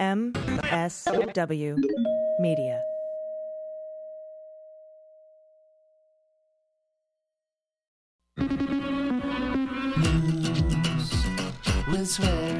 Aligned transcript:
MSW 0.00 1.76
Media. 2.40 2.80
News 11.90 12.18
with 12.18 12.59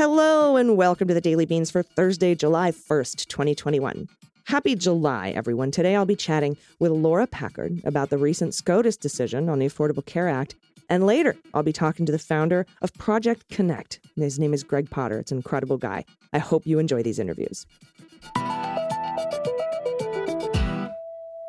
Hello 0.00 0.56
and 0.56 0.78
welcome 0.78 1.08
to 1.08 1.12
the 1.12 1.20
Daily 1.20 1.44
Beans 1.44 1.70
for 1.70 1.82
Thursday, 1.82 2.34
July 2.34 2.70
1st, 2.70 3.26
2021. 3.26 4.08
Happy 4.46 4.74
July, 4.74 5.28
everyone. 5.28 5.70
Today 5.70 5.94
I'll 5.94 6.06
be 6.06 6.16
chatting 6.16 6.56
with 6.78 6.90
Laura 6.90 7.26
Packard 7.26 7.82
about 7.84 8.08
the 8.08 8.16
recent 8.16 8.54
SCOTUS 8.54 8.96
decision 8.96 9.50
on 9.50 9.58
the 9.58 9.66
Affordable 9.66 10.06
Care 10.06 10.26
Act. 10.26 10.56
And 10.88 11.04
later, 11.04 11.36
I'll 11.52 11.62
be 11.62 11.74
talking 11.74 12.06
to 12.06 12.12
the 12.12 12.18
founder 12.18 12.64
of 12.80 12.94
Project 12.94 13.50
Kinect. 13.50 13.98
His 14.16 14.38
name 14.38 14.54
is 14.54 14.64
Gregg 14.64 14.88
Potter. 14.88 15.18
It's 15.18 15.32
an 15.32 15.36
incredible 15.36 15.76
guy. 15.76 16.06
I 16.32 16.38
hope 16.38 16.66
you 16.66 16.78
enjoy 16.78 17.02
these 17.02 17.18
interviews. 17.18 17.66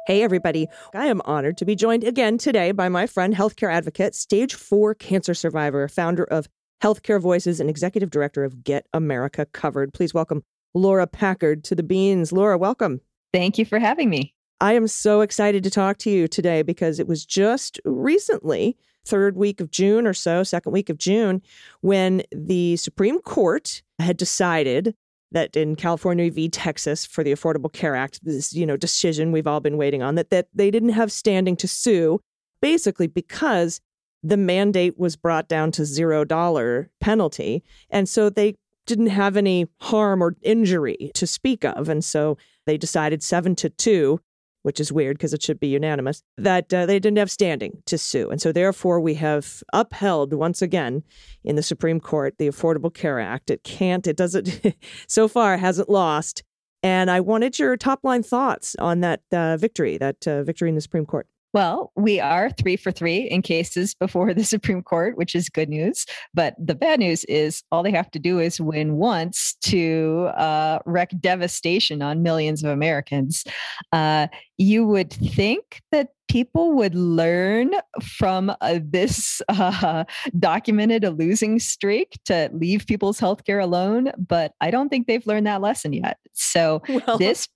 Hey, 0.07 0.23
everybody. 0.23 0.67
I 0.93 1.05
am 1.05 1.21
honored 1.23 1.57
to 1.59 1.63
be 1.63 1.75
joined 1.77 2.03
again 2.03 2.37
today 2.37 2.73
by 2.73 2.89
my 2.89 3.07
friend, 3.07 3.33
healthcare 3.33 3.71
advocate, 3.71 4.13
stage 4.13 4.55
four 4.55 4.93
cancer 4.93 5.33
survivor, 5.33 5.87
founder 5.87 6.25
of 6.25 6.49
Healthcare 6.81 7.21
Voices, 7.21 7.59
and 7.59 7.69
executive 7.69 8.09
director 8.09 8.43
of 8.43 8.63
Get 8.63 8.87
America 8.93 9.45
Covered. 9.45 9.93
Please 9.93 10.13
welcome 10.13 10.43
Laura 10.73 11.07
Packard 11.07 11.63
to 11.65 11.75
the 11.75 11.83
Beans. 11.83 12.31
Laura, 12.31 12.57
welcome. 12.57 13.01
Thank 13.33 13.57
you 13.57 13.65
for 13.65 13.79
having 13.79 14.09
me. 14.09 14.33
I 14.59 14.73
am 14.73 14.87
so 14.87 15.21
excited 15.21 15.63
to 15.63 15.69
talk 15.69 15.97
to 15.99 16.09
you 16.09 16.27
today 16.27 16.61
because 16.61 16.99
it 16.99 17.07
was 17.07 17.25
just 17.25 17.79
recently, 17.85 18.77
third 19.05 19.35
week 19.35 19.59
of 19.59 19.71
June 19.71 20.05
or 20.05 20.13
so, 20.13 20.43
second 20.43 20.71
week 20.71 20.89
of 20.89 20.97
June, 20.97 21.41
when 21.81 22.23
the 22.31 22.77
Supreme 22.77 23.19
Court 23.21 23.81
had 23.99 24.17
decided 24.17 24.95
that 25.31 25.55
in 25.55 25.75
California 25.75 26.29
v. 26.29 26.49
Texas 26.49 27.05
for 27.05 27.23
the 27.23 27.31
Affordable 27.31 27.71
Care 27.71 27.95
Act, 27.95 28.23
this 28.23 28.53
you 28.53 28.65
know 28.65 28.77
decision 28.77 29.31
we've 29.31 29.47
all 29.47 29.61
been 29.61 29.77
waiting 29.77 30.03
on, 30.03 30.15
that 30.15 30.29
that 30.29 30.47
they 30.53 30.69
didn't 30.69 30.89
have 30.89 31.11
standing 31.11 31.55
to 31.57 31.67
sue, 31.67 32.19
basically 32.61 33.07
because 33.07 33.79
the 34.23 34.37
mandate 34.37 34.97
was 34.97 35.15
brought 35.15 35.47
down 35.47 35.71
to 35.71 35.85
zero 35.85 36.23
dollar 36.23 36.89
penalty, 36.99 37.63
and 37.89 38.07
so 38.07 38.29
they 38.29 38.55
didn't 38.85 39.07
have 39.07 39.37
any 39.37 39.67
harm 39.79 40.23
or 40.23 40.35
injury 40.41 41.11
to 41.15 41.27
speak 41.27 41.63
of, 41.63 41.89
and 41.89 42.03
so 42.03 42.37
they 42.65 42.77
decided 42.77 43.23
seven 43.23 43.55
to 43.55 43.69
two 43.69 44.19
which 44.63 44.79
is 44.79 44.91
weird 44.91 45.17
because 45.17 45.33
it 45.33 45.41
should 45.41 45.59
be 45.59 45.67
unanimous, 45.67 46.23
that 46.37 46.73
uh, 46.73 46.85
they 46.85 46.99
didn't 46.99 47.17
have 47.17 47.31
standing 47.31 47.81
to 47.85 47.97
sue. 47.97 48.29
And 48.29 48.41
so, 48.41 48.51
therefore, 48.51 48.99
we 48.99 49.15
have 49.15 49.63
upheld 49.73 50.33
once 50.33 50.61
again 50.61 51.03
in 51.43 51.55
the 51.55 51.63
Supreme 51.63 51.99
Court 51.99 52.35
the 52.37 52.47
Affordable 52.47 52.93
Care 52.93 53.19
Act. 53.19 53.49
It 53.49 53.63
can't, 53.63 54.05
it 54.07 54.15
doesn't, 54.15 54.75
so 55.07 55.27
far 55.27 55.57
hasn't 55.57 55.89
lost. 55.89 56.43
And 56.83 57.11
I 57.11 57.19
wanted 57.19 57.59
your 57.59 57.77
top 57.77 58.03
line 58.03 58.23
thoughts 58.23 58.75
on 58.79 59.01
that 59.01 59.21
uh, 59.31 59.57
victory, 59.57 59.97
that 59.97 60.27
uh, 60.27 60.43
victory 60.43 60.69
in 60.69 60.75
the 60.75 60.81
Supreme 60.81 61.05
Court. 61.05 61.27
Well, 61.53 61.91
we 61.95 62.19
are 62.19 62.49
three 62.49 62.77
for 62.77 62.91
three 62.91 63.19
in 63.19 63.41
cases 63.41 63.93
before 63.93 64.33
the 64.33 64.43
Supreme 64.43 64.81
Court, 64.81 65.17
which 65.17 65.35
is 65.35 65.49
good 65.49 65.69
news. 65.69 66.05
But 66.33 66.55
the 66.57 66.75
bad 66.75 66.99
news 66.99 67.23
is 67.25 67.63
all 67.71 67.83
they 67.83 67.91
have 67.91 68.11
to 68.11 68.19
do 68.19 68.39
is 68.39 68.61
win 68.61 68.95
once 68.95 69.55
to 69.63 70.29
uh, 70.35 70.79
wreak 70.85 71.09
devastation 71.19 72.01
on 72.01 72.23
millions 72.23 72.63
of 72.63 72.69
Americans. 72.69 73.43
Uh, 73.91 74.27
you 74.57 74.85
would 74.85 75.11
think 75.11 75.81
that 75.91 76.09
people 76.31 76.71
would 76.71 76.95
learn 76.95 77.71
from 78.01 78.55
uh, 78.61 78.79
this 78.81 79.41
uh, 79.49 80.05
documented 80.39 81.03
a 81.03 81.09
losing 81.09 81.59
streak 81.59 82.17
to 82.23 82.49
leave 82.53 82.85
people's 82.87 83.19
healthcare 83.19 83.61
alone, 83.61 84.11
but 84.17 84.53
I 84.61 84.71
don't 84.71 84.87
think 84.87 85.07
they've 85.07 85.25
learned 85.27 85.47
that 85.47 85.61
lesson 85.61 85.91
yet. 85.91 86.17
So 86.31 86.81
Well, 87.07 87.17
this 87.17 87.49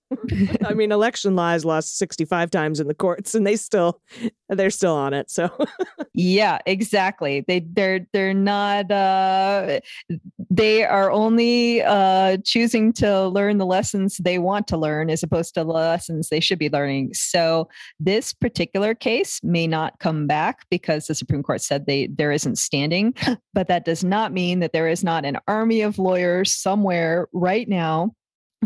I 0.64 0.74
mean, 0.74 0.92
election 0.92 1.36
lies 1.36 1.64
lost 1.64 1.98
65 1.98 2.50
times 2.50 2.80
in 2.80 2.88
the 2.88 2.94
courts 2.94 3.34
and 3.34 3.46
they 3.46 3.56
still, 3.56 4.00
they're 4.48 4.70
still 4.70 4.94
on 4.94 5.14
it. 5.14 5.30
So, 5.30 5.50
yeah 6.16 6.58
exactly 6.64 7.44
they 7.46 7.60
they're 7.60 8.06
they're 8.14 8.32
not 8.32 8.90
uh 8.90 9.78
they 10.48 10.82
are 10.82 11.10
only 11.10 11.82
uh 11.82 12.38
choosing 12.42 12.90
to 12.90 13.28
learn 13.28 13.58
the 13.58 13.66
lessons 13.66 14.16
they 14.16 14.38
want 14.38 14.66
to 14.66 14.78
learn 14.78 15.10
as 15.10 15.22
opposed 15.22 15.52
to 15.52 15.60
the 15.62 15.70
lessons 15.70 16.30
they 16.30 16.40
should 16.40 16.58
be 16.58 16.70
learning 16.70 17.12
so 17.12 17.68
this 18.00 18.32
particular 18.32 18.94
case 18.94 19.40
may 19.42 19.66
not 19.66 19.98
come 19.98 20.26
back 20.26 20.64
because 20.70 21.06
the 21.06 21.14
supreme 21.14 21.42
court 21.42 21.60
said 21.60 21.84
they 21.84 22.06
there 22.06 22.32
isn't 22.32 22.56
standing 22.56 23.14
but 23.52 23.68
that 23.68 23.84
does 23.84 24.02
not 24.02 24.32
mean 24.32 24.60
that 24.60 24.72
there 24.72 24.88
is 24.88 25.04
not 25.04 25.26
an 25.26 25.36
army 25.46 25.82
of 25.82 25.98
lawyers 25.98 26.50
somewhere 26.50 27.28
right 27.34 27.68
now 27.68 28.10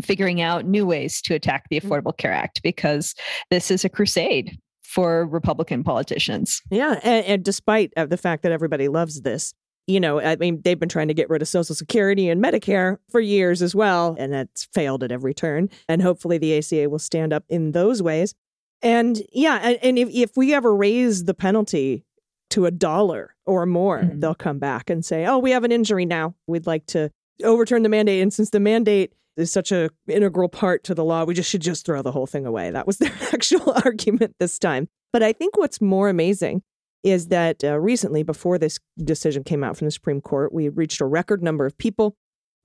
figuring 0.01 0.41
out 0.41 0.65
new 0.65 0.85
ways 0.85 1.21
to 1.23 1.33
attack 1.33 1.65
the 1.69 1.79
affordable 1.79 2.15
care 2.15 2.31
act 2.31 2.61
because 2.63 3.13
this 3.49 3.69
is 3.71 3.83
a 3.83 3.89
crusade 3.89 4.57
for 4.83 5.25
republican 5.27 5.83
politicians 5.83 6.61
yeah. 6.69 6.99
And, 7.03 7.25
and 7.25 7.43
despite 7.45 7.91
the 7.95 8.17
fact 8.17 8.43
that 8.43 8.51
everybody 8.51 8.87
loves 8.87 9.21
this, 9.21 9.53
you 9.87 9.99
know, 9.99 10.21
I 10.21 10.35
mean, 10.35 10.61
they've 10.63 10.79
been 10.79 10.89
trying 10.89 11.07
to 11.07 11.13
get 11.13 11.29
rid 11.29 11.41
of 11.41 11.47
Social 11.47 11.75
Security 11.75 12.29
and 12.29 12.41
Medicare 12.43 12.97
for 13.09 13.19
years 13.19 13.61
as 13.61 13.73
well, 13.73 14.15
and 14.19 14.31
that's 14.31 14.65
failed 14.73 15.03
at 15.03 15.11
every 15.11 15.33
turn. 15.33 15.69
And 15.89 16.01
hopefully 16.01 16.37
the 16.37 16.57
ACA 16.57 16.87
will 16.89 16.99
stand 16.99 17.33
up 17.33 17.43
in 17.49 17.71
those 17.71 18.01
ways. 18.01 18.33
And 18.81 19.21
yeah, 19.33 19.59
and, 19.61 19.79
and 19.81 19.97
if, 19.99 20.09
if 20.11 20.31
we 20.37 20.53
ever 20.53 20.73
raise 20.75 21.25
the 21.25 21.33
penalty 21.33 22.05
to 22.51 22.65
a 22.65 22.71
dollar 22.71 23.35
or 23.45 23.65
more, 23.65 23.99
Mhm. 24.01 24.21
they'll 24.21 24.35
come 24.35 24.59
back 24.59 24.89
and 24.89 25.03
say, 25.03 25.25
oh, 25.25 25.39
we 25.39 25.51
have 25.51 25.63
an 25.63 25.71
injury 25.71 26.05
now. 26.05 26.35
We'd 26.47 26.67
like 26.67 26.85
to 26.87 27.11
overturn 27.43 27.83
the 27.83 27.89
mandate. 27.89 28.21
And 28.21 28.31
since 28.33 28.49
the 28.51 28.59
mandate 28.59 29.13
is 29.41 29.51
such 29.51 29.71
a 29.71 29.89
integral 30.07 30.49
part 30.49 30.83
to 30.85 30.95
the 30.95 31.03
law, 31.03 31.23
we 31.23 31.33
just 31.33 31.49
should 31.49 31.61
just 31.61 31.85
throw 31.85 32.01
the 32.01 32.11
whole 32.11 32.27
thing 32.27 32.45
away. 32.45 32.71
That 32.71 32.87
was 32.87 32.97
their 32.99 33.13
actual 33.33 33.73
argument 33.85 34.35
this 34.39 34.59
time. 34.59 34.87
But 35.13 35.23
I 35.23 35.33
think 35.33 35.57
what's 35.57 35.81
more 35.81 36.09
amazing 36.09 36.63
is 37.03 37.27
that 37.27 37.63
uh, 37.63 37.79
recently, 37.79 38.23
before 38.23 38.57
this 38.57 38.79
decision 39.03 39.43
came 39.43 39.63
out 39.63 39.75
from 39.75 39.85
the 39.85 39.91
Supreme 39.91 40.21
Court, 40.21 40.53
we 40.53 40.69
reached 40.69 41.01
a 41.01 41.05
record 41.05 41.41
number 41.41 41.65
of 41.65 41.77
people 41.77 42.15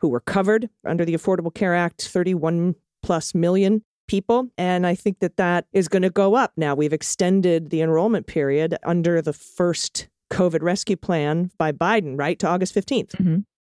who 0.00 0.09
were 0.09 0.20
covered 0.20 0.69
under 0.84 1.04
the 1.04 1.14
Affordable 1.14 1.54
Care 1.54 1.75
Act 1.75 2.06
31 2.06 2.75
plus 3.03 3.34
million 3.34 3.82
people. 4.08 4.48
And 4.58 4.87
I 4.87 4.94
think 4.94 5.20
that 5.20 5.37
that 5.37 5.66
is 5.72 5.88
going 5.88 6.03
to 6.03 6.10
go 6.10 6.34
up 6.34 6.53
now. 6.56 6.75
We've 6.75 6.93
extended 6.93 7.70
the 7.70 7.81
enrollment 7.81 8.26
period 8.26 8.76
under 8.84 9.22
the 9.22 9.32
first 9.32 10.08
COVID 10.31 10.62
rescue 10.62 10.97
plan 10.97 11.50
by 11.58 11.72
Biden, 11.72 12.19
right, 12.19 12.38
to 12.41 12.47
August 12.47 12.75
15th. 12.75 13.14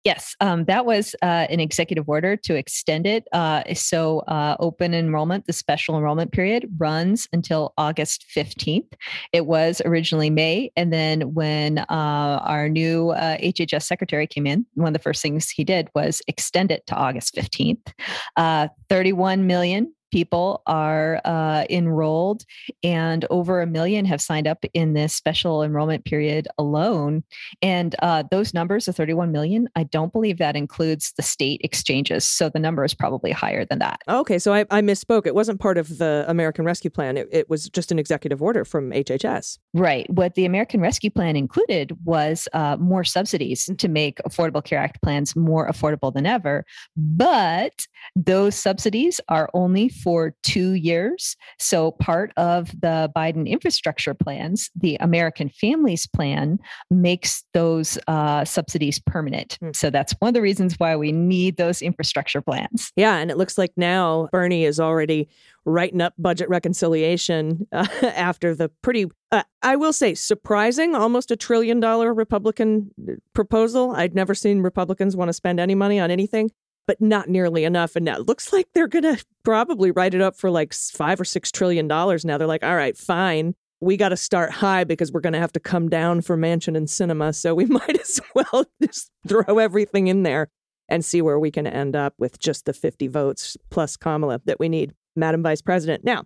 Yes, 0.05 0.37
um, 0.41 0.67
that 0.67 0.85
was 0.85 1.15
uh, 1.23 1.47
an 1.49 1.61
executive 1.61 2.11
order 2.11 2.37
to 2.37 2.55
extend 2.55 3.07
it. 3.07 3.27
Uh, 3.33 3.63
so, 3.73 4.19
uh, 4.21 4.55
open 4.61 4.93
enrollment, 4.93 5.47
the 5.47 5.55
special 5.55 5.97
enrollment 5.97 6.31
period, 6.31 6.69
runs 6.77 7.27
until 7.33 7.73
August 7.79 8.27
15th. 8.37 8.93
It 9.33 9.47
was 9.47 9.81
originally 9.87 10.29
May. 10.29 10.71
And 10.77 10.93
then, 10.93 11.33
when 11.33 11.79
uh, 11.79 11.85
our 11.89 12.69
new 12.69 13.11
uh, 13.11 13.39
HHS 13.39 13.85
secretary 13.85 14.27
came 14.27 14.47
in, 14.47 14.67
one 14.75 14.89
of 14.89 14.93
the 14.93 14.99
first 14.99 15.23
things 15.23 15.49
he 15.49 15.65
did 15.65 15.89
was 15.95 16.21
extend 16.29 16.71
it 16.71 16.87
to 16.89 16.95
August 16.95 17.35
15th. 17.35 17.91
Uh, 18.37 18.69
31 18.91 19.47
million 19.47 19.91
people 20.15 20.63
are 20.69 21.21
uh, 21.25 21.65
enrolled, 21.69 22.45
and 22.85 23.27
over 23.31 23.61
a 23.61 23.67
million 23.67 24.05
have 24.05 24.21
signed 24.21 24.47
up 24.47 24.65
in 24.73 24.95
this 24.95 25.13
special 25.13 25.61
enrollment 25.61 26.05
period 26.05 26.47
alone. 26.57 27.25
And 27.61 27.97
uh, 28.01 28.23
those 28.31 28.55
numbers 28.55 28.87
of 28.87 28.95
31 28.95 29.33
million, 29.33 29.69
I 29.75 29.83
don't 29.83 30.13
believe 30.13 30.39
that 30.39 30.55
includes 30.55 31.15
the 31.17 31.23
state 31.23 31.61
exchanges. 31.65 32.25
So 32.25 32.49
the 32.49 32.61
number 32.61 32.85
is 32.85 32.95
probably 32.95 33.33
higher 33.33 33.65
than 33.65 33.81
that. 33.81 34.03
Okay, 34.09 34.39
so 34.39 34.55
I, 34.55 34.61
I 34.71 34.83
misspoke. 34.83 35.27
It 35.27 35.35
wasn't 35.35 35.59
part 35.59 35.79
of 35.79 35.99
the 35.99 36.25
American 36.29 36.65
Rescue 36.65 36.91
Plan, 36.91 37.17
it, 37.17 37.29
it 37.33 37.51
was 37.51 37.69
just 37.71 37.91
an 37.91 37.99
executive 37.99 38.41
order 38.41 38.65
from 38.65 38.93
HHS. 38.93 39.59
Right. 39.73 40.09
What 40.09 40.37
the 40.37 40.45
American 40.45 40.81
Rescue 40.81 41.11
Plan 41.11 41.35
included 41.35 41.91
was 42.05 42.47
uh, 42.53 42.77
more 42.79 43.03
subsidies 43.03 43.69
to 43.77 43.89
make 43.89 44.19
Affordable 44.19 44.63
Care 44.63 44.79
Act 44.79 45.03
plans 45.03 45.35
more 45.35 45.69
affordable 45.69 46.15
than 46.15 46.25
ever. 46.25 46.65
But 46.97 47.89
those 48.15 48.55
subsidies 48.55 49.21
are 49.29 49.51
only 49.55 49.89
for 50.05 50.35
two 50.43 50.75
years. 50.75 51.35
So 51.59 51.93
part 51.93 52.31
of 52.37 52.69
the 52.79 53.11
Biden 53.17 53.49
infrastructure 53.49 54.13
plans, 54.13 54.71
the 54.77 54.97
American 55.01 55.49
Families 55.49 56.07
Plan, 56.07 56.59
makes 56.91 57.43
those 57.55 57.97
uh, 58.07 58.45
subsidies 58.45 59.01
permanent. 59.01 59.57
Hmm. 59.61 59.71
So 59.75 59.89
that's 59.89 60.15
one 60.19 60.29
of 60.29 60.35
the 60.35 60.43
reasons 60.43 60.75
why 60.79 60.95
we 60.95 61.11
need 61.11 61.57
those 61.57 61.81
infrastructure 61.81 62.43
plans. 62.43 62.93
Yeah, 62.97 63.17
and 63.17 63.31
it 63.31 63.39
looks 63.39 63.57
like 63.57 63.73
now 63.79 64.29
Bernie 64.31 64.67
is 64.67 64.79
already 64.79 65.31
writing 65.65 66.03
up 66.03 66.13
budget 66.19 66.51
reconciliation 66.51 67.67
uh, 67.73 67.87
after 68.03 68.55
the 68.55 68.69
pretty, 68.83 69.07
uh, 69.33 69.43
I 69.63 69.77
will 69.77 69.95
say, 69.95 70.15
surprising, 70.15 70.95
almost 70.95 71.31
a 71.31 71.37
trillion 71.37 71.81
dollar 71.81 72.13
Republican 72.13 72.91
proposal. 73.33 73.93
I'd 73.93 74.15
never 74.15 74.35
seen 74.35 74.61
Republicans 74.61 75.17
want 75.17 75.31
to 75.31 75.33
spend 75.33 75.59
any 75.61 75.75
money 75.75 75.99
on 75.99 76.11
anything 76.11 76.51
but 76.87 77.01
not 77.01 77.29
nearly 77.29 77.65
enough. 77.65 77.97
And 77.97 78.05
now 78.05 78.17
it 78.17 78.27
looks 78.27 78.53
like 78.53 78.67
they're 78.75 78.89
going 78.89 79.05
to 79.05 79.25
probably 79.43 79.91
write 79.91 80.15
it 80.15 80.21
up 80.21 80.37
for 80.37 80.51
like 80.51 80.75
five 80.75 81.21
or 81.21 81.25
six 81.25 81.51
trillion 81.51 81.89
dollars 81.89 82.25
now. 82.25 82.39
They're 82.39 82.47
like, 82.47 82.65
all 82.65 82.77
right, 82.77 82.97
fine. 82.97 83.55
We 83.81 83.97
got 83.97 84.11
to 84.11 84.17
start 84.17 84.51
high 84.51 84.85
because 84.85 85.13
we're 85.13 85.21
going 85.21 85.35
to 85.35 85.39
have 85.39 85.53
to 85.53 85.61
come 85.61 85.89
down 85.89 86.21
for 86.23 86.37
Manchin 86.37 86.77
and 86.77 86.87
Sinema. 86.87 87.35
So 87.35 87.55
we 87.55 87.65
might 87.67 88.01
as 88.01 88.21
well 88.35 88.67
just 88.83 89.11
throw 89.27 89.59
everything 89.59 90.07
in 90.09 90.23
there 90.23 90.49
and 90.89 91.05
see 91.05 91.23
where 91.23 91.39
we 91.39 91.51
can 91.51 91.67
end 91.67 91.97
up 91.97 92.15
with 92.19 92.39
just 92.39 92.67
the 92.67 92.73
50 92.73 93.09
votes 93.09 93.57
plus 93.71 93.97
Kamala 93.97 94.41
that 94.45 94.61
we 94.61 94.69
need, 94.69 94.93
Madam 95.17 95.43
Vice 95.43 95.63
President. 95.63 96.05
Now, 96.05 96.25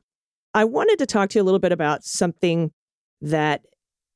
I 0.55 0.65
wanted 0.65 0.99
to 0.99 1.07
talk 1.07 1.31
to 1.31 1.39
you 1.39 1.43
a 1.43 1.45
little 1.45 1.61
bit 1.61 1.73
about 1.73 2.05
something 2.05 2.73
that 3.21 3.63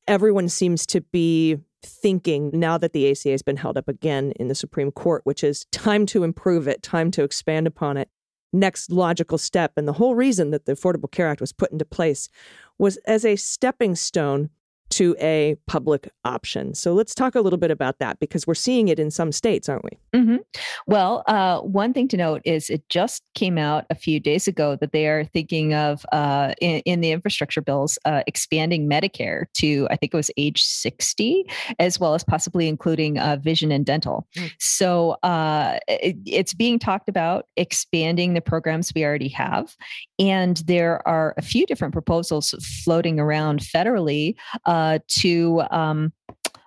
everyone 0.09 0.49
seems 0.49 0.87
to 0.87 1.01
be 1.01 1.59
thinking 1.85 2.51
now 2.53 2.79
that 2.79 2.93
the 2.93 3.11
ACA 3.11 3.31
has 3.31 3.43
been 3.43 3.57
held 3.57 3.77
up 3.77 3.89
again 3.89 4.33
in 4.33 4.49
the 4.49 4.55
Supreme 4.55 4.91
Court, 4.91 5.23
which 5.25 5.43
is 5.45 5.67
time 5.73 6.07
to 6.07 6.25
improve 6.25 6.69
it, 6.69 6.83
time 6.83 7.11
to 7.13 7.25
expand 7.25 7.67
upon 7.67 7.97
it. 7.97 8.09
Next 8.53 8.91
logical 8.91 9.39
step. 9.39 9.73
And 9.77 9.89
the 9.89 9.95
whole 9.95 10.15
reason 10.15 10.51
that 10.51 10.67
the 10.67 10.73
Affordable 10.73 11.11
Care 11.11 11.29
Act 11.29 11.41
was 11.41 11.53
put 11.53 11.73
into 11.73 11.85
place 11.85 12.29
was 12.79 12.97
as 12.99 13.25
a 13.25 13.37
stepping 13.37 13.95
stone 13.95 14.51
to 14.93 15.17
a 15.21 15.57
public 15.67 16.11
option. 16.25 16.75
So 16.75 16.93
let's 16.93 17.15
talk 17.15 17.35
a 17.35 17.41
little 17.41 17.59
bit 17.59 17.71
about 17.71 17.99
that 17.99 18.21
because 18.21 18.47
we're 18.47 18.55
seeing 18.55 18.89
it 18.89 18.99
in 18.99 19.11
some 19.11 19.33
states, 19.33 19.69
aren't 19.69 19.85
we? 19.85 20.19
Mm-hmm. 20.19 20.37
Well, 20.87 21.25
uh, 21.27 21.61
one 21.61 21.95
thing 21.95 22.09
to 22.09 22.17
note 22.19 22.43
is 22.45 22.69
it 22.69 22.87
just 22.91 23.23
came 23.35 23.57
out 23.57 23.87
a 23.89 23.95
few 23.95 24.21
days 24.21 24.47
ago 24.47 24.77
that 24.77 24.93
they 24.93 25.07
are 25.07 25.25
thinking 25.25 25.73
of 25.73 26.05
uh, 26.13 26.53
in, 26.61 26.81
in, 26.81 27.01
the 27.01 27.11
infrastructure 27.11 27.63
bills 27.63 27.99
uh, 28.05 28.23
expanding 28.27 28.89
Medicare 28.89 29.47
to, 29.55 29.89
I 29.91 29.97
think 29.97 30.13
it 30.13 30.17
was 30.17 30.31
age 30.37 30.63
60, 30.63 31.47
as 31.79 31.99
well 31.99 32.15
as 32.15 32.23
possibly 32.23 32.69
including 32.69 33.19
uh, 33.19 33.39
vision 33.43 33.73
and 33.73 33.87
dental. 33.87 34.29
Mm. 34.37 34.53
So 34.59 35.13
uh, 35.23 35.79
it, 35.89 36.17
it's 36.27 36.53
being 36.53 36.79
talked 36.79 37.09
about 37.09 37.47
expanding 37.57 38.35
the 38.35 38.43
programs 38.43 38.93
we 38.95 39.05
already 39.05 39.29
have. 39.29 39.75
And 40.19 40.59
there 40.67 41.07
are 41.09 41.35
a 41.39 41.43
few 41.43 41.65
different 41.67 41.93
proposals 41.93 42.55
floating 42.85 43.19
around 43.19 43.61
federally 43.61 44.35
uh, 44.67 44.82
to 45.09 45.63
um, 45.71 46.13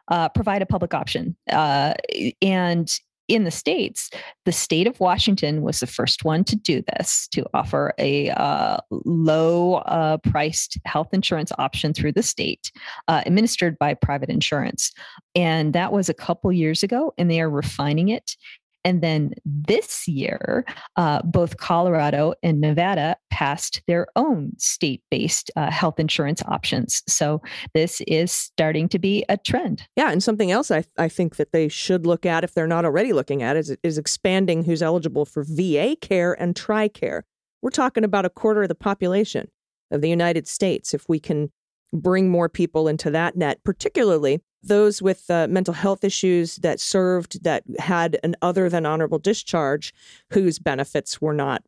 uh, 0.09 0.29
provide 0.29 0.61
a 0.61 0.65
public 0.65 0.93
option. 0.93 1.35
Uh, 1.51 1.93
and 2.41 2.91
in 3.27 3.43
the 3.43 3.51
states, 3.51 4.11
the 4.45 4.51
state 4.51 4.85
of 4.85 4.99
Washington 4.99 5.63
was 5.63 5.79
the 5.79 5.87
first 5.87 6.23
one 6.23 6.43
to 6.43 6.55
do 6.55 6.83
this, 6.93 7.27
to 7.29 7.45
offer 7.53 7.93
a 7.97 8.29
uh, 8.29 8.77
low 8.91 9.75
uh, 9.75 10.17
priced 10.17 10.77
health 10.85 11.09
insurance 11.11 11.51
option 11.57 11.93
through 11.93 12.11
the 12.11 12.21
state, 12.21 12.71
uh, 13.07 13.23
administered 13.25 13.79
by 13.79 13.95
private 13.95 14.29
insurance. 14.29 14.91
And 15.33 15.73
that 15.73 15.91
was 15.91 16.07
a 16.07 16.13
couple 16.13 16.51
years 16.51 16.83
ago, 16.83 17.13
and 17.17 17.29
they 17.31 17.41
are 17.41 17.49
refining 17.49 18.09
it. 18.09 18.35
And 18.83 19.01
then 19.01 19.33
this 19.43 20.07
year, 20.07 20.63
uh, 20.95 21.23
both 21.23 21.57
Colorado 21.57 22.35
and 22.43 22.61
Nevada 22.61 23.17
passed 23.35 23.81
their 23.85 24.07
own 24.15 24.53
state 24.57 25.03
based 25.11 25.51
uh, 25.57 25.69
health 25.69 25.99
insurance 25.99 26.41
options. 26.47 27.03
So 27.05 27.41
this 27.73 27.99
is 28.07 28.31
starting 28.31 28.87
to 28.87 28.97
be 28.97 29.25
a 29.27 29.35
trend. 29.35 29.83
Yeah. 29.97 30.09
And 30.09 30.23
something 30.23 30.51
else 30.51 30.71
I, 30.71 30.85
I 30.97 31.09
think 31.09 31.35
that 31.35 31.51
they 31.51 31.67
should 31.67 32.05
look 32.05 32.25
at, 32.25 32.45
if 32.45 32.53
they're 32.53 32.65
not 32.65 32.85
already 32.85 33.11
looking 33.11 33.43
at, 33.43 33.57
is, 33.57 33.75
is 33.83 33.97
expanding 33.97 34.63
who's 34.63 34.81
eligible 34.81 35.25
for 35.25 35.43
VA 35.45 35.97
care 35.99 36.31
and 36.41 36.55
TRICARE. 36.55 37.23
We're 37.61 37.71
talking 37.71 38.05
about 38.05 38.23
a 38.23 38.29
quarter 38.29 38.61
of 38.61 38.69
the 38.69 38.75
population 38.75 39.49
of 39.91 39.99
the 39.99 40.09
United 40.09 40.47
States. 40.47 40.93
If 40.93 41.09
we 41.09 41.19
can 41.19 41.51
bring 41.91 42.29
more 42.29 42.47
people 42.47 42.87
into 42.87 43.11
that 43.11 43.35
net, 43.35 43.59
particularly 43.65 44.41
those 44.67 45.01
with 45.01 45.29
uh, 45.29 45.47
mental 45.49 45.73
health 45.73 46.03
issues 46.03 46.57
that 46.57 46.79
served 46.79 47.43
that 47.43 47.63
had 47.79 48.19
an 48.23 48.35
other 48.41 48.69
than 48.69 48.85
honorable 48.85 49.19
discharge 49.19 49.93
whose 50.31 50.59
benefits 50.59 51.21
were 51.21 51.33
not 51.33 51.63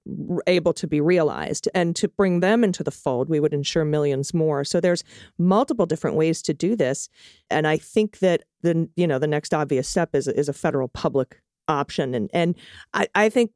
able 0.48 0.74
to 0.74 0.88
be 0.88 1.02
realized. 1.02 1.68
And 1.74 1.96
to 1.96 2.08
bring 2.08 2.40
them 2.40 2.64
into 2.64 2.84
the 2.84 2.92
fold 2.92 3.30
we 3.30 3.40
would 3.40 3.54
insure 3.54 3.86
millions 3.86 4.34
more. 4.34 4.64
So 4.64 4.80
there's 4.80 5.04
multiple 5.38 5.86
different 5.86 6.16
ways 6.16 6.42
to 6.44 6.54
do 6.54 6.76
this. 6.76 7.10
And 7.50 7.68
i 7.68 7.78
think 7.78 8.20
that 8.20 8.44
the 8.62 8.90
you 8.96 9.08
know 9.08 9.20
the 9.20 9.28
next 9.28 9.54
obvious 9.54 9.88
step 9.88 10.14
is 10.14 10.28
is 10.28 10.50
a 10.50 10.54
federal 10.54 10.88
public 10.88 11.42
option. 11.68 12.14
And 12.14 12.30
and 12.34 12.56
i, 12.94 13.08
I 13.16 13.30
think 13.30 13.52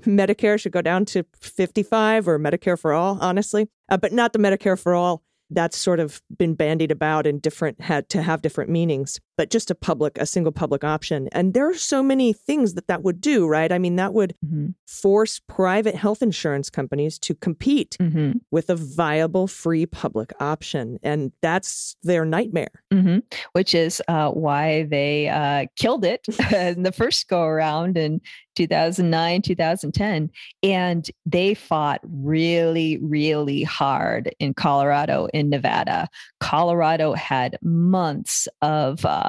medicare 0.00 0.60
should 0.60 0.72
go 0.72 0.82
down 0.82 1.04
to 1.04 1.24
55 1.40 2.28
or 2.28 2.38
medicare 2.38 2.78
for 2.78 2.92
all 2.92 3.18
honestly. 3.20 3.68
Uh, 3.88 3.96
but 3.96 4.12
not 4.12 4.32
the 4.32 4.38
medicare 4.38 4.78
for 4.78 4.94
all 4.94 5.22
that's 5.54 5.76
sort 5.76 6.00
of 6.00 6.22
been 6.36 6.54
bandied 6.54 6.90
about 6.90 7.26
and 7.26 7.40
different 7.42 7.80
had 7.80 8.08
to 8.10 8.22
have 8.22 8.42
different 8.42 8.70
meanings 8.70 9.20
but 9.36 9.50
just 9.50 9.70
a 9.70 9.74
public 9.74 10.18
a 10.18 10.26
single 10.26 10.52
public 10.52 10.84
option 10.84 11.28
and 11.32 11.54
there 11.54 11.68
are 11.68 11.74
so 11.74 12.02
many 12.02 12.32
things 12.32 12.74
that 12.74 12.86
that 12.86 13.02
would 13.02 13.20
do 13.20 13.46
right 13.46 13.72
i 13.72 13.78
mean 13.78 13.96
that 13.96 14.12
would 14.12 14.34
mm-hmm. 14.44 14.68
force 14.86 15.40
private 15.48 15.94
health 15.94 16.22
insurance 16.22 16.70
companies 16.70 17.18
to 17.18 17.34
compete 17.34 17.96
mm-hmm. 18.00 18.32
with 18.50 18.70
a 18.70 18.76
viable 18.76 19.46
free 19.46 19.86
public 19.86 20.32
option 20.40 20.98
and 21.02 21.32
that's 21.40 21.96
their 22.02 22.24
nightmare 22.24 22.82
mm-hmm. 22.92 23.18
which 23.52 23.74
is 23.74 24.02
uh, 24.08 24.30
why 24.30 24.84
they 24.84 25.28
uh, 25.28 25.66
killed 25.76 26.04
it 26.04 26.26
in 26.52 26.82
the 26.82 26.92
first 26.92 27.28
go 27.28 27.42
around 27.42 27.96
in 27.96 28.20
2009, 28.54 29.42
2010. 29.42 30.30
And 30.62 31.10
they 31.26 31.54
fought 31.54 32.00
really, 32.04 32.98
really 32.98 33.62
hard 33.62 34.34
in 34.38 34.54
Colorado, 34.54 35.28
in 35.32 35.50
Nevada. 35.50 36.08
Colorado 36.40 37.14
had 37.14 37.58
months 37.62 38.48
of 38.60 39.04
uh, 39.04 39.21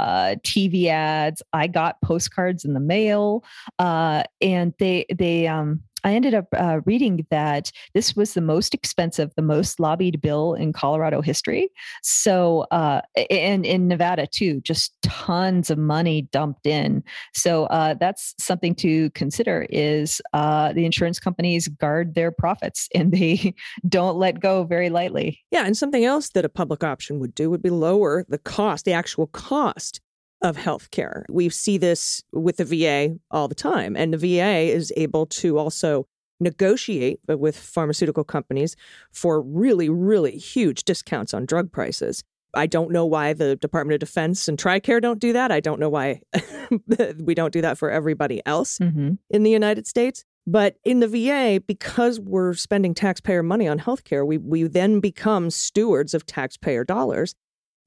TV 0.44 0.88
ads. 0.88 1.42
I 1.54 1.68
got 1.68 2.02
postcards 2.02 2.66
in 2.66 2.74
the 2.74 2.80
mail, 2.80 3.44
uh, 3.80 4.24
and 4.42 4.74
they 4.80 5.06
they 5.14 5.48
um, 5.48 5.84
I 6.04 6.14
ended 6.14 6.34
up 6.34 6.48
uh, 6.54 6.82
reading 6.86 7.26
that 7.30 7.72
this 7.94 8.16
was 8.16 8.34
the 8.34 8.42
most 8.42 8.74
expensive, 8.74 9.32
the 9.36 9.42
most 9.42 9.80
lobbied 9.80 10.22
bill 10.22 10.54
in 10.54 10.74
Colorado 10.74 11.22
history. 11.22 11.70
So, 12.02 12.66
uh, 12.72 13.02
and 13.30 13.66
in 13.66 13.88
Nevada 13.88 14.28
too, 14.28 14.62
just 14.62 14.96
tons 15.02 15.70
of 15.70 15.78
money 15.78 16.24
dumped 16.32 16.66
in. 16.66 17.04
So 17.34 17.66
uh, 17.66 17.96
that's 17.96 18.34
something 18.40 18.76
to 18.76 19.10
consider. 19.12 19.66
Is 19.70 20.22
uh, 20.34 20.74
the 20.74 20.86
insurance 20.86 21.20
companies 21.20 21.68
guard 21.68 22.16
their 22.16 22.32
profits 22.32 22.90
and 22.96 23.12
they 23.12 23.54
don't 23.88 24.18
let 24.18 24.40
go 24.40 24.64
very 24.64 24.90
lightly. 24.90 25.40
Yeah, 25.52 25.66
and 25.66 25.78
something 25.78 26.04
else 26.04 26.30
that 26.30 26.46
a 26.46 26.50
public 26.50 26.84
option 26.84 27.20
would 27.20 27.36
do 27.36 27.50
would 27.50 27.62
be 27.62 27.70
lower 27.70 28.26
the 28.28 28.38
cost, 28.38 28.86
the 28.86 28.94
actual 28.94 29.28
cost 29.28 30.02
of 30.44 30.58
healthcare. 30.58 31.24
We 31.30 31.50
see 31.50 31.78
this 31.78 32.22
with 32.32 32.58
the 32.58 32.66
VA 32.66 33.18
all 33.32 33.48
the 33.48 33.56
time, 33.56 33.96
and 33.96 34.14
the 34.14 34.18
VA 34.18 34.72
is 34.72 34.94
able 34.98 35.26
to 35.28 35.58
also 35.58 36.06
negotiate 36.40 37.20
with 37.28 37.58
pharmaceutical 37.58 38.26
companies 38.26 38.76
for 39.12 39.42
really, 39.42 39.90
really 39.90 40.38
huge 40.38 40.84
discounts 40.84 41.34
on 41.34 41.46
drug 41.46 41.72
prices. 41.72 42.24
I 42.54 42.68
don't 42.68 42.92
know 42.92 43.06
why 43.06 43.34
the 43.34 43.56
Department 43.56 43.96
of 43.96 44.08
Defense 44.08 44.48
and 44.48 44.58
TRICARE 44.58 45.02
don't 45.02 45.20
do 45.20 45.34
that. 45.34 45.52
I 45.52 45.60
don't 45.60 45.80
know 45.80 45.90
why 45.90 46.22
we 47.20 47.34
don't 47.34 47.54
do 47.54 47.62
that 47.62 47.78
for 47.78 47.90
everybody 47.90 48.42
else 48.46 48.78
mm-hmm. 48.78 49.14
in 49.30 49.44
the 49.44 49.50
United 49.50 49.88
States. 49.88 50.24
But 50.46 50.76
in 50.84 51.00
the 51.00 51.08
VA, 51.08 51.64
because 51.66 52.20
we're 52.20 52.54
spending 52.54 52.94
taxpayer 52.94 53.42
money 53.42 53.68
on 53.68 53.80
healthcare, 53.80 54.28
we, 54.28 54.38
we 54.38 54.64
then 54.64 55.00
become 55.00 55.50
stewards 55.50 56.14
of 56.14 56.26
taxpayer 56.26 56.84
dollars 56.84 57.34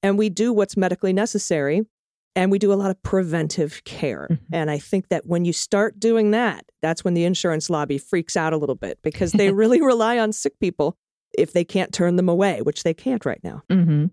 and 0.02 0.16
we 0.16 0.30
do 0.30 0.52
what's 0.52 0.76
medically 0.76 1.12
necessary 1.12 1.82
and 2.36 2.50
we 2.50 2.58
do 2.58 2.72
a 2.72 2.74
lot 2.74 2.90
of 2.90 3.02
preventive 3.02 3.82
care. 3.84 4.28
Mm-hmm. 4.30 4.54
And 4.54 4.70
I 4.70 4.78
think 4.78 5.08
that 5.08 5.26
when 5.26 5.44
you 5.44 5.52
start 5.52 5.98
doing 5.98 6.30
that, 6.32 6.66
that's 6.82 7.02
when 7.02 7.14
the 7.14 7.24
insurance 7.24 7.70
lobby 7.70 7.98
freaks 7.98 8.36
out 8.36 8.52
a 8.52 8.58
little 8.58 8.74
bit 8.74 8.98
because 9.02 9.32
they 9.32 9.50
really 9.52 9.80
rely 9.80 10.18
on 10.18 10.32
sick 10.32 10.58
people 10.60 10.96
if 11.36 11.52
they 11.52 11.64
can't 11.64 11.92
turn 11.92 12.16
them 12.16 12.28
away, 12.28 12.62
which 12.62 12.82
they 12.82 12.94
can't 12.94 13.24
right 13.24 13.40
now. 13.42 13.62
Mm-hmm. 13.70 14.06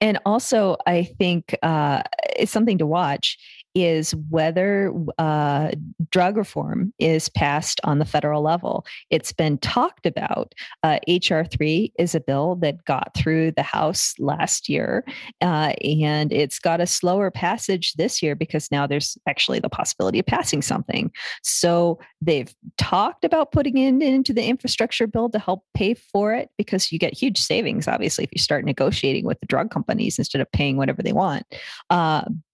And 0.00 0.18
also, 0.26 0.76
I 0.86 1.04
think 1.04 1.56
uh, 1.62 2.02
it's 2.36 2.52
something 2.52 2.78
to 2.78 2.86
watch 2.86 3.38
is 3.76 4.14
whether 4.30 4.90
uh, 5.18 5.70
drug 6.10 6.38
reform 6.38 6.94
is 6.98 7.28
passed 7.28 7.78
on 7.84 7.98
the 7.98 8.06
federal 8.06 8.40
level. 8.40 8.86
It's 9.10 9.32
been 9.32 9.58
talked 9.58 10.06
about. 10.06 10.54
Uh, 10.82 10.98
HR 11.06 11.42
3 11.42 11.92
is 11.98 12.14
a 12.14 12.20
bill 12.20 12.56
that 12.56 12.82
got 12.86 13.12
through 13.14 13.52
the 13.52 13.62
House 13.62 14.14
last 14.18 14.70
year, 14.70 15.04
uh, 15.42 15.74
and 15.84 16.32
it's 16.32 16.58
got 16.58 16.80
a 16.80 16.86
slower 16.86 17.30
passage 17.30 17.92
this 17.94 18.22
year 18.22 18.34
because 18.34 18.70
now 18.70 18.86
there's 18.86 19.18
actually 19.28 19.60
the 19.60 19.68
possibility 19.68 20.18
of 20.18 20.26
passing 20.26 20.62
something. 20.62 21.10
So 21.42 21.98
they've 22.22 22.52
talked 22.78 23.24
about 23.24 23.52
putting 23.52 23.76
it 23.76 24.02
into 24.02 24.32
the 24.32 24.44
infrastructure 24.44 25.06
bill 25.06 25.28
to 25.28 25.38
help 25.38 25.64
pay 25.74 25.92
for 25.92 26.32
it 26.32 26.48
because 26.56 26.90
you 26.90 26.98
get 26.98 27.12
huge 27.12 27.38
savings, 27.38 27.86
obviously, 27.86 28.24
if 28.24 28.30
you 28.32 28.40
start 28.40 28.64
negotiating 28.64 29.26
with 29.26 29.38
the 29.40 29.46
drug 29.46 29.70
companies 29.70 30.18
instead 30.18 30.40
of 30.40 30.50
paying 30.52 30.78
whatever 30.78 31.02
they 31.02 31.12
want. 31.12 31.44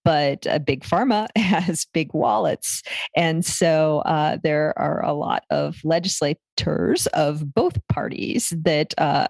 But 0.04 0.46
uh, 0.46 0.58
big 0.58 0.84
pharma 0.84 1.28
has 1.36 1.86
big 1.92 2.12
wallets. 2.12 2.82
And 3.16 3.44
so 3.44 3.98
uh, 4.00 4.38
there 4.42 4.78
are 4.78 5.04
a 5.04 5.12
lot 5.12 5.44
of 5.50 5.76
legislators 5.84 7.06
of 7.14 7.54
both 7.54 7.78
parties 7.88 8.52
that 8.62 8.94
uh, 8.98 9.26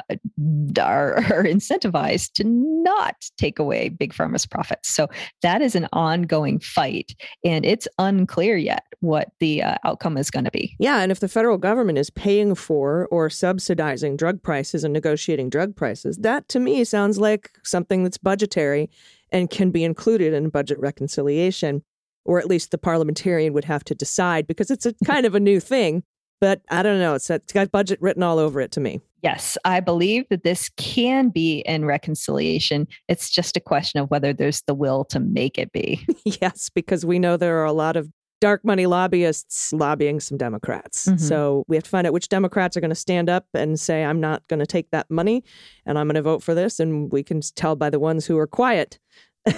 are, 0.81 1.15
are 1.33 1.45
incentivized 1.45 2.33
to 2.35 2.45
not 2.45 3.17
take 3.37 3.59
away 3.59 3.89
big 3.89 4.13
pharma's 4.13 4.47
profits. 4.47 4.89
So 4.89 5.09
that 5.43 5.63
is 5.63 5.75
an 5.75 5.89
ongoing 5.93 6.59
fight. 6.61 7.15
And 7.45 7.65
it's 7.65 7.89
unclear 7.99 8.57
yet 8.57 8.85
what 9.01 9.33
the 9.41 9.63
uh, 9.63 9.77
outcome 9.85 10.17
is 10.17 10.31
going 10.31 10.45
to 10.45 10.51
be. 10.51 10.77
Yeah, 10.79 11.01
and 11.01 11.11
if 11.11 11.21
the 11.21 11.29
federal 11.29 11.59
government 11.59 11.99
is 11.99 12.11
paying 12.11 12.55
for 12.55 13.09
or 13.11 13.29
subsidizing 13.29 14.17
drug 14.17 14.43
prices 14.43 14.85
and 14.85 14.93
negotiating 14.93 15.51
drug 15.51 15.75
prices, 15.75 16.19
that 16.19 16.49
to 16.49 16.61
me 16.61 16.85
sounds 16.85 17.19
like 17.19 17.51
something 17.65 18.05
that's 18.05 18.19
budgetary 18.19 18.91
and 19.33 19.51
can 19.51 19.71
be 19.71 19.83
included 19.83 20.33
in 20.35 20.51
budget 20.51 20.79
reconciliation, 20.79 21.83
or 22.25 22.39
at 22.39 22.47
least 22.47 22.71
the 22.71 22.79
parliamentarian 22.79 23.53
would 23.53 23.65
have 23.65 23.83
to 23.85 23.95
decide 23.95 24.47
because 24.47 24.71
it's 24.71 24.87
a 24.87 24.95
kind 25.05 25.27
of 25.27 25.35
a 25.35 25.41
new 25.41 25.59
thing. 25.59 26.05
But 26.41 26.61
I 26.71 26.83
don't 26.83 26.99
know, 26.99 27.15
it's, 27.15 27.31
it's 27.31 27.53
got 27.53 27.71
budget 27.71 28.01
written 28.03 28.23
all 28.23 28.39
over 28.39 28.61
it 28.61 28.73
to 28.73 28.81
me. 28.81 29.01
Yes, 29.23 29.57
I 29.65 29.79
believe 29.79 30.25
that 30.31 30.43
this 30.43 30.69
can 30.77 31.29
be 31.29 31.61
in 31.61 31.85
reconciliation. 31.85 32.89
It's 33.09 33.31
just 33.31 33.57
a 33.57 33.61
question 33.61 34.01
of 34.01 34.11
whether 34.11 34.33
there's 34.33 34.63
the 34.63 34.75
will 34.75 35.05
to 35.07 35.21
make 35.21 35.57
it 35.57 35.71
be. 35.71 36.05
yes, 36.25 36.69
because 36.69 37.07
we 37.07 37.21
know 37.21 37.37
there 37.37 37.59
are 37.61 37.65
a 37.65 37.73
lot 37.73 37.97
of 37.97 38.11
dark 38.43 38.65
money 38.65 38.87
lobbyists 38.87 39.73
lobbying 39.73 40.19
some 40.19 40.37
Democrats. 40.37 41.07
Mhm. 41.07 41.21
So 41.21 41.65
we 41.69 41.77
have 41.77 41.85
to 41.85 41.91
find 41.91 42.09
out 42.09 42.13
which 42.13 42.29
Democrats 42.29 42.77
are 42.77 42.81
going 42.81 42.89
to 42.89 42.97
stand 42.97 43.31
up 43.31 43.47
and 43.55 43.79
say, 43.79 44.03
I'm 44.05 44.21
not 44.21 44.47
going 44.49 44.59
to 44.59 44.67
take 44.67 44.91
that 44.91 45.09
money 45.09 45.45
and 45.87 45.97
I'm 45.97 46.09
going 46.09 46.17
to 46.17 46.23
vote 46.23 46.43
for 46.43 46.53
this. 46.53 46.81
And 46.81 47.13
we 47.13 47.23
can 47.23 47.41
tell 47.55 47.77
by 47.77 47.89
the 47.89 48.01
ones 48.01 48.27
who 48.27 48.37
are 48.39 48.49
quiet 48.49 48.99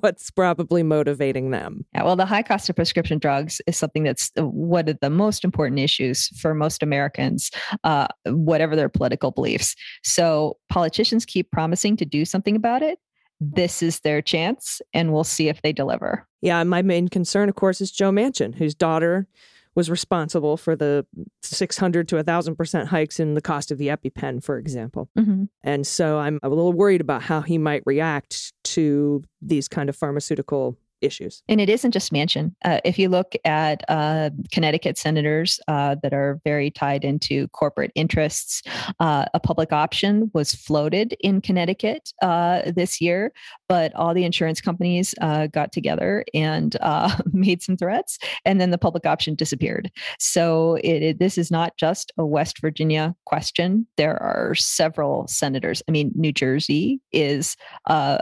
what's 0.00 0.30
probably 0.30 0.82
motivating 0.82 1.52
them. 1.52 1.86
Yeah, 1.94 2.04
well, 2.04 2.16
the 2.16 2.26
high 2.26 2.42
cost 2.42 2.68
of 2.68 2.76
prescription 2.76 3.18
drugs 3.18 3.62
is 3.66 3.78
something 3.78 4.02
that's 4.02 4.30
uh, 4.38 4.42
one 4.42 4.90
of 4.90 4.98
the 5.00 5.10
most 5.10 5.42
important 5.42 5.80
issues 5.80 6.28
for 6.38 6.54
most 6.54 6.82
Americans, 6.82 7.50
uh, 7.82 8.08
whatever 8.26 8.76
their 8.76 8.90
political 8.90 9.30
beliefs. 9.30 9.74
So 10.02 10.58
politicians 10.68 11.24
keep 11.24 11.50
promising 11.50 11.96
to 11.96 12.04
do 12.04 12.26
something 12.26 12.56
about 12.56 12.82
it. 12.82 12.98
This 13.40 13.82
is 13.82 14.00
their 14.00 14.22
chance, 14.22 14.80
and 14.92 15.12
we'll 15.12 15.24
see 15.24 15.48
if 15.48 15.62
they 15.62 15.72
deliver. 15.72 16.26
Yeah, 16.40 16.62
my 16.64 16.82
main 16.82 17.08
concern, 17.08 17.48
of 17.48 17.54
course, 17.54 17.80
is 17.80 17.90
Joe 17.90 18.10
Manchin, 18.10 18.54
whose 18.54 18.74
daughter 18.74 19.26
was 19.74 19.90
responsible 19.90 20.56
for 20.56 20.74
the 20.74 21.06
600 21.42 22.08
to 22.08 22.16
1,000% 22.16 22.86
hikes 22.86 23.20
in 23.20 23.34
the 23.34 23.42
cost 23.42 23.70
of 23.70 23.76
the 23.76 23.88
EpiPen, 23.88 24.42
for 24.42 24.56
example. 24.56 25.10
Mm-hmm. 25.18 25.44
And 25.62 25.86
so 25.86 26.18
I'm 26.18 26.40
a 26.42 26.48
little 26.48 26.72
worried 26.72 27.02
about 27.02 27.22
how 27.22 27.42
he 27.42 27.58
might 27.58 27.82
react 27.84 28.54
to 28.64 29.22
these 29.42 29.68
kind 29.68 29.90
of 29.90 29.96
pharmaceutical 29.96 30.78
issues. 31.00 31.42
And 31.48 31.60
it 31.60 31.68
isn't 31.68 31.92
just 31.92 32.12
Manchin. 32.12 32.54
Uh, 32.64 32.80
if 32.84 32.98
you 32.98 33.08
look 33.08 33.34
at 33.44 33.82
uh, 33.88 34.30
Connecticut 34.52 34.98
senators 34.98 35.60
uh, 35.68 35.96
that 36.02 36.12
are 36.12 36.40
very 36.44 36.70
tied 36.70 37.04
into 37.04 37.48
corporate 37.48 37.92
interests, 37.94 38.62
uh, 39.00 39.26
a 39.34 39.40
public 39.40 39.72
option 39.72 40.30
was 40.34 40.54
floated 40.54 41.16
in 41.20 41.40
Connecticut 41.40 42.12
uh, 42.22 42.62
this 42.74 43.00
year, 43.00 43.32
but 43.68 43.94
all 43.94 44.14
the 44.14 44.24
insurance 44.24 44.60
companies 44.60 45.14
uh, 45.20 45.46
got 45.48 45.72
together 45.72 46.24
and 46.34 46.76
made 47.32 47.62
some 47.62 47.76
threats, 47.76 48.18
and 48.44 48.60
then 48.60 48.70
the 48.70 48.78
public 48.78 49.06
option 49.06 49.34
disappeared. 49.34 49.90
So 50.18 50.76
it, 50.76 51.02
it- 51.02 51.18
this 51.18 51.38
is 51.38 51.50
not 51.50 51.76
just 51.78 52.12
a 52.18 52.26
West 52.26 52.60
Virginia 52.60 53.14
question. 53.24 53.86
There 53.96 54.22
are 54.22 54.54
several 54.54 55.26
senators. 55.28 55.82
I 55.88 55.92
mean, 55.92 56.12
New 56.14 56.32
Jersey 56.32 57.00
is 57.12 57.56
uh, 57.86 58.18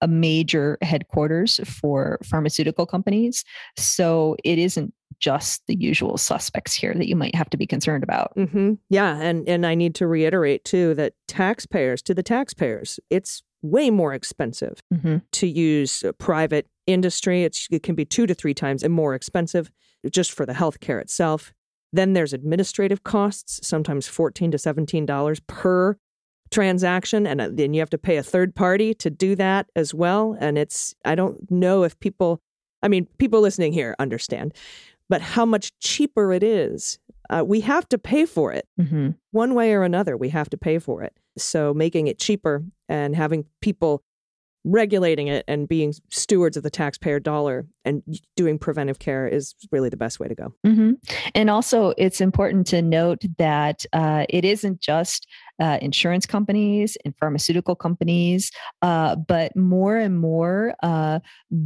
a, 0.00 0.08
major 0.08 0.78
headquarters 0.82 1.60
for 1.64 2.18
pharmaceutical 2.24 2.86
companies. 2.86 3.44
So 3.76 4.36
it 4.44 4.58
isn't 4.58 4.92
just 5.20 5.66
the 5.66 5.74
usual 5.74 6.16
suspects 6.18 6.74
here 6.74 6.94
that 6.94 7.08
you 7.08 7.16
might 7.16 7.34
have 7.34 7.50
to 7.50 7.56
be 7.56 7.66
concerned 7.66 8.04
about. 8.04 8.32
hmm 8.36 8.74
Yeah, 8.90 9.16
and 9.20 9.48
and 9.48 9.66
I 9.66 9.74
need 9.74 9.94
to 9.96 10.06
reiterate 10.06 10.64
too 10.64 10.94
that 10.94 11.14
taxpayers 11.26 12.02
to 12.02 12.14
the 12.14 12.22
taxpayers, 12.22 13.00
it's 13.10 13.42
way 13.62 13.90
more 13.90 14.14
expensive 14.14 14.80
Mhm. 14.94 15.22
to 15.32 15.46
use 15.48 16.04
private 16.18 16.66
industry. 16.86 17.42
It's, 17.42 17.66
it 17.72 17.82
can 17.82 17.96
be 17.96 18.04
two 18.04 18.26
to 18.26 18.34
three 18.34 18.54
times 18.54 18.84
and 18.84 18.94
more 18.94 19.14
expensive 19.14 19.70
just 20.10 20.30
for 20.32 20.46
the 20.46 20.52
healthcare 20.52 21.00
itself. 21.00 21.52
Then 21.92 22.12
there's 22.12 22.32
administrative 22.32 23.02
costs, 23.02 23.66
sometimes 23.66 24.06
fourteen 24.06 24.50
to 24.52 24.58
seventeen 24.58 25.06
dollars 25.06 25.40
per 25.48 25.96
transaction, 26.50 27.26
and 27.26 27.40
uh, 27.40 27.48
then 27.52 27.74
you 27.74 27.80
have 27.80 27.90
to 27.90 27.98
pay 27.98 28.16
a 28.16 28.22
third 28.22 28.54
party 28.54 28.94
to 28.94 29.10
do 29.10 29.34
that 29.36 29.66
as 29.76 29.92
well. 29.94 30.36
And 30.40 30.56
it's 30.58 30.94
I 31.04 31.14
don't 31.14 31.50
know 31.50 31.82
if 31.84 31.98
people, 32.00 32.40
I 32.82 32.88
mean, 32.88 33.06
people 33.18 33.40
listening 33.40 33.72
here 33.72 33.94
understand, 33.98 34.54
but 35.08 35.20
how 35.20 35.44
much 35.44 35.72
cheaper 35.80 36.32
it 36.32 36.42
is. 36.42 36.98
Uh, 37.30 37.44
we 37.46 37.60
have 37.60 37.86
to 37.90 37.98
pay 37.98 38.24
for 38.24 38.52
it 38.52 38.66
Mhm. 38.80 39.14
one 39.32 39.54
way 39.54 39.74
or 39.74 39.82
another, 39.82 40.16
we 40.16 40.30
have 40.30 40.48
to 40.50 40.56
pay 40.56 40.78
for 40.78 41.02
it. 41.02 41.12
So 41.36 41.74
making 41.74 42.06
it 42.06 42.18
cheaper 42.18 42.64
and 42.88 43.14
having 43.14 43.44
people 43.60 44.02
regulating 44.64 45.28
it 45.28 45.44
and 45.46 45.68
being 45.68 45.94
stewards 46.10 46.56
of 46.56 46.62
the 46.62 46.70
taxpayer 46.70 47.20
dollar 47.20 47.66
and 47.84 48.02
doing 48.36 48.58
preventive 48.58 48.98
care 48.98 49.26
is 49.26 49.54
really 49.70 49.88
the 49.88 49.96
best 49.96 50.18
way 50.20 50.28
to 50.28 50.34
go. 50.34 50.52
hmm 50.64 50.92
And 51.34 51.48
also, 51.48 51.94
it's 51.96 52.20
important 52.20 52.66
to 52.68 52.82
note 52.82 53.22
that 53.38 53.86
uh, 53.92 54.24
it 54.28 54.44
isn't 54.44 54.80
just 54.80 55.26
uh, 55.60 55.78
insurance 55.82 56.26
companies 56.26 56.96
and 57.04 57.14
pharmaceutical 57.18 57.74
companies, 57.74 58.50
uh, 58.82 59.16
but 59.16 59.54
more 59.56 59.96
and 59.96 60.18
more 60.18 60.74
uh, 60.82 61.18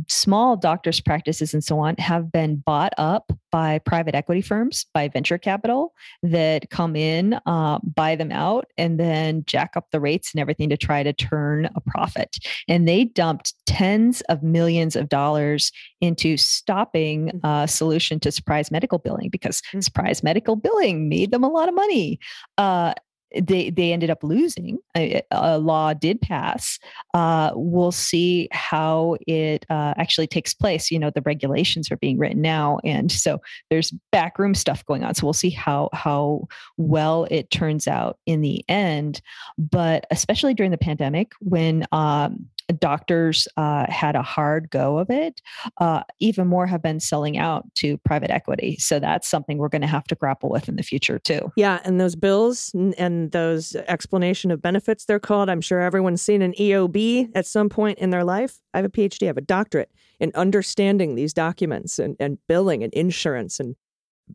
small 0.08 0.56
doctors' 0.56 1.00
practices 1.00 1.54
and 1.54 1.62
so 1.64 1.78
on 1.78 1.94
have 1.98 2.32
been 2.32 2.56
bought 2.56 2.92
up 2.98 3.32
by 3.50 3.78
private 3.80 4.14
equity 4.14 4.40
firms, 4.40 4.86
by 4.94 5.08
venture 5.08 5.36
capital 5.38 5.92
that 6.22 6.70
come 6.70 6.96
in, 6.96 7.38
uh, 7.46 7.78
buy 7.80 8.16
them 8.16 8.32
out, 8.32 8.66
and 8.78 8.98
then 8.98 9.44
jack 9.46 9.72
up 9.76 9.90
the 9.90 10.00
rates 10.00 10.32
and 10.32 10.40
everything 10.40 10.70
to 10.70 10.76
try 10.76 11.02
to 11.02 11.12
turn 11.12 11.68
a 11.74 11.80
profit. 11.80 12.38
And 12.68 12.88
they 12.88 13.04
dumped 13.04 13.54
tens 13.66 14.22
of 14.22 14.42
millions 14.42 14.96
of 14.96 15.08
dollars 15.08 15.70
into 16.00 16.36
stopping 16.36 17.28
Mhm. 17.28 17.40
uh, 17.44 17.66
solution 17.66 18.18
to 18.20 18.32
surprise 18.32 18.70
medical 18.70 18.98
billing 18.98 19.28
because 19.30 19.60
Mm. 19.74 19.84
surprise 19.84 20.22
medical 20.22 20.56
billing 20.56 21.08
made 21.08 21.30
them 21.30 21.44
a 21.44 21.48
lot 21.48 21.68
of 21.68 21.74
money. 21.74 22.18
Uh, 22.58 22.94
they 23.40 23.70
they 23.70 23.92
ended 23.92 24.10
up 24.10 24.22
losing. 24.22 24.78
A, 24.96 25.22
a 25.30 25.58
law 25.58 25.94
did 25.94 26.20
pass. 26.20 26.78
Uh, 27.14 27.52
we'll 27.54 27.92
see 27.92 28.48
how 28.52 29.16
it 29.26 29.64
uh, 29.70 29.94
actually 29.96 30.26
takes 30.26 30.54
place. 30.54 30.90
You 30.90 30.98
know, 30.98 31.10
the 31.10 31.22
regulations 31.22 31.90
are 31.90 31.96
being 31.96 32.18
written 32.18 32.40
now, 32.40 32.78
and 32.84 33.10
so 33.10 33.40
there's 33.70 33.92
backroom 34.10 34.54
stuff 34.54 34.84
going 34.86 35.04
on. 35.04 35.14
So 35.14 35.26
we'll 35.26 35.32
see 35.32 35.50
how 35.50 35.88
how 35.92 36.46
well 36.76 37.26
it 37.30 37.50
turns 37.50 37.86
out 37.88 38.18
in 38.26 38.40
the 38.40 38.64
end. 38.68 39.20
But 39.58 40.06
especially 40.10 40.54
during 40.54 40.70
the 40.70 40.78
pandemic, 40.78 41.32
when 41.40 41.86
um, 41.92 42.46
doctors 42.72 43.46
uh, 43.56 43.86
had 43.90 44.16
a 44.16 44.22
hard 44.22 44.70
go 44.70 44.98
of 44.98 45.10
it, 45.10 45.40
uh, 45.78 46.02
even 46.20 46.46
more 46.46 46.66
have 46.66 46.82
been 46.82 47.00
selling 47.00 47.38
out 47.38 47.64
to 47.76 47.98
private 47.98 48.30
equity. 48.30 48.76
So 48.78 48.98
that's 48.98 49.28
something 49.28 49.58
we're 49.58 49.68
going 49.68 49.82
to 49.82 49.88
have 49.88 50.04
to 50.04 50.14
grapple 50.14 50.50
with 50.50 50.68
in 50.68 50.76
the 50.76 50.82
future 50.82 51.18
too. 51.18 51.52
Yeah, 51.56 51.80
and 51.84 52.00
those 52.00 52.16
bills 52.16 52.74
and 52.74 53.30
those 53.32 53.74
explanation 53.74 54.50
of 54.50 54.62
benefits 54.62 55.04
they're 55.04 55.20
called, 55.20 55.48
I'm 55.48 55.60
sure 55.60 55.80
everyone's 55.80 56.22
seen 56.22 56.42
an 56.42 56.52
EOB 56.54 57.30
at 57.34 57.46
some 57.46 57.68
point 57.68 57.98
in 57.98 58.10
their 58.10 58.24
life. 58.24 58.58
I 58.74 58.78
have 58.78 58.86
a 58.86 58.90
PhD, 58.90 59.24
I 59.24 59.26
have 59.26 59.36
a 59.36 59.42
doctorate 59.42 59.90
in 60.20 60.32
understanding 60.34 61.14
these 61.14 61.32
documents 61.32 61.98
and, 61.98 62.16
and 62.20 62.38
billing 62.46 62.82
and 62.82 62.92
insurance 62.94 63.60
and 63.60 63.76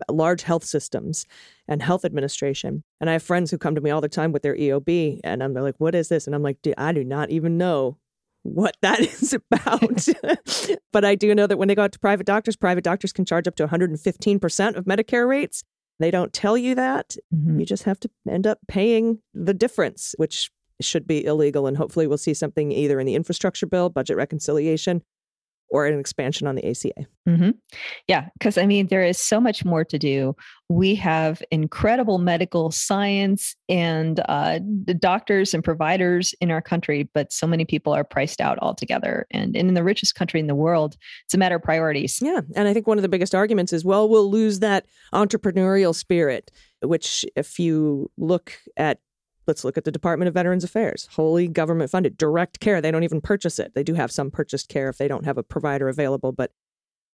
large 0.09 0.43
health 0.43 0.63
systems 0.63 1.25
and 1.67 1.81
health 1.81 2.05
administration. 2.05 2.83
And 2.99 3.09
I 3.09 3.13
have 3.13 3.23
friends 3.23 3.51
who 3.51 3.57
come 3.57 3.75
to 3.75 3.81
me 3.81 3.89
all 3.89 4.01
the 4.01 4.09
time 4.09 4.31
with 4.31 4.43
their 4.43 4.55
EOB, 4.55 5.21
and 5.23 5.43
I'm 5.43 5.53
they're 5.53 5.63
like, 5.63 5.79
"What 5.79 5.95
is 5.95 6.09
this?" 6.09 6.27
And 6.27 6.35
I'm 6.35 6.43
like, 6.43 6.61
"Dude, 6.61 6.75
I 6.77 6.91
do 6.91 7.03
not 7.03 7.29
even 7.29 7.57
know 7.57 7.97
what 8.53 8.75
that 8.81 8.99
is 9.21 9.33
about." 9.33 10.07
but 10.93 11.05
I 11.05 11.15
do 11.15 11.33
know 11.35 11.47
that 11.47 11.57
when 11.57 11.67
they 11.67 11.75
go 11.75 11.83
out 11.83 11.91
to 11.93 11.99
private 11.99 12.25
doctors, 12.25 12.55
private 12.55 12.83
doctors 12.83 13.13
can 13.13 13.25
charge 13.25 13.47
up 13.47 13.55
to 13.57 13.63
115 13.63 14.39
percent 14.39 14.75
of 14.75 14.85
Medicare 14.85 15.27
rates. 15.27 15.63
They 15.99 16.11
don't 16.11 16.31
tell 16.33 16.57
you 16.57 16.75
that. 16.75 17.15
Mhm. 17.33 17.59
You 17.59 17.65
just 17.65 17.83
have 17.83 17.99
to 18.01 18.09
end 18.29 18.45
up 18.45 18.59
paying 18.67 19.19
the 19.33 19.53
difference, 19.53 20.13
which 20.17 20.51
should 20.79 21.07
be 21.07 21.25
illegal. 21.25 21.65
And 21.65 21.75
hopefully, 21.77 22.07
we'll 22.07 22.17
see 22.19 22.33
something 22.35 22.71
either 22.71 22.99
in 22.99 23.07
the 23.07 23.15
infrastructure 23.15 23.65
bill, 23.65 23.89
budget 23.89 24.15
reconciliation, 24.17 25.01
or 25.69 25.85
an 25.85 25.99
expansion 25.99 26.47
on 26.47 26.55
the 26.55 26.69
ACA. 26.69 27.05
hmm 27.25 27.49
Yeah, 28.07 28.29
because 28.33 28.57
I 28.57 28.65
mean, 28.65 28.87
there 28.87 29.03
is 29.03 29.19
so 29.19 29.39
much 29.39 29.65
more 29.65 29.83
to 29.85 29.99
do. 29.99 30.35
We 30.69 30.95
have 30.95 31.41
incredible 31.51 32.17
medical 32.17 32.71
science 32.71 33.55
and 33.69 34.19
uh, 34.27 34.59
the 34.85 34.93
doctors 34.93 35.53
and 35.53 35.63
providers 35.63 36.33
in 36.41 36.51
our 36.51 36.61
country, 36.61 37.09
but 37.13 37.31
so 37.31 37.47
many 37.47 37.65
people 37.65 37.93
are 37.93 38.03
priced 38.03 38.41
out 38.41 38.57
altogether. 38.59 39.27
And, 39.31 39.55
and 39.55 39.69
in 39.69 39.73
the 39.73 39.83
richest 39.83 40.15
country 40.15 40.39
in 40.39 40.47
the 40.47 40.55
world, 40.55 40.97
it's 41.25 41.33
a 41.33 41.37
matter 41.37 41.55
of 41.55 41.63
priorities. 41.63 42.19
Yeah. 42.21 42.41
And 42.55 42.67
I 42.67 42.73
think 42.73 42.87
one 42.87 42.97
of 42.97 43.01
the 43.01 43.09
biggest 43.09 43.35
arguments 43.35 43.73
is 43.73 43.85
well, 43.85 44.09
we'll 44.09 44.29
lose 44.29 44.59
that 44.59 44.85
entrepreneurial 45.13 45.95
spirit, 45.95 46.51
which, 46.81 47.25
if 47.35 47.59
you 47.59 48.09
look 48.17 48.53
at 48.75 48.99
let's 49.47 49.63
look 49.63 49.77
at 49.77 49.85
the 49.85 49.91
Department 49.91 50.27
of 50.27 50.33
Veterans 50.33 50.63
Affairs, 50.63 51.07
wholly 51.11 51.47
government 51.47 51.89
funded, 51.89 52.17
direct 52.17 52.59
care. 52.59 52.81
They 52.81 52.91
don't 52.91 53.03
even 53.03 53.21
purchase 53.21 53.59
it. 53.59 53.73
They 53.73 53.83
do 53.83 53.93
have 53.93 54.11
some 54.11 54.29
purchased 54.29 54.69
care 54.69 54.89
if 54.89 54.97
they 54.97 55.07
don't 55.07 55.25
have 55.25 55.37
a 55.37 55.43
provider 55.43 55.87
available, 55.87 56.31
but 56.31 56.51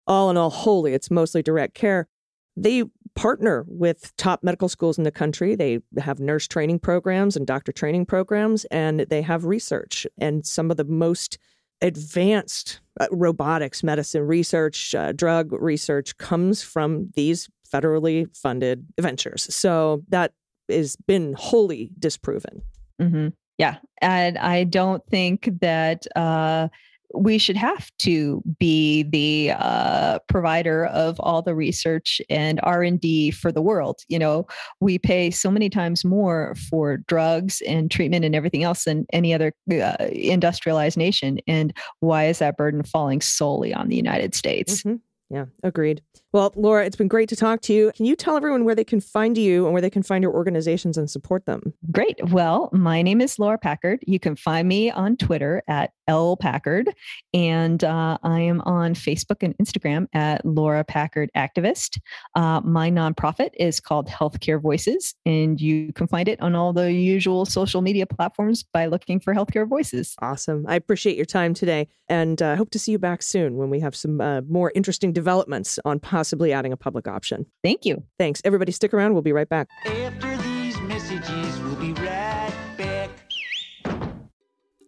all 0.06 0.30
in 0.30 0.36
all, 0.36 0.50
wholly, 0.50 0.94
it's 0.94 1.10
mostly 1.10 1.42
direct 1.42 1.74
care. 1.74 2.08
They 2.56 2.84
partner 3.14 3.64
with 3.68 4.14
top 4.16 4.42
medical 4.42 4.68
schools 4.68 4.98
in 4.98 5.04
the 5.04 5.10
country. 5.10 5.54
They 5.54 5.80
have 5.98 6.18
nurse 6.18 6.48
training 6.48 6.80
programs 6.80 7.36
and 7.36 7.46
doctor 7.46 7.72
training 7.72 8.06
programs, 8.06 8.64
and 8.66 9.00
they 9.00 9.22
have 9.22 9.44
research 9.44 10.06
and 10.18 10.44
some 10.46 10.70
of 10.70 10.76
the 10.76 10.84
most 10.84 11.38
advanced 11.82 12.80
uh, 13.00 13.08
robotics, 13.10 13.82
medicine 13.82 14.22
research, 14.22 14.94
uh, 14.94 15.12
drug 15.12 15.52
research 15.52 16.16
comes 16.16 16.62
from 16.62 17.10
these 17.14 17.48
federally 17.72 18.34
funded 18.36 18.86
ventures. 19.00 19.52
So 19.54 20.02
that 20.08 20.32
has 20.68 20.96
been 20.96 21.34
wholly 21.38 21.90
disproven. 21.98 22.62
hmm 23.00 23.28
Yeah, 23.58 23.76
and 24.00 24.38
I 24.38 24.64
don't 24.64 25.04
think 25.06 25.48
that 25.60 26.06
uh, 26.16 26.68
we 27.14 27.36
should 27.36 27.56
have 27.58 27.90
to 27.98 28.42
be 28.58 29.02
the 29.02 29.52
uh, 29.54 30.18
provider 30.28 30.86
of 30.86 31.20
all 31.20 31.42
the 31.42 31.54
research 31.54 32.22
and 32.30 32.58
r&d 32.62 33.30
for 33.32 33.52
the 33.52 33.60
world 33.60 34.00
you 34.08 34.18
know 34.18 34.46
we 34.80 34.98
pay 34.98 35.30
so 35.30 35.50
many 35.50 35.68
times 35.68 36.06
more 36.06 36.54
for 36.70 36.96
drugs 37.08 37.60
and 37.68 37.90
treatment 37.90 38.24
and 38.24 38.34
everything 38.34 38.62
else 38.62 38.84
than 38.84 39.04
any 39.12 39.34
other 39.34 39.52
uh, 39.70 39.94
industrialized 40.10 40.96
nation 40.96 41.38
and 41.46 41.76
why 42.00 42.26
is 42.28 42.38
that 42.38 42.56
burden 42.56 42.82
falling 42.82 43.20
solely 43.20 43.74
on 43.74 43.88
the 43.88 43.96
united 43.96 44.34
states 44.34 44.82
Mhm. 44.82 45.00
Yeah, 45.28 45.46
agreed. 45.62 46.00
Well, 46.32 46.50
Laura, 46.56 46.86
it's 46.86 46.96
been 46.96 47.08
great 47.08 47.28
to 47.28 47.36
talk 47.36 47.60
to 47.62 47.74
you. 47.74 47.92
Can 47.94 48.06
you 48.06 48.16
tell 48.16 48.38
everyone 48.38 48.64
where 48.64 48.74
they 48.74 48.84
can 48.84 49.00
find 49.00 49.36
you 49.36 49.64
and 49.64 49.74
where 49.74 49.82
they 49.82 49.90
can 49.90 50.02
find 50.02 50.22
your 50.22 50.32
organizations 50.32 50.96
and 50.96 51.10
support 51.10 51.44
them? 51.44 51.74
Great. 51.90 52.18
Well, 52.30 52.70
my 52.72 53.02
name 53.02 53.20
is 53.20 53.38
Laura 53.38 53.58
Packard. 53.58 54.00
You 54.06 54.18
can 54.18 54.34
find 54.34 54.66
me 54.66 54.90
on 54.90 55.18
Twitter 55.18 55.62
at 55.68 55.92
L 56.08 56.36
Packard, 56.36 56.88
and 57.34 57.84
uh, 57.84 58.16
I 58.22 58.40
am 58.40 58.62
on 58.62 58.94
Facebook 58.94 59.42
and 59.42 59.56
Instagram 59.58 60.06
at 60.14 60.44
Laura 60.44 60.84
Packard 60.84 61.30
Activist. 61.36 61.98
Uh, 62.34 62.60
my 62.64 62.90
nonprofit 62.90 63.50
is 63.58 63.78
called 63.78 64.08
Healthcare 64.08 64.60
Voices, 64.60 65.14
and 65.26 65.60
you 65.60 65.92
can 65.92 66.06
find 66.06 66.28
it 66.28 66.40
on 66.40 66.54
all 66.54 66.72
the 66.72 66.92
usual 66.92 67.44
social 67.44 67.82
media 67.82 68.06
platforms 68.06 68.62
by 68.62 68.86
looking 68.86 69.20
for 69.20 69.34
Healthcare 69.34 69.68
Voices. 69.68 70.14
Awesome. 70.20 70.64
I 70.66 70.76
appreciate 70.76 71.16
your 71.16 71.26
time 71.26 71.52
today 71.54 71.88
and 72.08 72.42
uh, 72.42 72.56
hope 72.56 72.70
to 72.70 72.78
see 72.78 72.92
you 72.92 72.98
back 72.98 73.22
soon 73.22 73.56
when 73.56 73.70
we 73.70 73.80
have 73.80 73.96
some 73.96 74.20
uh, 74.20 74.42
more 74.42 74.72
interesting 74.74 75.12
developments 75.12 75.78
on 75.84 75.98
possibly 76.22 76.52
adding 76.52 76.72
a 76.72 76.76
public 76.76 77.08
option. 77.08 77.44
Thank 77.64 77.84
you. 77.84 78.04
Thanks. 78.16 78.40
Everybody, 78.44 78.70
stick 78.70 78.94
around. 78.94 79.12
We'll 79.12 79.22
be 79.22 79.32
right 79.32 79.48
back. 79.48 79.66
After 79.86 80.36
these 80.36 80.80
messages, 80.82 81.58
we'll 81.58 81.74
be 81.74 81.92
right 81.94 82.54
back. 82.78 83.10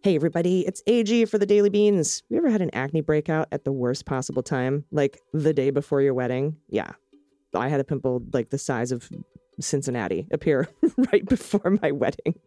Hey, 0.04 0.14
everybody, 0.14 0.60
it's 0.64 0.80
AG 0.86 1.24
for 1.24 1.38
the 1.38 1.46
Daily 1.46 1.70
Beans. 1.70 2.22
You 2.28 2.36
ever 2.36 2.50
had 2.50 2.62
an 2.62 2.70
acne 2.72 3.00
breakout 3.00 3.48
at 3.50 3.64
the 3.64 3.72
worst 3.72 4.06
possible 4.06 4.44
time, 4.44 4.84
like 4.92 5.18
the 5.32 5.52
day 5.52 5.70
before 5.70 6.00
your 6.00 6.14
wedding? 6.14 6.56
Yeah. 6.68 6.92
I 7.52 7.66
had 7.66 7.80
a 7.80 7.84
pimple 7.84 8.22
like 8.32 8.50
the 8.50 8.58
size 8.58 8.92
of 8.92 9.10
Cincinnati 9.58 10.28
appear 10.30 10.68
right 11.12 11.26
before 11.28 11.78
my 11.82 11.90
wedding. 11.90 12.38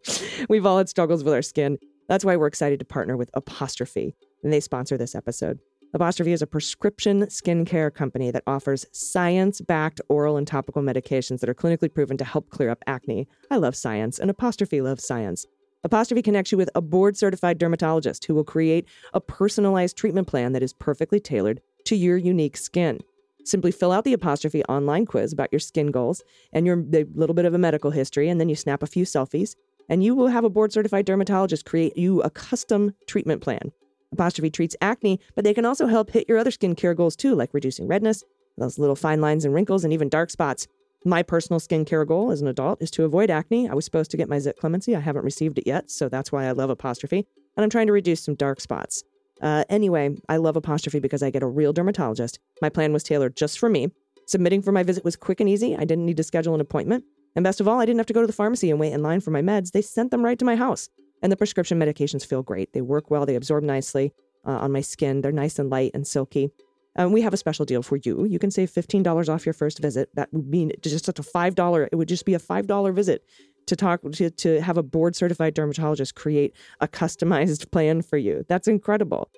We've 0.48 0.64
all 0.64 0.78
had 0.78 0.88
struggles 0.88 1.22
with 1.22 1.34
our 1.34 1.42
skin. 1.42 1.76
That's 2.08 2.24
why 2.24 2.36
we're 2.36 2.46
excited 2.46 2.78
to 2.78 2.86
partner 2.86 3.18
with 3.18 3.28
Apostrophe, 3.34 4.14
and 4.42 4.50
they 4.50 4.60
sponsor 4.60 4.96
this 4.96 5.14
episode. 5.14 5.58
Apostrophe 5.94 6.32
is 6.32 6.42
a 6.42 6.46
prescription 6.46 7.22
skincare 7.26 7.92
company 7.92 8.30
that 8.30 8.42
offers 8.46 8.84
science 8.92 9.62
backed 9.62 10.02
oral 10.10 10.36
and 10.36 10.46
topical 10.46 10.82
medications 10.82 11.40
that 11.40 11.48
are 11.48 11.54
clinically 11.54 11.92
proven 11.92 12.18
to 12.18 12.26
help 12.26 12.50
clear 12.50 12.68
up 12.68 12.84
acne. 12.86 13.26
I 13.50 13.56
love 13.56 13.74
science, 13.74 14.18
and 14.18 14.30
Apostrophe 14.30 14.82
loves 14.82 15.06
science. 15.06 15.46
Apostrophe 15.84 16.20
connects 16.20 16.52
you 16.52 16.58
with 16.58 16.68
a 16.74 16.82
board 16.82 17.16
certified 17.16 17.56
dermatologist 17.56 18.26
who 18.26 18.34
will 18.34 18.44
create 18.44 18.86
a 19.14 19.20
personalized 19.20 19.96
treatment 19.96 20.26
plan 20.28 20.52
that 20.52 20.62
is 20.62 20.74
perfectly 20.74 21.20
tailored 21.20 21.62
to 21.84 21.96
your 21.96 22.18
unique 22.18 22.58
skin. 22.58 23.00
Simply 23.44 23.70
fill 23.70 23.92
out 23.92 24.04
the 24.04 24.12
Apostrophe 24.12 24.62
online 24.64 25.06
quiz 25.06 25.32
about 25.32 25.50
your 25.50 25.60
skin 25.60 25.90
goals 25.90 26.22
and 26.52 26.66
your 26.66 26.84
little 27.14 27.34
bit 27.34 27.46
of 27.46 27.54
a 27.54 27.58
medical 27.58 27.92
history, 27.92 28.28
and 28.28 28.38
then 28.38 28.50
you 28.50 28.56
snap 28.56 28.82
a 28.82 28.86
few 28.86 29.06
selfies, 29.06 29.54
and 29.88 30.04
you 30.04 30.14
will 30.14 30.28
have 30.28 30.44
a 30.44 30.50
board 30.50 30.70
certified 30.70 31.06
dermatologist 31.06 31.64
create 31.64 31.96
you 31.96 32.20
a 32.20 32.28
custom 32.28 32.92
treatment 33.06 33.40
plan. 33.40 33.72
Apostrophe 34.12 34.50
treats 34.50 34.76
acne, 34.80 35.20
but 35.34 35.44
they 35.44 35.54
can 35.54 35.64
also 35.64 35.86
help 35.86 36.10
hit 36.10 36.28
your 36.28 36.38
other 36.38 36.50
skincare 36.50 36.96
goals 36.96 37.16
too, 37.16 37.34
like 37.34 37.52
reducing 37.52 37.86
redness, 37.86 38.24
those 38.56 38.78
little 38.78 38.96
fine 38.96 39.20
lines 39.20 39.44
and 39.44 39.54
wrinkles, 39.54 39.84
and 39.84 39.92
even 39.92 40.08
dark 40.08 40.30
spots. 40.30 40.66
My 41.04 41.22
personal 41.22 41.60
skincare 41.60 42.06
goal 42.06 42.32
as 42.32 42.40
an 42.40 42.48
adult 42.48 42.82
is 42.82 42.90
to 42.92 43.04
avoid 43.04 43.30
acne. 43.30 43.68
I 43.68 43.74
was 43.74 43.84
supposed 43.84 44.10
to 44.10 44.16
get 44.16 44.28
my 44.28 44.38
zit 44.38 44.56
clemency. 44.56 44.96
I 44.96 45.00
haven't 45.00 45.24
received 45.24 45.58
it 45.58 45.66
yet, 45.66 45.90
so 45.90 46.08
that's 46.08 46.32
why 46.32 46.46
I 46.46 46.52
love 46.52 46.70
Apostrophe. 46.70 47.26
And 47.56 47.64
I'm 47.64 47.70
trying 47.70 47.86
to 47.86 47.92
reduce 47.92 48.20
some 48.20 48.34
dark 48.34 48.60
spots. 48.60 49.04
Uh, 49.40 49.64
anyway, 49.68 50.16
I 50.28 50.38
love 50.38 50.56
Apostrophe 50.56 50.98
because 50.98 51.22
I 51.22 51.30
get 51.30 51.44
a 51.44 51.46
real 51.46 51.72
dermatologist. 51.72 52.40
My 52.60 52.68
plan 52.68 52.92
was 52.92 53.04
tailored 53.04 53.36
just 53.36 53.58
for 53.58 53.68
me. 53.68 53.88
Submitting 54.26 54.62
for 54.62 54.72
my 54.72 54.82
visit 54.82 55.04
was 55.04 55.16
quick 55.16 55.40
and 55.40 55.48
easy. 55.48 55.76
I 55.76 55.84
didn't 55.84 56.04
need 56.04 56.16
to 56.16 56.24
schedule 56.24 56.54
an 56.54 56.60
appointment. 56.60 57.04
And 57.36 57.44
best 57.44 57.60
of 57.60 57.68
all, 57.68 57.78
I 57.78 57.86
didn't 57.86 57.98
have 57.98 58.06
to 58.06 58.12
go 58.12 58.20
to 58.20 58.26
the 58.26 58.32
pharmacy 58.32 58.70
and 58.70 58.80
wait 58.80 58.92
in 58.92 59.02
line 59.02 59.20
for 59.20 59.30
my 59.30 59.42
meds. 59.42 59.70
They 59.70 59.82
sent 59.82 60.10
them 60.10 60.24
right 60.24 60.38
to 60.38 60.44
my 60.44 60.56
house. 60.56 60.88
And 61.22 61.32
the 61.32 61.36
prescription 61.36 61.78
medications 61.78 62.24
feel 62.24 62.42
great. 62.42 62.72
They 62.72 62.80
work 62.80 63.10
well, 63.10 63.26
they 63.26 63.34
absorb 63.34 63.64
nicely 63.64 64.12
uh, 64.46 64.52
on 64.52 64.72
my 64.72 64.80
skin. 64.80 65.20
They're 65.20 65.32
nice 65.32 65.58
and 65.58 65.70
light 65.70 65.92
and 65.94 66.06
silky. 66.06 66.50
Um, 66.96 67.12
we 67.12 67.20
have 67.22 67.32
a 67.32 67.36
special 67.36 67.64
deal 67.64 67.82
for 67.82 67.96
you. 67.96 68.24
You 68.24 68.38
can 68.38 68.50
save 68.50 68.72
$15 68.72 69.28
off 69.28 69.46
your 69.46 69.52
first 69.52 69.78
visit. 69.78 70.10
That 70.14 70.32
would 70.32 70.48
mean 70.48 70.72
just 70.80 71.04
such 71.04 71.18
a 71.18 71.22
$5, 71.22 71.88
it 71.92 71.96
would 71.96 72.08
just 72.08 72.24
be 72.24 72.34
a 72.34 72.40
$5 72.40 72.94
visit 72.94 73.24
to 73.66 73.76
talk 73.76 74.00
to, 74.12 74.30
to 74.30 74.60
have 74.60 74.78
a 74.78 74.82
board 74.82 75.14
certified 75.14 75.54
dermatologist 75.54 76.14
create 76.14 76.54
a 76.80 76.88
customized 76.88 77.70
plan 77.72 78.02
for 78.02 78.16
you. 78.16 78.44
That's 78.48 78.66
incredible. 78.66 79.30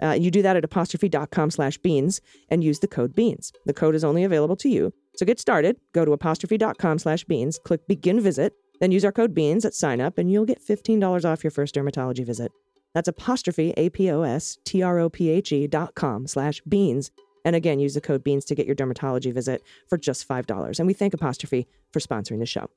Uh, 0.00 0.12
you 0.12 0.30
do 0.30 0.42
that 0.42 0.56
at 0.56 0.64
apostrophe.com 0.64 1.50
slash 1.50 1.76
beans 1.78 2.20
and 2.50 2.62
use 2.62 2.78
the 2.78 2.86
code 2.86 3.14
beans. 3.16 3.52
The 3.66 3.74
code 3.74 3.96
is 3.96 4.04
only 4.04 4.22
available 4.22 4.54
to 4.56 4.68
you. 4.68 4.92
So 5.16 5.26
get 5.26 5.40
started. 5.40 5.76
Go 5.92 6.04
to 6.04 6.12
apostrophe.com 6.12 7.00
slash 7.00 7.24
beans, 7.24 7.58
click 7.58 7.88
begin 7.88 8.20
visit, 8.20 8.54
then 8.80 8.92
use 8.92 9.04
our 9.04 9.12
code 9.12 9.34
beans 9.34 9.64
at 9.64 9.74
sign 9.74 10.00
up, 10.00 10.18
and 10.18 10.30
you'll 10.30 10.44
get 10.44 10.64
$15 10.64 11.24
off 11.24 11.44
your 11.44 11.50
first 11.50 11.74
dermatology 11.74 12.24
visit. 12.24 12.52
That's 12.94 13.08
apostrophe, 13.08 13.74
A 13.76 13.90
P 13.90 14.10
O 14.10 14.22
S 14.22 14.58
T 14.64 14.82
R 14.82 14.98
O 14.98 15.08
P 15.08 15.30
H 15.30 15.52
E 15.52 15.66
dot 15.66 15.94
com 15.94 16.26
slash 16.26 16.60
beans. 16.68 17.10
And 17.44 17.54
again, 17.54 17.78
use 17.78 17.94
the 17.94 18.00
code 18.00 18.24
beans 18.24 18.44
to 18.46 18.54
get 18.54 18.66
your 18.66 18.74
dermatology 18.74 19.32
visit 19.32 19.62
for 19.88 19.96
just 19.96 20.28
$5. 20.28 20.78
And 20.78 20.86
we 20.86 20.92
thank 20.92 21.14
Apostrophe 21.14 21.66
for 21.92 22.00
sponsoring 22.00 22.40
the 22.40 22.46
show. 22.46 22.68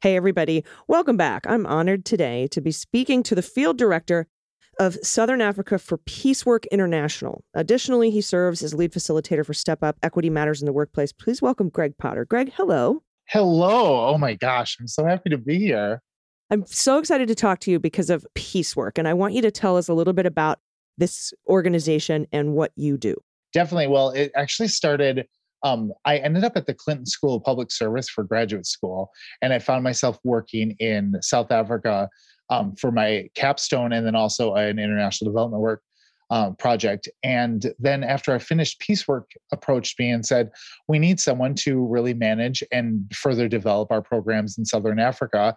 Hey, 0.00 0.16
everybody, 0.16 0.64
welcome 0.86 1.16
back. 1.16 1.44
I'm 1.46 1.66
honored 1.66 2.04
today 2.04 2.46
to 2.48 2.60
be 2.60 2.72
speaking 2.72 3.22
to 3.24 3.34
the 3.34 3.42
field 3.42 3.78
director 3.78 4.26
of 4.78 4.96
Southern 5.02 5.40
Africa 5.40 5.78
for 5.78 5.98
Peacework 5.98 6.64
International. 6.70 7.42
Additionally, 7.54 8.10
he 8.10 8.20
serves 8.20 8.62
as 8.62 8.74
lead 8.74 8.92
facilitator 8.92 9.44
for 9.44 9.54
Step 9.54 9.82
Up 9.82 9.96
Equity 10.02 10.30
Matters 10.30 10.62
in 10.62 10.66
the 10.66 10.72
Workplace. 10.72 11.12
Please 11.12 11.42
welcome 11.42 11.68
Gregg 11.68 11.98
Potter. 11.98 12.24
Gregg, 12.24 12.52
hello. 12.56 13.02
Hello. 13.30 14.08
Oh 14.08 14.16
my 14.16 14.34
gosh. 14.34 14.78
I'm 14.80 14.88
so 14.88 15.04
happy 15.04 15.28
to 15.28 15.36
be 15.36 15.58
here. 15.58 16.00
I'm 16.50 16.64
so 16.64 16.98
excited 16.98 17.28
to 17.28 17.34
talk 17.34 17.60
to 17.60 17.70
you 17.70 17.78
because 17.78 18.08
of 18.08 18.26
Peacework, 18.34 18.92
and 18.96 19.06
I 19.06 19.12
want 19.12 19.34
you 19.34 19.42
to 19.42 19.50
tell 19.50 19.76
us 19.76 19.86
a 19.86 19.92
little 19.92 20.14
bit 20.14 20.24
about 20.24 20.60
this 20.96 21.34
organization 21.46 22.26
and 22.32 22.54
what 22.54 22.72
you 22.74 22.96
do. 22.96 23.14
Definitely. 23.52 23.88
Well, 23.88 24.10
it 24.10 24.32
actually 24.34 24.68
started. 24.68 25.26
Um, 25.62 25.92
I 26.06 26.16
ended 26.18 26.42
up 26.42 26.56
at 26.56 26.64
the 26.64 26.72
Clinton 26.72 27.04
School 27.04 27.34
of 27.34 27.44
Public 27.44 27.70
Service 27.70 28.08
for 28.08 28.24
graduate 28.24 28.64
school, 28.64 29.10
and 29.42 29.52
I 29.52 29.58
found 29.58 29.84
myself 29.84 30.18
working 30.24 30.70
in 30.78 31.14
South 31.20 31.52
Africa 31.52 32.08
um, 32.48 32.76
for 32.76 32.90
my 32.90 33.28
capstone 33.34 33.92
and 33.92 34.06
then 34.06 34.14
also 34.14 34.54
an 34.54 34.78
international 34.78 35.30
development 35.30 35.60
work 35.60 35.82
um, 36.30 36.56
project. 36.56 37.08
And 37.22 37.72
then 37.78 38.04
after 38.04 38.34
I 38.34 38.38
finished, 38.38 38.80
Peacework 38.80 39.24
approached 39.52 39.98
me 39.98 40.10
and 40.10 40.24
said, 40.24 40.50
We 40.88 40.98
need 40.98 41.20
someone 41.20 41.54
to 41.56 41.86
really 41.86 42.14
manage 42.14 42.62
and 42.72 43.10
further 43.14 43.48
develop 43.48 43.90
our 43.90 44.02
programs 44.02 44.58
in 44.58 44.64
Southern 44.64 44.98
Africa. 44.98 45.56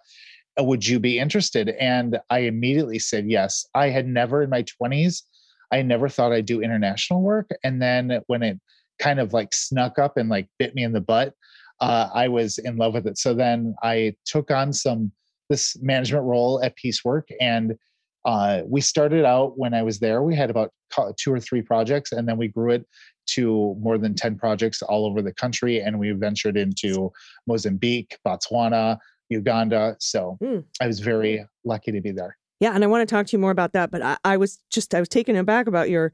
Uh, 0.58 0.64
Would 0.64 0.86
you 0.86 0.98
be 0.98 1.18
interested? 1.18 1.70
And 1.70 2.18
I 2.30 2.40
immediately 2.40 2.98
said 2.98 3.30
yes. 3.30 3.66
I 3.74 3.88
had 3.88 4.06
never 4.06 4.42
in 4.42 4.50
my 4.50 4.62
20s, 4.62 5.22
I 5.70 5.82
never 5.82 6.08
thought 6.08 6.32
I'd 6.32 6.46
do 6.46 6.60
international 6.60 7.22
work. 7.22 7.50
And 7.64 7.80
then 7.80 8.20
when 8.26 8.42
it 8.42 8.60
kind 8.98 9.18
of 9.20 9.32
like 9.32 9.52
snuck 9.54 9.98
up 9.98 10.16
and 10.16 10.28
like 10.28 10.48
bit 10.58 10.74
me 10.74 10.84
in 10.84 10.92
the 10.92 11.00
butt, 11.00 11.34
uh, 11.80 12.08
I 12.14 12.28
was 12.28 12.58
in 12.58 12.76
love 12.76 12.94
with 12.94 13.06
it. 13.06 13.18
So 13.18 13.34
then 13.34 13.74
I 13.82 14.14
took 14.24 14.50
on 14.50 14.72
some 14.72 15.12
this 15.48 15.76
management 15.82 16.24
role 16.24 16.62
at 16.62 16.76
Peacework, 16.78 17.24
and 17.40 17.76
uh, 18.24 18.62
we 18.66 18.80
started 18.80 19.24
out 19.24 19.58
when 19.58 19.74
I 19.74 19.82
was 19.82 19.98
there. 19.98 20.22
We 20.22 20.36
had 20.36 20.50
about 20.50 20.72
two 21.18 21.32
or 21.32 21.40
three 21.40 21.62
projects, 21.62 22.12
and 22.12 22.28
then 22.28 22.36
we 22.36 22.48
grew 22.48 22.70
it 22.70 22.86
to 23.28 23.76
more 23.80 23.98
than 23.98 24.14
ten 24.14 24.36
projects 24.36 24.82
all 24.82 25.06
over 25.06 25.22
the 25.22 25.32
country, 25.32 25.80
and 25.80 25.98
we 25.98 26.10
ventured 26.12 26.56
into 26.56 27.10
Mozambique, 27.46 28.16
Botswana, 28.26 28.98
Uganda. 29.28 29.96
So 30.00 30.36
Hmm. 30.40 30.60
I 30.80 30.86
was 30.86 31.00
very 31.00 31.44
lucky 31.64 31.92
to 31.92 32.00
be 32.00 32.12
there. 32.12 32.36
Yeah, 32.60 32.74
and 32.74 32.84
I 32.84 32.86
want 32.86 33.08
to 33.08 33.12
talk 33.12 33.26
to 33.26 33.32
you 33.32 33.40
more 33.40 33.50
about 33.50 33.72
that, 33.72 33.90
but 33.90 34.02
I, 34.02 34.16
I 34.24 34.36
was 34.36 34.60
just 34.70 34.94
I 34.94 35.00
was 35.00 35.08
taken 35.08 35.36
aback 35.36 35.66
about 35.66 35.90
your 35.90 36.12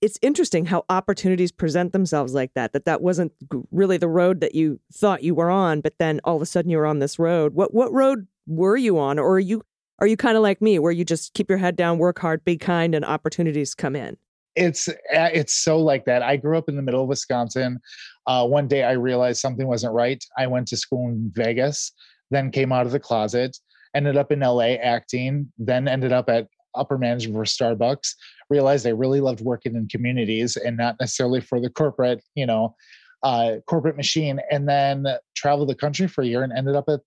it's 0.00 0.18
interesting 0.20 0.66
how 0.66 0.84
opportunities 0.88 1.52
present 1.52 1.92
themselves 1.92 2.34
like 2.34 2.54
that 2.54 2.72
that 2.72 2.86
that 2.86 3.02
wasn't 3.02 3.32
really 3.70 3.98
the 3.98 4.08
road 4.08 4.40
that 4.40 4.52
you 4.52 4.80
thought 4.92 5.22
you 5.22 5.32
were 5.32 5.48
on 5.48 5.80
but 5.80 5.96
then 5.98 6.20
all 6.24 6.34
of 6.34 6.42
a 6.42 6.46
sudden 6.46 6.72
you 6.72 6.76
were 6.76 6.86
on 6.86 6.98
this 6.98 7.20
road 7.20 7.54
what 7.54 7.72
what 7.72 7.92
road 7.92 8.26
were 8.46 8.76
you 8.76 8.98
on? 8.98 9.18
Or 9.18 9.34
are 9.34 9.40
you 9.40 9.62
are 9.98 10.06
you 10.06 10.16
kind 10.16 10.36
of 10.36 10.42
like 10.42 10.60
me 10.60 10.78
where 10.78 10.92
you 10.92 11.04
just 11.04 11.34
keep 11.34 11.48
your 11.48 11.58
head 11.58 11.76
down, 11.76 11.98
work 11.98 12.18
hard, 12.18 12.44
be 12.44 12.56
kind, 12.56 12.94
and 12.94 13.04
opportunities 13.04 13.74
come 13.74 13.96
in? 13.96 14.16
it's 14.56 14.88
uh, 14.88 15.30
it's 15.32 15.54
so 15.54 15.78
like 15.78 16.04
that. 16.04 16.22
I 16.22 16.36
grew 16.36 16.58
up 16.58 16.68
in 16.68 16.76
the 16.76 16.82
middle 16.82 17.02
of 17.02 17.08
Wisconsin. 17.08 17.80
Uh, 18.26 18.46
one 18.46 18.68
day 18.68 18.84
I 18.84 18.92
realized 18.92 19.40
something 19.40 19.66
wasn't 19.66 19.94
right. 19.94 20.22
I 20.38 20.46
went 20.46 20.68
to 20.68 20.76
school 20.76 21.08
in 21.08 21.32
Vegas, 21.34 21.92
then 22.30 22.50
came 22.50 22.72
out 22.72 22.86
of 22.86 22.92
the 22.92 23.00
closet, 23.00 23.56
ended 23.94 24.16
up 24.16 24.30
in 24.30 24.40
LA 24.40 24.74
acting, 24.74 25.50
then 25.58 25.88
ended 25.88 26.12
up 26.12 26.28
at 26.28 26.48
upper 26.74 26.98
management 26.98 27.36
for 27.36 27.44
Starbucks. 27.44 28.14
Realized 28.50 28.86
I 28.86 28.90
really 28.90 29.20
loved 29.20 29.40
working 29.40 29.74
in 29.74 29.88
communities 29.88 30.56
and 30.56 30.76
not 30.76 30.96
necessarily 31.00 31.40
for 31.40 31.60
the 31.60 31.70
corporate, 31.70 32.22
you 32.34 32.46
know, 32.46 32.74
uh, 33.22 33.56
corporate 33.66 33.96
machine. 33.96 34.40
And 34.50 34.68
then 34.68 35.06
traveled 35.34 35.68
the 35.68 35.74
country 35.74 36.08
for 36.08 36.22
a 36.22 36.26
year 36.26 36.42
and 36.42 36.52
ended 36.52 36.76
up 36.76 36.88
at 36.88 37.00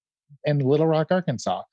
in 0.46 0.60
Little 0.60 0.88
Rock, 0.88 1.08
Arkansas. 1.12 1.64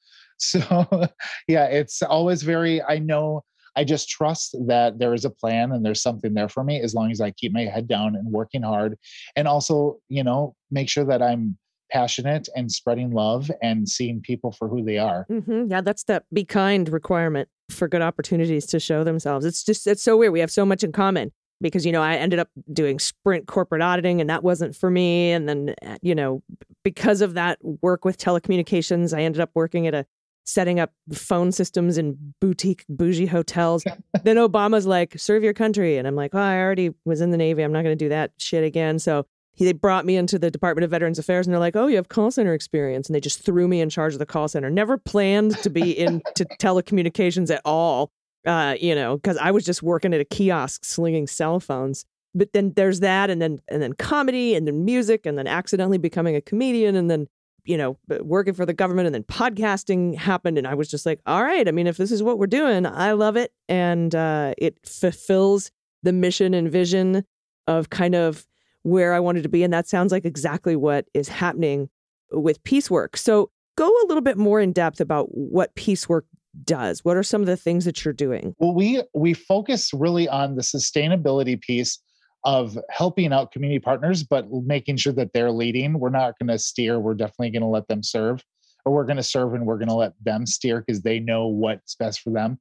So 0.42 1.09
yeah, 1.48 1.66
it's 1.66 2.02
always 2.02 2.42
very. 2.42 2.83
I 2.83 2.98
know 2.98 3.44
I 3.76 3.85
just 3.85 4.09
trust 4.09 4.57
that 4.66 4.98
there 4.98 5.14
is 5.14 5.24
a 5.24 5.31
plan 5.31 5.72
and 5.72 5.85
there's 5.85 6.02
something 6.02 6.35
there 6.35 6.48
for 6.48 6.64
me 6.64 6.81
as 6.81 6.94
long 6.94 7.11
as 7.11 7.20
I 7.20 7.31
keep 7.31 7.52
my 7.52 7.62
head 7.62 7.88
down 7.88 8.16
and 8.16 8.31
working 8.31 8.62
hard 8.62 8.98
and 9.37 9.48
also, 9.48 9.98
you 10.09 10.22
know, 10.22 10.55
make 10.70 10.88
sure 10.88 11.05
that 11.05 11.22
I'm 11.22 11.57
passionate 11.90 12.48
and 12.57 12.70
spreading 12.72 13.12
love 13.12 13.50
and 13.62 13.88
seeing 13.88 14.20
people 14.20 14.52
for 14.52 14.68
who 14.68 14.83
they 14.83 14.98
are. 14.98 15.26
hmm 15.28 15.66
Yeah, 15.68 15.81
that's 15.81 16.05
that 16.05 16.24
be 16.33 16.44
kind 16.44 16.88
requirement 16.88 17.48
for 17.70 17.88
good 17.88 18.02
opportunities 18.02 18.66
to 18.66 18.81
show 18.81 19.05
themselves. 19.05 19.44
It's 19.44 19.62
just, 19.62 19.87
it's 19.87 20.02
so 20.02 20.16
weird. 20.16 20.33
We 20.33 20.40
have 20.40 20.50
so 20.50 20.66
much 20.66 20.83
in 20.83 20.92
common 20.92 21.33
because, 21.61 21.87
you 21.87 21.92
know, 21.92 22.02
I 22.02 22.16
ended 22.16 22.38
up 22.38 22.48
doing 22.72 22.98
sprint 22.98 23.46
corporate 23.46 23.83
auditing 23.83 24.20
and 24.20 24.28
that 24.28 24.42
wasn't 24.42 24.74
for 24.74 24.90
me. 24.90 25.33
And 25.33 25.48
then, 25.48 25.74
uh, 25.87 25.96
you 26.02 26.14
know, 26.14 26.42
because 26.83 27.20
of 27.20 27.35
that 27.35 27.59
work 27.62 28.05
with 28.05 28.18
telecommunications, 28.18 29.16
I 29.16 29.22
ended 29.22 29.40
up 29.40 29.50
working 29.55 29.87
at 29.87 29.94
a 29.94 30.07
setting 30.44 30.81
up 30.81 30.92
phone 31.12 31.52
systems 31.52 31.98
in 31.98 32.35
boutique 32.40 32.85
bougie 32.88 33.26
hotels. 33.26 33.85
then 34.24 34.37
Obama's 34.37 34.87
like, 34.87 35.18
serve 35.18 35.42
your 35.42 35.55
country. 35.55 35.98
And 35.98 36.07
I'm 36.07 36.16
like, 36.16 36.35
oh, 36.35 36.40
I 36.40 36.59
already 36.59 36.90
was 37.05 37.20
in 37.20 37.31
the 37.31 37.37
Navy. 37.37 37.62
I'm 37.62 37.72
not 37.72 37.83
going 37.83 37.96
to 37.96 38.05
do 38.05 38.09
that 38.09 38.33
shit 38.38 38.64
again. 38.64 38.98
So 38.98 39.26
he, 39.55 39.64
they 39.64 39.72
brought 39.72 40.07
me 40.07 40.16
into 40.16 40.38
the 40.38 40.50
Department 40.50 40.85
of 40.85 40.90
Veterans 40.90 41.18
Affairs 41.18 41.46
and 41.46 41.52
they're 41.52 41.61
like, 41.61 41.76
oh, 41.76 41.87
you 41.87 41.96
have 41.96 42.09
call 42.09 42.31
center 42.31 42.55
experience. 42.55 43.09
And 43.09 43.14
they 43.14 43.20
just 43.20 43.44
threw 43.44 43.68
me 43.68 43.81
in 43.81 43.90
charge 43.90 44.14
of 44.14 44.18
the 44.18 44.26
call 44.26 44.48
center. 44.48 44.70
Never 44.70 44.96
planned 44.96 45.57
to 45.59 45.70
be 45.70 45.98
into 45.98 46.44
telecommunications 46.61 47.55
at 47.55 47.61
all, 47.64 48.11
uh, 48.46 48.76
you 48.81 48.94
know, 48.94 49.16
because 49.16 49.37
I 49.37 49.50
was 49.50 49.64
just 49.64 49.83
working 49.83 50.14
at 50.14 50.20
a 50.20 50.24
kiosk 50.24 50.85
slinging 50.85 51.26
cell 51.26 51.61
phones. 51.61 52.05
But 52.35 52.55
then 52.55 52.72
there's 52.76 53.00
that, 53.00 53.28
and 53.28 53.42
then 53.42 53.59
and 53.68 53.83
then 53.83 53.92
comedy, 53.92 54.55
and 54.55 54.66
then 54.66 54.87
music, 54.87 55.26
and 55.26 55.37
then 55.37 55.46
accidentally 55.46 55.98
becoming 55.98 56.35
a 56.35 56.40
comedian, 56.40 56.96
and 56.96 57.11
then 57.11 57.26
you 57.64 57.77
know, 57.77 57.96
working 58.20 58.55
for 58.55 58.66
the 58.66 58.72
government 58.72 59.07
and 59.07 59.14
then 59.14 59.22
podcasting 59.25 60.16
happened. 60.16 60.59
And 60.59 60.66
I 60.66 60.75
was 60.75 60.90
just 60.90 61.07
like, 61.07 61.20
all 61.27 61.44
right, 61.44 61.66
I 61.66 61.70
mean, 61.70 61.87
if 61.87 61.96
this 61.96 62.11
is 62.11 62.22
what 62.22 62.38
we're 62.38 62.46
doing, 62.46 62.87
I 62.87 63.12
love 63.12 63.37
it. 63.37 63.53
And 63.68 64.14
uh, 64.14 64.55
it 64.59 64.79
fulfills 64.85 65.70
the 66.03 66.12
mission 66.12 66.55
and 66.55 66.70
vision 66.70 67.25
of 67.66 67.90
kind 67.90 68.14
of 68.14 68.46
where 68.83 69.12
I 69.12 69.20
wanted 69.20 69.44
to 69.44 69.48
be. 69.48 69.62
And 69.62 69.72
that 69.72 69.88
sounds 69.88 70.11
like 70.12 70.25
exactly 70.25 70.75
what 70.75 71.07
is 71.14 71.29
happening 71.29 71.88
with 72.33 72.62
Peacework. 72.64 73.16
So 73.16 73.51
go 73.77 73.87
a 73.87 74.07
little 74.09 74.22
bit 74.22 74.38
more 74.38 74.61
in 74.61 74.72
depth 74.72 75.01
about 75.01 75.27
what 75.27 75.75
Peacework 75.77 76.22
does. 76.64 77.05
What 77.05 77.16
are 77.16 77.22
some 77.22 77.40
of 77.40 77.46
the 77.46 77.57
things 77.57 77.85
that 77.85 78.05
you're 78.05 78.12
doing? 78.12 78.55
Well, 78.59 78.75
we 78.75 79.03
we 79.14 79.35
focus 79.35 79.90
really 79.94 80.29
on 80.29 80.57
the 80.57 80.62
sustainability 80.62 81.61
piece 81.61 81.98
of 82.44 82.76
helping 82.90 83.33
out 83.33 83.52
community 83.52 83.78
partners, 83.78 84.22
but 84.22 84.50
making 84.50 84.96
sure 84.96 85.12
that 85.12 85.33
they're 85.33 85.52
leading. 85.52 85.98
We're 85.98 86.11
not 86.11 86.38
going 86.38 86.48
to 86.48 86.59
steer. 86.59 86.98
We're 86.98 87.14
definitely 87.14 87.50
going 87.50 87.62
to 87.62 87.68
let 87.68 87.87
them 87.88 88.02
serve, 88.02 88.42
or 88.85 88.92
we're 88.92 89.05
going 89.05 89.16
to 89.16 89.22
serve 89.22 89.55
and 89.55 89.64
we're 89.64 89.78
going 89.78 89.88
to 89.88 89.94
let 89.94 90.12
them 90.24 90.46
steer 90.46 90.81
because 90.81 91.02
they 91.02 91.20
know 91.20 91.46
what's 91.46 91.94
best 91.94 92.20
for 92.20 92.31
them. 92.31 92.59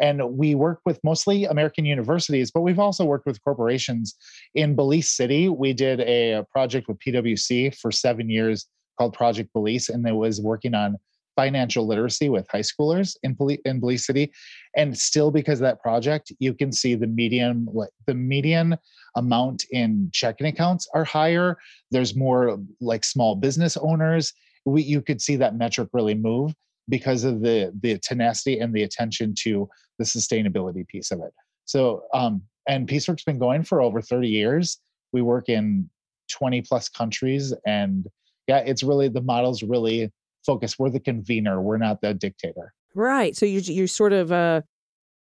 And 0.00 0.36
we 0.36 0.54
work 0.54 0.80
with 0.86 0.98
mostly 1.04 1.44
American 1.44 1.84
universities, 1.84 2.50
but 2.50 2.62
we've 2.62 2.78
also 2.78 3.04
worked 3.04 3.26
with 3.26 3.42
corporations. 3.44 4.16
In 4.54 4.74
Belize 4.74 5.10
City, 5.10 5.48
we 5.50 5.74
did 5.74 6.00
a, 6.00 6.46
project 6.50 6.88
with 6.88 6.98
PwC 6.98 7.76
for 7.76 7.92
seven 7.92 8.30
years 8.30 8.66
called 8.98 9.12
Project 9.12 9.52
Belize, 9.52 9.90
and 9.90 10.06
it 10.06 10.14
was 10.14 10.40
working 10.40 10.74
on 10.74 10.96
financial 11.36 11.86
literacy 11.86 12.28
with 12.28 12.46
high 12.50 12.60
schoolers 12.60 13.16
in, 13.22 13.36
in 13.64 13.80
Belize 13.80 14.06
City. 14.06 14.32
And 14.74 14.96
still, 14.96 15.30
because 15.30 15.60
of 15.60 15.64
that 15.64 15.80
project, 15.80 16.32
you 16.38 16.54
can 16.54 16.72
see 16.72 16.94
the 16.94 17.06
median 17.06 17.66
the 18.06 18.14
median 18.14 18.76
amount 19.16 19.64
in 19.70 20.10
checking 20.12 20.46
accounts 20.46 20.88
are 20.94 21.04
higher. 21.04 21.58
There's 21.90 22.16
more 22.16 22.58
like 22.80 23.04
small 23.04 23.36
business 23.36 23.76
owners. 23.76 24.32
We, 24.64 24.82
you 24.82 25.02
could 25.02 25.20
see 25.20 25.36
that 25.36 25.56
metric 25.56 25.88
really 25.92 26.14
move 26.14 26.54
because 26.88 27.24
of 27.24 27.40
the 27.40 27.72
the 27.80 27.98
tenacity 27.98 28.58
and 28.58 28.74
the 28.74 28.82
attention 28.82 29.34
to 29.40 29.68
the 29.98 30.04
sustainability 30.04 30.86
piece 30.86 31.10
of 31.10 31.20
it. 31.20 31.32
So, 31.64 32.02
um, 32.12 32.42
and 32.68 32.88
Peacework's 32.88 33.24
been 33.24 33.38
going 33.38 33.62
for 33.62 33.80
over 33.80 34.00
30 34.02 34.28
years. 34.28 34.78
We 35.12 35.22
work 35.22 35.48
in 35.48 35.88
20 36.32 36.62
plus 36.62 36.88
countries, 36.88 37.54
and 37.66 38.06
yeah, 38.46 38.58
it's 38.58 38.82
really 38.82 39.08
the 39.08 39.22
model's 39.22 39.62
really 39.62 40.12
focused. 40.44 40.78
We're 40.78 40.90
the 40.90 41.00
convener. 41.00 41.60
We're 41.60 41.78
not 41.78 42.00
the 42.00 42.14
dictator. 42.14 42.72
Right. 42.94 43.36
So 43.36 43.46
you 43.46 43.60
you're 43.60 43.86
sort 43.86 44.12
of 44.12 44.32
uh 44.32 44.62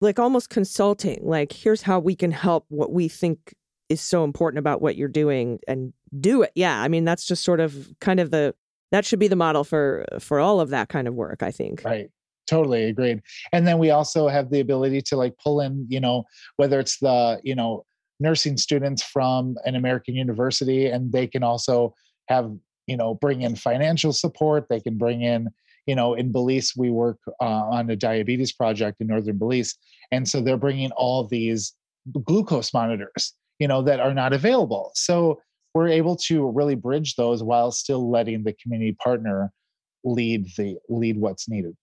like 0.01 0.19
almost 0.19 0.49
consulting. 0.51 1.21
Like 1.23 1.53
here's 1.53 1.83
how 1.83 1.99
we 1.99 2.15
can 2.15 2.31
help 2.31 2.67
what 2.69 2.93
we 2.93 3.09
think 3.09 3.55
is 3.89 4.01
so 4.01 4.25
important 4.25 4.59
about 4.59 4.83
what 4.83 4.97
you're 4.97 5.09
doing 5.09 5.59
and 5.67 5.93
do 6.21 6.43
it. 6.43 6.53
Yeah. 6.55 6.81
I 6.81 6.89
mean, 6.89 7.05
that's 7.05 7.27
just 7.27 7.45
sort 7.45 7.61
of 7.61 7.89
kind 8.01 8.21
of 8.21 8.31
the 8.31 8.55
that 8.91 9.05
should 9.05 9.19
be 9.19 9.29
the 9.29 9.37
model 9.37 9.65
for 9.65 10.05
for 10.19 10.41
all 10.41 10.61
of 10.61 10.71
that 10.71 10.89
kind 10.89 11.09
of 11.09 11.15
work, 11.15 11.43
I 11.43 11.51
think. 11.51 11.83
Right. 11.85 12.11
Totally 12.47 12.85
agreed. 12.85 13.21
And 13.53 13.67
then 13.67 13.79
we 13.79 13.91
also 13.91 14.29
have 14.29 14.51
the 14.51 14.61
ability 14.61 15.03
to 15.03 15.17
like 15.17 15.35
pull 15.43 15.61
in, 15.61 15.87
you 15.89 16.01
know, 16.01 16.25
whether 16.57 16.81
it's 16.81 16.99
the, 16.99 17.41
you 17.45 17.55
know, 17.55 17.85
nursing 18.21 18.57
students 18.57 19.03
from 19.03 19.57
an 19.65 19.75
American 19.75 20.15
university 20.15 20.87
and 20.87 21.13
they 21.13 21.27
can 21.27 21.43
also 21.43 21.95
have, 22.29 22.51
you 22.87 22.97
know, 22.97 23.15
bring 23.15 23.43
in 23.43 23.55
financial 23.55 24.13
support, 24.13 24.67
they 24.69 24.81
can 24.81 24.97
bring 24.97 25.23
in 25.23 25.49
you 25.87 25.95
know, 25.95 26.13
in 26.13 26.31
Belize, 26.31 26.75
we 26.77 26.91
work 26.91 27.17
uh, 27.41 27.45
on 27.45 27.89
a 27.89 27.97
diabetes 27.97 28.53
project 28.53 29.01
in 29.01 29.07
northern 29.07 29.39
Belize, 29.39 29.75
and 30.13 30.29
so 30.29 30.43
they're 30.43 30.59
bringing 30.59 30.91
all 30.93 31.25
these 31.27 31.73
glucose 32.25 32.75
monitors 32.75 33.33
you 33.59 33.69
know 33.69 33.83
that 33.83 34.01
are 34.01 34.15
not 34.15 34.33
available. 34.33 34.93
So 34.95 35.41
we're 35.75 35.89
able 35.89 36.17
to 36.17 36.51
really 36.51 36.75
bridge 36.75 37.17
those 37.17 37.43
while 37.43 37.71
still 37.71 38.11
letting 38.11 38.45
the 38.45 38.55
community 38.55 38.97
partner 39.03 39.53
lead 40.05 40.47
the 40.57 40.77
lead 40.89 41.19
what's 41.19 41.49
needed. 41.49 41.77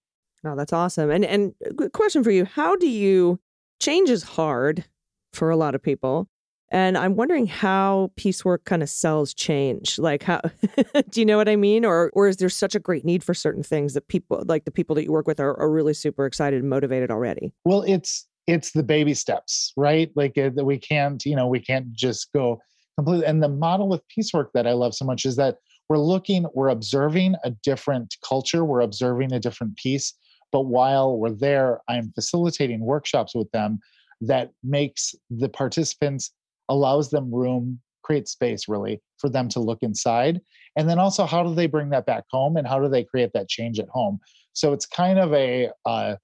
Oh 0.46 0.56
that's 0.56 0.74
awesome. 0.74 1.10
And 1.10 1.26
and 1.26 1.54
uh, 1.80 1.90
question 1.90 2.24
for 2.24 2.32
you. 2.32 2.46
How 2.46 2.76
do 2.76 2.88
you 2.88 3.40
change 3.80 4.10
is 4.10 4.24
hard 4.24 4.86
for 5.34 5.50
a 5.50 5.58
lot 5.58 5.76
of 5.76 5.84
people. 5.84 6.30
And 6.72 6.98
i'm 6.98 7.16
wondering 7.16 7.46
how 7.46 8.12
Peacework 8.18 8.66
kind 8.66 8.82
of 8.82 8.90
sells 8.90 9.34
change. 9.34 10.00
Like 10.00 10.24
how 10.24 10.42
do 11.10 11.20
you 11.20 11.26
know 11.26 11.38
what 11.38 11.50
i 11.50 11.56
mean? 11.56 11.86
Or 11.86 12.10
or 12.14 12.28
is 12.28 12.38
there 12.38 12.50
such 12.50 12.76
a 12.76 12.80
great 12.80 13.06
need 13.06 13.24
for 13.24 13.34
certain 13.34 13.64
things 13.64 13.94
that 13.94 14.08
people 14.08 14.44
like 14.46 14.66
the 14.66 14.72
people 14.72 14.96
that 14.96 15.04
you 15.04 15.12
work 15.12 15.28
with 15.28 15.40
are, 15.40 15.58
are 15.60 15.70
really 15.70 15.94
super 15.94 16.26
excited 16.26 16.62
and 16.62 16.70
motivated 16.70 17.12
already? 17.12 17.54
Well 17.66 17.84
it's 17.84 18.28
it's 18.48 18.72
the 18.72 18.84
baby 18.84 19.14
steps 19.14 19.74
right? 19.78 20.12
Like 20.16 20.38
uh, 20.38 20.52
we 20.64 20.78
can't 20.78 21.24
you 21.26 21.36
know 21.36 21.48
we 21.48 21.60
can't 21.60 21.92
just 21.94 22.32
go 22.34 22.60
completely. 22.98 23.26
And 23.26 23.42
the 23.44 23.50
model 23.50 23.94
of 23.94 24.02
Peacework 24.16 24.48
that 24.54 24.68
i 24.68 24.74
love 24.74 24.94
so 24.94 25.06
much 25.06 25.26
is 25.26 25.36
that 25.36 25.58
we're 25.90 25.98
looking 25.98 26.46
we're 26.54 26.70
observing 26.70 27.36
a 27.44 27.52
different 27.64 28.16
culture 28.28 28.64
we're 28.66 28.82
observing 28.82 29.34
a 29.34 29.40
different 29.40 29.76
piece 29.78 30.14
but 30.52 30.62
while 30.62 31.18
we're 31.18 31.30
there 31.30 31.82
i'm 31.90 32.12
facilitating 32.14 32.80
workshops 32.80 33.36
with 33.36 33.52
them 33.52 33.80
that 34.22 34.52
makes 34.64 35.14
the 35.30 35.50
participants 35.50 36.32
allows 36.70 37.10
them 37.10 37.34
room 37.34 37.80
create 38.06 38.28
space 38.28 38.68
really 38.68 39.02
for 39.18 39.30
them 39.30 39.50
to 39.50 39.60
look 39.60 39.80
inside. 39.82 40.40
And 40.78 40.88
then 40.90 41.00
also 41.00 41.26
how 41.26 41.44
do 41.44 41.56
they 41.56 41.66
bring 41.66 41.90
that 41.90 42.06
back 42.06 42.26
home 42.30 42.56
and 42.56 42.68
how 42.68 42.80
do 42.80 42.88
they 42.88 43.04
create 43.04 43.32
that 43.34 43.50
change 43.50 43.80
at 43.80 43.90
home? 43.90 44.20
So 44.54 44.72
it's 44.72 44.86
kind 44.86 45.20
of 45.20 45.34
a 45.34 45.72
uh, 45.86 46.16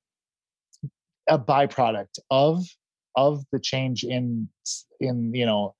a 1.29 1.39
byproduct 1.39 2.19
of 2.29 2.63
of 3.15 3.43
the 3.51 3.59
change 3.59 4.03
in 4.03 4.47
in 4.99 5.33
you 5.33 5.45
know 5.45 5.75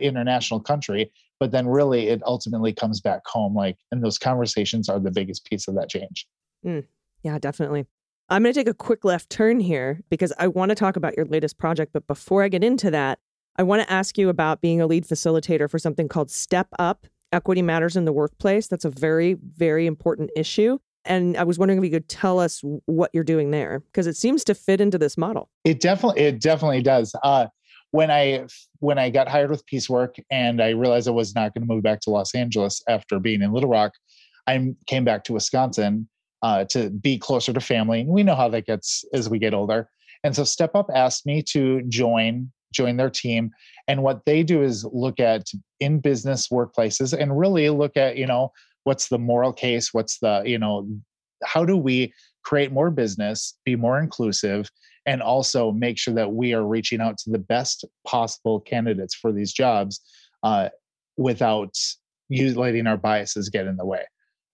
international 0.00 0.60
country 0.60 1.10
but 1.40 1.50
then 1.50 1.66
really 1.66 2.08
it 2.08 2.22
ultimately 2.24 2.72
comes 2.72 3.00
back 3.00 3.20
home 3.26 3.54
like 3.54 3.76
and 3.90 4.02
those 4.02 4.18
conversations 4.18 4.88
are 4.88 5.00
the 5.00 5.10
biggest 5.10 5.44
piece 5.44 5.68
of 5.68 5.74
that 5.74 5.88
change. 5.88 6.26
Mm, 6.64 6.84
yeah 7.22 7.38
definitely. 7.38 7.86
I'm 8.30 8.42
going 8.42 8.54
to 8.54 8.58
take 8.58 8.68
a 8.68 8.74
quick 8.74 9.04
left 9.04 9.28
turn 9.28 9.60
here 9.60 10.00
because 10.08 10.32
i 10.38 10.46
want 10.46 10.70
to 10.70 10.74
talk 10.74 10.96
about 10.96 11.16
your 11.16 11.26
latest 11.26 11.58
project 11.58 11.92
but 11.92 12.06
before 12.06 12.42
i 12.42 12.48
get 12.48 12.64
into 12.64 12.90
that 12.90 13.18
i 13.56 13.62
want 13.62 13.82
to 13.82 13.92
ask 13.92 14.16
you 14.16 14.28
about 14.30 14.62
being 14.62 14.80
a 14.80 14.86
lead 14.86 15.04
facilitator 15.04 15.70
for 15.70 15.78
something 15.78 16.08
called 16.08 16.30
step 16.30 16.68
up 16.78 17.06
equity 17.34 17.62
matters 17.62 17.96
in 17.96 18.04
the 18.04 18.12
workplace. 18.12 18.68
That's 18.68 18.84
a 18.84 18.90
very 18.90 19.34
very 19.34 19.86
important 19.86 20.30
issue 20.36 20.78
and 21.04 21.36
I 21.36 21.44
was 21.44 21.58
wondering 21.58 21.78
if 21.78 21.84
you 21.84 21.90
could 21.90 22.08
tell 22.08 22.38
us 22.38 22.62
what 22.86 23.10
you're 23.12 23.24
doing 23.24 23.50
there 23.50 23.80
because 23.80 24.06
it 24.06 24.16
seems 24.16 24.44
to 24.44 24.54
fit 24.54 24.80
into 24.80 24.98
this 24.98 25.16
model. 25.16 25.50
It 25.64 25.80
definitely 25.80 26.22
it 26.22 26.40
definitely 26.40 26.82
does. 26.82 27.14
Uh, 27.22 27.46
when 27.90 28.10
I 28.10 28.46
when 28.80 28.98
I 28.98 29.10
got 29.10 29.28
hired 29.28 29.50
with 29.50 29.64
Peacework 29.66 30.18
and 30.30 30.60
I 30.60 30.70
realized 30.70 31.06
I 31.06 31.12
was 31.12 31.34
not 31.34 31.54
going 31.54 31.66
to 31.66 31.72
move 31.72 31.82
back 31.82 32.00
to 32.00 32.10
Los 32.10 32.34
Angeles 32.34 32.82
after 32.88 33.20
being 33.20 33.40
in 33.42 33.52
Little 33.52 33.70
Rock, 33.70 33.92
I 34.46 34.74
came 34.86 35.04
back 35.04 35.24
to 35.24 35.32
Wisconsin 35.32 36.08
uh, 36.42 36.64
to 36.70 36.90
be 36.90 37.18
closer 37.18 37.52
to 37.52 37.60
family. 37.60 38.00
And 38.00 38.10
we 38.10 38.22
know 38.22 38.34
how 38.34 38.48
that 38.48 38.66
gets 38.66 39.04
as 39.14 39.28
we 39.28 39.38
get 39.38 39.54
older. 39.54 39.88
And 40.24 40.34
so 40.34 40.42
Step 40.42 40.74
Up 40.74 40.90
asked 40.94 41.24
me 41.24 41.42
to 41.50 41.82
join 41.82 42.50
join 42.72 42.96
their 42.96 43.10
team. 43.10 43.50
And 43.86 44.02
what 44.02 44.24
they 44.26 44.42
do 44.42 44.62
is 44.62 44.84
look 44.92 45.20
at 45.20 45.46
in 45.78 46.00
business 46.00 46.48
workplaces 46.48 47.16
and 47.16 47.38
really 47.38 47.70
look 47.70 47.96
at, 47.96 48.16
you 48.16 48.26
know, 48.26 48.50
what's 48.84 49.08
the 49.08 49.18
moral 49.18 49.52
case? 49.52 49.92
What's 49.92 50.18
the, 50.20 50.42
you 50.46 50.58
know, 50.58 50.88
how 51.44 51.64
do 51.64 51.76
we 51.76 52.12
create 52.44 52.72
more 52.72 52.90
business, 52.90 53.58
be 53.64 53.76
more 53.76 53.98
inclusive, 53.98 54.70
and 55.06 55.22
also 55.22 55.72
make 55.72 55.98
sure 55.98 56.14
that 56.14 56.32
we 56.32 56.54
are 56.54 56.66
reaching 56.66 57.00
out 57.00 57.18
to 57.18 57.30
the 57.30 57.38
best 57.38 57.84
possible 58.06 58.60
candidates 58.60 59.14
for 59.14 59.32
these 59.32 59.52
jobs 59.52 60.00
uh, 60.42 60.68
without 61.16 61.74
you 62.28 62.54
letting 62.58 62.86
our 62.86 62.96
biases 62.96 63.48
get 63.48 63.66
in 63.66 63.76
the 63.76 63.84
way. 63.84 64.04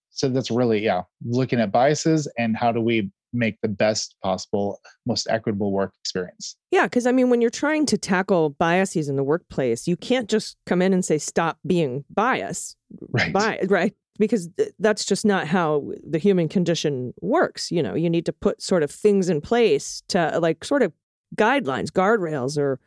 So 0.09 0.27
that's 0.27 0.51
really, 0.51 0.83
yeah, 0.83 1.03
looking 1.25 1.59
at 1.59 1.71
biases 1.71 2.27
and 2.37 2.57
how 2.57 2.71
do 2.71 2.81
we 2.81 3.11
make 3.33 3.57
the 3.61 3.69
best 3.69 4.15
possible, 4.21 4.81
most 5.05 5.25
equitable 5.29 5.71
work 5.71 5.93
experience. 6.01 6.57
Yeah, 6.69 6.83
because 6.83 7.05
I 7.05 7.13
mean, 7.13 7.29
when 7.29 7.39
you're 7.39 7.49
trying 7.49 7.85
to 7.87 7.97
tackle 7.97 8.49
biases 8.49 9.07
in 9.07 9.15
the 9.15 9.23
workplace, 9.23 9.87
you 9.87 9.95
can't 9.95 10.29
just 10.29 10.57
come 10.65 10.81
in 10.81 10.91
and 10.91 11.03
say, 11.03 11.17
stop 11.17 11.59
being 11.65 12.03
biased. 12.09 12.75
Right. 13.09 13.31
Bi- 13.31 13.59
right. 13.69 13.93
Because 14.21 14.49
th- 14.57 14.71
that's 14.79 15.03
just 15.03 15.25
not 15.25 15.47
how 15.47 15.91
the 16.07 16.19
human 16.19 16.47
condition 16.47 17.13
works. 17.21 17.71
You 17.71 17.81
know, 17.83 17.95
you 17.95 18.09
need 18.09 18.25
to 18.27 18.33
put 18.33 18.61
sort 18.61 18.83
of 18.83 18.91
things 18.91 19.29
in 19.29 19.41
place 19.41 20.03
to 20.09 20.39
like 20.39 20.63
sort 20.63 20.83
of 20.83 20.93
guidelines, 21.35 21.89
guardrails, 21.89 22.57
or 22.57 22.79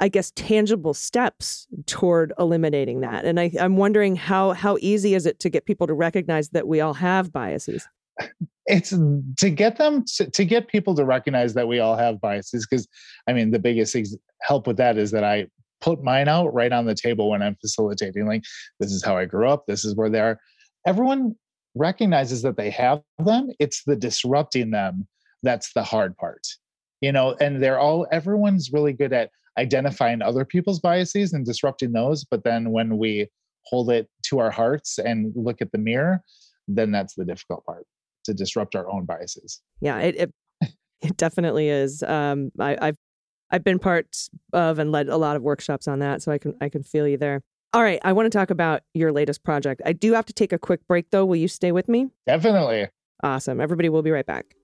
I 0.00 0.08
guess 0.08 0.32
tangible 0.36 0.94
steps 0.94 1.66
toward 1.86 2.32
eliminating 2.38 3.00
that. 3.00 3.24
And 3.24 3.40
I, 3.40 3.52
I'm 3.58 3.76
wondering 3.76 4.16
how 4.16 4.52
how 4.52 4.76
easy 4.80 5.14
is 5.14 5.26
it 5.26 5.40
to 5.40 5.50
get 5.50 5.64
people 5.64 5.86
to 5.86 5.94
recognize 5.94 6.50
that 6.50 6.68
we 6.68 6.80
all 6.80 6.94
have 6.94 7.32
biases? 7.32 7.88
it's 8.66 8.90
to 8.90 9.50
get 9.50 9.76
them 9.76 10.04
to, 10.04 10.30
to 10.30 10.44
get 10.44 10.68
people 10.68 10.94
to 10.94 11.04
recognize 11.04 11.54
that 11.54 11.66
we 11.66 11.80
all 11.80 11.96
have 11.96 12.20
biases 12.20 12.66
because 12.68 12.86
i 13.26 13.32
mean 13.32 13.50
the 13.50 13.58
biggest 13.58 13.96
ex- 13.96 14.16
help 14.40 14.66
with 14.66 14.76
that 14.76 14.96
is 14.96 15.10
that 15.10 15.24
i 15.24 15.46
put 15.80 16.02
mine 16.02 16.28
out 16.28 16.52
right 16.54 16.72
on 16.72 16.84
the 16.84 16.94
table 16.94 17.30
when 17.30 17.42
i'm 17.42 17.56
facilitating 17.56 18.26
like 18.26 18.42
this 18.78 18.92
is 18.92 19.02
how 19.02 19.16
i 19.16 19.24
grew 19.24 19.48
up 19.48 19.64
this 19.66 19.84
is 19.84 19.96
where 19.96 20.08
they 20.08 20.20
are 20.20 20.38
everyone 20.86 21.34
recognizes 21.74 22.42
that 22.42 22.56
they 22.56 22.70
have 22.70 23.02
them 23.18 23.48
it's 23.58 23.82
the 23.84 23.96
disrupting 23.96 24.70
them 24.70 25.06
that's 25.42 25.72
the 25.72 25.82
hard 25.82 26.16
part 26.16 26.46
you 27.00 27.10
know 27.10 27.34
and 27.40 27.62
they're 27.62 27.78
all 27.78 28.06
everyone's 28.12 28.70
really 28.72 28.92
good 28.92 29.12
at 29.12 29.30
identifying 29.58 30.20
other 30.22 30.44
people's 30.44 30.80
biases 30.80 31.32
and 31.32 31.46
disrupting 31.46 31.92
those 31.92 32.24
but 32.24 32.44
then 32.44 32.70
when 32.70 32.98
we 32.98 33.26
hold 33.64 33.90
it 33.90 34.08
to 34.22 34.38
our 34.38 34.50
hearts 34.50 34.98
and 34.98 35.32
look 35.34 35.62
at 35.62 35.72
the 35.72 35.78
mirror 35.78 36.22
then 36.68 36.90
that's 36.90 37.14
the 37.14 37.24
difficult 37.24 37.64
part 37.64 37.86
to 38.24 38.34
disrupt 38.34 38.74
our 38.74 38.90
own 38.90 39.04
biases. 39.04 39.60
Yeah, 39.80 39.98
it 39.98 40.16
it, 40.16 40.34
it 41.00 41.16
definitely 41.16 41.68
is. 41.68 42.02
Um, 42.02 42.52
I, 42.58 42.76
I've 42.80 42.96
I've 43.50 43.64
been 43.64 43.78
part 43.78 44.16
of 44.52 44.78
and 44.78 44.92
led 44.92 45.08
a 45.08 45.16
lot 45.16 45.36
of 45.36 45.42
workshops 45.42 45.88
on 45.88 45.98
that, 46.00 46.22
so 46.22 46.32
I 46.32 46.38
can 46.38 46.54
I 46.60 46.68
can 46.68 46.82
feel 46.82 47.06
you 47.06 47.16
there. 47.16 47.42
All 47.74 47.82
right, 47.82 48.00
I 48.04 48.12
want 48.12 48.30
to 48.30 48.38
talk 48.38 48.50
about 48.50 48.82
your 48.92 49.12
latest 49.12 49.44
project. 49.44 49.80
I 49.86 49.94
do 49.94 50.12
have 50.12 50.26
to 50.26 50.34
take 50.34 50.52
a 50.52 50.58
quick 50.58 50.86
break 50.86 51.10
though. 51.10 51.24
Will 51.24 51.36
you 51.36 51.48
stay 51.48 51.72
with 51.72 51.88
me? 51.88 52.08
Definitely. 52.26 52.88
Awesome. 53.22 53.62
Everybody, 53.62 53.88
we'll 53.88 54.02
be 54.02 54.10
right 54.10 54.26
back. 54.26 54.54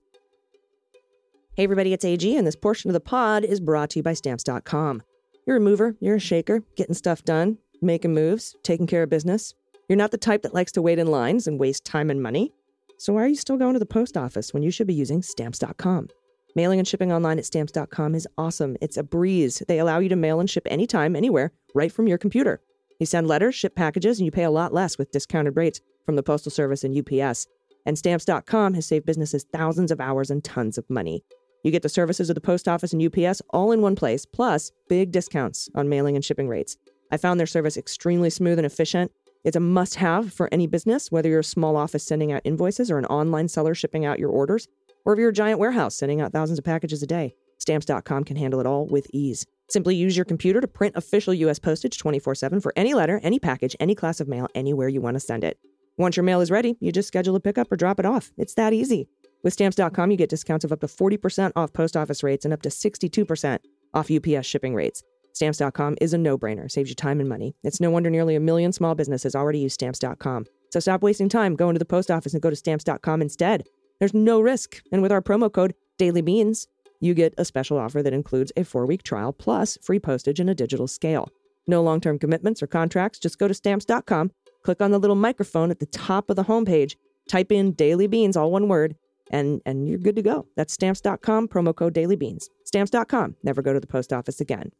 Hey 1.55 1.63
everybody, 1.63 1.91
it's 1.91 2.05
AG, 2.05 2.37
and 2.37 2.45
this 2.45 2.55
portion 2.55 2.89
of 2.89 2.93
the 2.93 2.99
pod 2.99 3.43
is 3.43 3.59
brought 3.59 3.89
to 3.91 3.99
you 3.99 4.03
by 4.03 4.13
Stamps.com. 4.13 5.01
You're 5.47 5.57
a 5.57 5.59
mover, 5.59 5.95
you're 5.99 6.17
a 6.17 6.19
shaker, 6.19 6.61
getting 6.75 6.93
stuff 6.93 7.23
done, 7.23 7.57
making 7.81 8.13
moves, 8.13 8.55
taking 8.61 8.85
care 8.85 9.03
of 9.03 9.09
business. 9.09 9.55
You're 9.89 9.97
not 9.97 10.11
the 10.11 10.17
type 10.17 10.43
that 10.43 10.53
likes 10.53 10.71
to 10.73 10.81
wait 10.81 10.99
in 10.99 11.07
lines 11.07 11.47
and 11.47 11.59
waste 11.59 11.83
time 11.85 12.11
and 12.11 12.21
money. 12.21 12.53
So 12.99 13.13
why 13.13 13.23
are 13.23 13.27
you 13.27 13.35
still 13.35 13.57
going 13.57 13.73
to 13.73 13.79
the 13.79 13.85
post 13.87 14.17
office 14.17 14.53
when 14.53 14.61
you 14.61 14.69
should 14.69 14.87
be 14.87 14.93
using 14.93 15.23
stamps.com? 15.23 16.09
Mailing 16.55 16.77
and 16.77 16.87
shipping 16.87 17.11
online 17.11 17.39
at 17.39 17.45
stamps.com 17.45 18.13
is 18.13 18.27
awesome. 18.37 18.77
It's 18.81 18.97
a 18.97 19.03
breeze. 19.03 19.63
They 19.67 19.79
allow 19.79 19.97
you 19.97 20.09
to 20.09 20.15
mail 20.15 20.39
and 20.39 20.49
ship 20.49 20.67
anytime, 20.69 21.15
anywhere, 21.15 21.51
right 21.73 21.91
from 21.91 22.07
your 22.07 22.19
computer. 22.19 22.61
You 22.99 23.05
send 23.05 23.27
letters, 23.27 23.55
ship 23.55 23.75
packages, 23.75 24.19
and 24.19 24.25
you 24.25 24.31
pay 24.31 24.43
a 24.43 24.51
lot 24.51 24.73
less 24.73 24.97
with 24.97 25.11
discounted 25.11 25.55
rates 25.55 25.79
from 26.05 26.17
the 26.17 26.23
Postal 26.23 26.51
Service 26.51 26.83
and 26.83 26.95
UPS. 26.95 27.47
And 27.85 27.97
stamps.com 27.97 28.73
has 28.73 28.85
saved 28.85 29.05
businesses 29.05 29.45
thousands 29.53 29.89
of 29.89 30.01
hours 30.01 30.29
and 30.29 30.43
tons 30.43 30.77
of 30.77 30.89
money. 30.89 31.23
You 31.63 31.71
get 31.71 31.81
the 31.81 31.89
services 31.89 32.29
of 32.29 32.35
the 32.35 32.41
post 32.41 32.67
office 32.67 32.93
and 32.93 33.01
UPS 33.01 33.41
all 33.51 33.71
in 33.71 33.81
one 33.81 33.95
place, 33.95 34.25
plus 34.25 34.71
big 34.89 35.11
discounts 35.11 35.69
on 35.75 35.89
mailing 35.89 36.15
and 36.15 36.23
shipping 36.23 36.49
rates. 36.49 36.77
I 37.11 37.17
found 37.17 37.39
their 37.39 37.47
service 37.47 37.77
extremely 37.77 38.29
smooth 38.29 38.59
and 38.59 38.65
efficient. 38.65 39.11
It's 39.45 39.55
a 39.55 39.61
must 39.61 39.95
have 39.95 40.33
for 40.33 40.49
any 40.51 40.67
business, 40.67 41.09
whether 41.09 41.29
you're 41.29 41.39
a 41.39 41.43
small 41.43 41.77
office 41.77 42.03
sending 42.03 42.33
out 42.33 42.41
invoices 42.43 42.91
or 42.91 42.97
an 42.97 43.05
online 43.05 43.47
seller 43.47 43.73
shipping 43.73 44.05
out 44.05 44.19
your 44.19 44.29
orders, 44.29 44.67
or 45.05 45.13
if 45.13 45.19
you're 45.19 45.29
a 45.29 45.33
giant 45.33 45.59
warehouse 45.59 45.95
sending 45.95 46.19
out 46.19 46.33
thousands 46.33 46.59
of 46.59 46.65
packages 46.65 47.01
a 47.01 47.07
day. 47.07 47.33
Stamps.com 47.59 48.25
can 48.25 48.35
handle 48.35 48.59
it 48.59 48.65
all 48.65 48.85
with 48.85 49.07
ease. 49.13 49.45
Simply 49.69 49.95
use 49.95 50.17
your 50.17 50.25
computer 50.25 50.59
to 50.59 50.67
print 50.67 50.95
official 50.95 51.33
U.S. 51.33 51.59
postage 51.59 51.97
24 51.97 52.35
7 52.35 52.59
for 52.59 52.73
any 52.75 52.93
letter, 52.93 53.19
any 53.23 53.39
package, 53.39 53.75
any 53.79 53.95
class 53.95 54.19
of 54.19 54.27
mail, 54.27 54.47
anywhere 54.55 54.87
you 54.87 54.99
want 54.99 55.15
to 55.15 55.19
send 55.19 55.43
it. 55.43 55.59
Once 55.97 56.15
your 56.17 56.23
mail 56.23 56.41
is 56.41 56.49
ready, 56.49 56.75
you 56.79 56.91
just 56.91 57.07
schedule 57.07 57.35
a 57.35 57.39
pickup 57.39 57.71
or 57.71 57.75
drop 57.75 57.99
it 57.99 58.05
off. 58.05 58.31
It's 58.37 58.53
that 58.55 58.73
easy. 58.73 59.07
With 59.43 59.53
Stamps.com, 59.53 60.11
you 60.11 60.17
get 60.17 60.29
discounts 60.29 60.65
of 60.65 60.71
up 60.71 60.81
to 60.81 60.87
40% 60.87 61.51
off 61.55 61.71
post 61.71 61.95
office 61.95 62.23
rates 62.23 62.45
and 62.45 62.53
up 62.53 62.61
to 62.63 62.69
62% 62.69 63.59
off 63.93 64.09
UPS 64.11 64.45
shipping 64.47 64.75
rates. 64.75 65.03
Stamps.com 65.33 65.97
is 66.01 66.13
a 66.13 66.17
no 66.17 66.37
brainer, 66.37 66.69
saves 66.69 66.89
you 66.89 66.95
time 66.95 67.19
and 67.19 67.29
money. 67.29 67.55
It's 67.63 67.79
no 67.79 67.91
wonder 67.91 68.09
nearly 68.09 68.35
a 68.35 68.39
million 68.39 68.71
small 68.71 68.95
businesses 68.95 69.35
already 69.35 69.59
use 69.59 69.73
Stamps.com. 69.73 70.45
So 70.71 70.79
stop 70.79 71.01
wasting 71.01 71.29
time, 71.29 71.55
go 71.55 71.69
into 71.69 71.79
the 71.79 71.85
post 71.85 72.09
office 72.09 72.33
and 72.33 72.41
go 72.41 72.49
to 72.49 72.55
Stamps.com 72.55 73.21
instead. 73.21 73.67
There's 73.99 74.13
no 74.13 74.41
risk. 74.41 74.81
And 74.91 75.01
with 75.01 75.11
our 75.11 75.21
promo 75.21 75.51
code 75.51 75.75
DailyBeans, 75.99 76.67
you 76.99 77.13
get 77.13 77.33
a 77.37 77.45
special 77.45 77.77
offer 77.77 78.03
that 78.03 78.13
includes 78.13 78.51
a 78.57 78.63
four 78.63 78.85
week 78.85 79.03
trial 79.03 79.33
plus 79.33 79.77
free 79.81 79.99
postage 79.99 80.39
and 80.39 80.49
a 80.49 80.55
digital 80.55 80.87
scale. 80.87 81.29
No 81.67 81.81
long 81.81 82.01
term 82.01 82.19
commitments 82.19 82.61
or 82.63 82.67
contracts. 82.67 83.19
Just 83.19 83.39
go 83.39 83.47
to 83.47 83.53
Stamps.com, 83.53 84.31
click 84.63 84.81
on 84.81 84.91
the 84.91 84.99
little 84.99 85.15
microphone 85.15 85.71
at 85.71 85.79
the 85.79 85.85
top 85.85 86.29
of 86.29 86.35
the 86.35 86.43
homepage, 86.43 86.95
type 87.29 87.51
in 87.51 87.73
Daily 87.73 88.07
Beans, 88.07 88.35
all 88.35 88.51
one 88.51 88.67
word, 88.67 88.95
and, 89.31 89.61
and 89.65 89.87
you're 89.87 89.99
good 89.99 90.15
to 90.15 90.21
go. 90.21 90.47
That's 90.55 90.73
Stamps.com, 90.73 91.47
promo 91.47 91.75
code 91.75 91.93
Daily 91.93 92.15
Beans. 92.15 92.49
Stamps.com. 92.65 93.35
Never 93.43 93.61
go 93.61 93.73
to 93.73 93.79
the 93.79 93.87
post 93.87 94.11
office 94.11 94.41
again. 94.41 94.71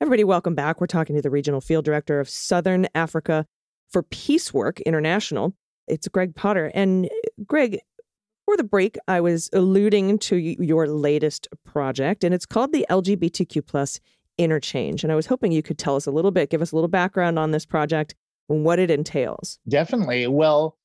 Everybody, 0.00 0.24
welcome 0.24 0.54
back. 0.54 0.78
We're 0.78 0.86
talking 0.86 1.16
to 1.16 1.22
the 1.22 1.30
regional 1.30 1.62
field 1.62 1.86
director 1.86 2.20
of 2.20 2.28
Southern 2.28 2.86
Africa 2.94 3.46
for 3.90 4.02
Peacework 4.02 4.84
International. 4.84 5.54
It's 5.88 6.06
Gregg 6.08 6.34
Potter. 6.34 6.70
And 6.74 7.08
Gregg, 7.46 7.78
before 8.46 8.56
the 8.56 8.64
break, 8.64 8.96
I 9.08 9.20
was 9.20 9.50
alluding 9.52 10.20
to 10.20 10.36
your 10.36 10.86
latest 10.86 11.48
project, 11.64 12.22
and 12.22 12.32
it's 12.32 12.46
called 12.46 12.72
the 12.72 12.86
LGBTQ 12.88 13.66
plus 13.66 13.98
interchange. 14.38 15.02
And 15.02 15.12
I 15.12 15.16
was 15.16 15.26
hoping 15.26 15.50
you 15.50 15.64
could 15.64 15.78
tell 15.78 15.96
us 15.96 16.06
a 16.06 16.12
little 16.12 16.30
bit, 16.30 16.48
give 16.48 16.62
us 16.62 16.70
a 16.70 16.76
little 16.76 16.86
background 16.86 17.40
on 17.40 17.50
this 17.50 17.66
project 17.66 18.14
and 18.48 18.64
what 18.64 18.78
it 18.78 18.88
entails. 18.88 19.58
Definitely. 19.68 20.28
Well, 20.28 20.78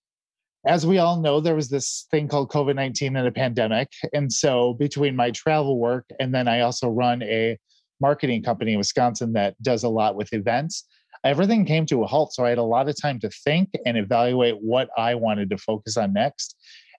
as 0.66 0.88
we 0.88 0.98
all 0.98 1.22
know, 1.22 1.40
there 1.40 1.54
was 1.54 1.70
this 1.70 2.08
thing 2.10 2.28
called 2.28 2.50
COVID 2.50 2.74
19 2.74 3.16
and 3.16 3.28
a 3.28 3.32
pandemic. 3.32 3.92
And 4.12 4.34
so, 4.34 4.74
between 4.74 5.16
my 5.16 5.30
travel 5.30 5.78
work 5.78 6.10
and 6.20 6.34
then 6.34 6.48
I 6.48 6.62
also 6.62 6.90
run 6.90 7.22
a 7.22 7.60
marketing 8.00 8.42
company 8.42 8.72
in 8.72 8.80
Wisconsin 8.80 9.34
that 9.34 9.54
does 9.62 9.84
a 9.84 9.90
lot 9.90 10.16
with 10.16 10.34
events. 10.34 10.86
Everything 11.24 11.66
came 11.66 11.86
to 11.86 12.02
a 12.02 12.08
halt. 12.08 12.34
So 12.34 12.44
I 12.44 12.50
had 12.50 12.58
a 12.58 12.64
lot 12.64 12.90
of 12.90 13.00
time 13.00 13.20
to 13.20 13.30
think 13.30 13.70
and 13.86 13.96
evaluate 13.96 14.56
what 14.60 14.90
I 14.98 15.14
wanted 15.14 15.52
to 15.52 15.58
focus 15.60 15.96
on 15.96 16.14
next. 16.14 16.56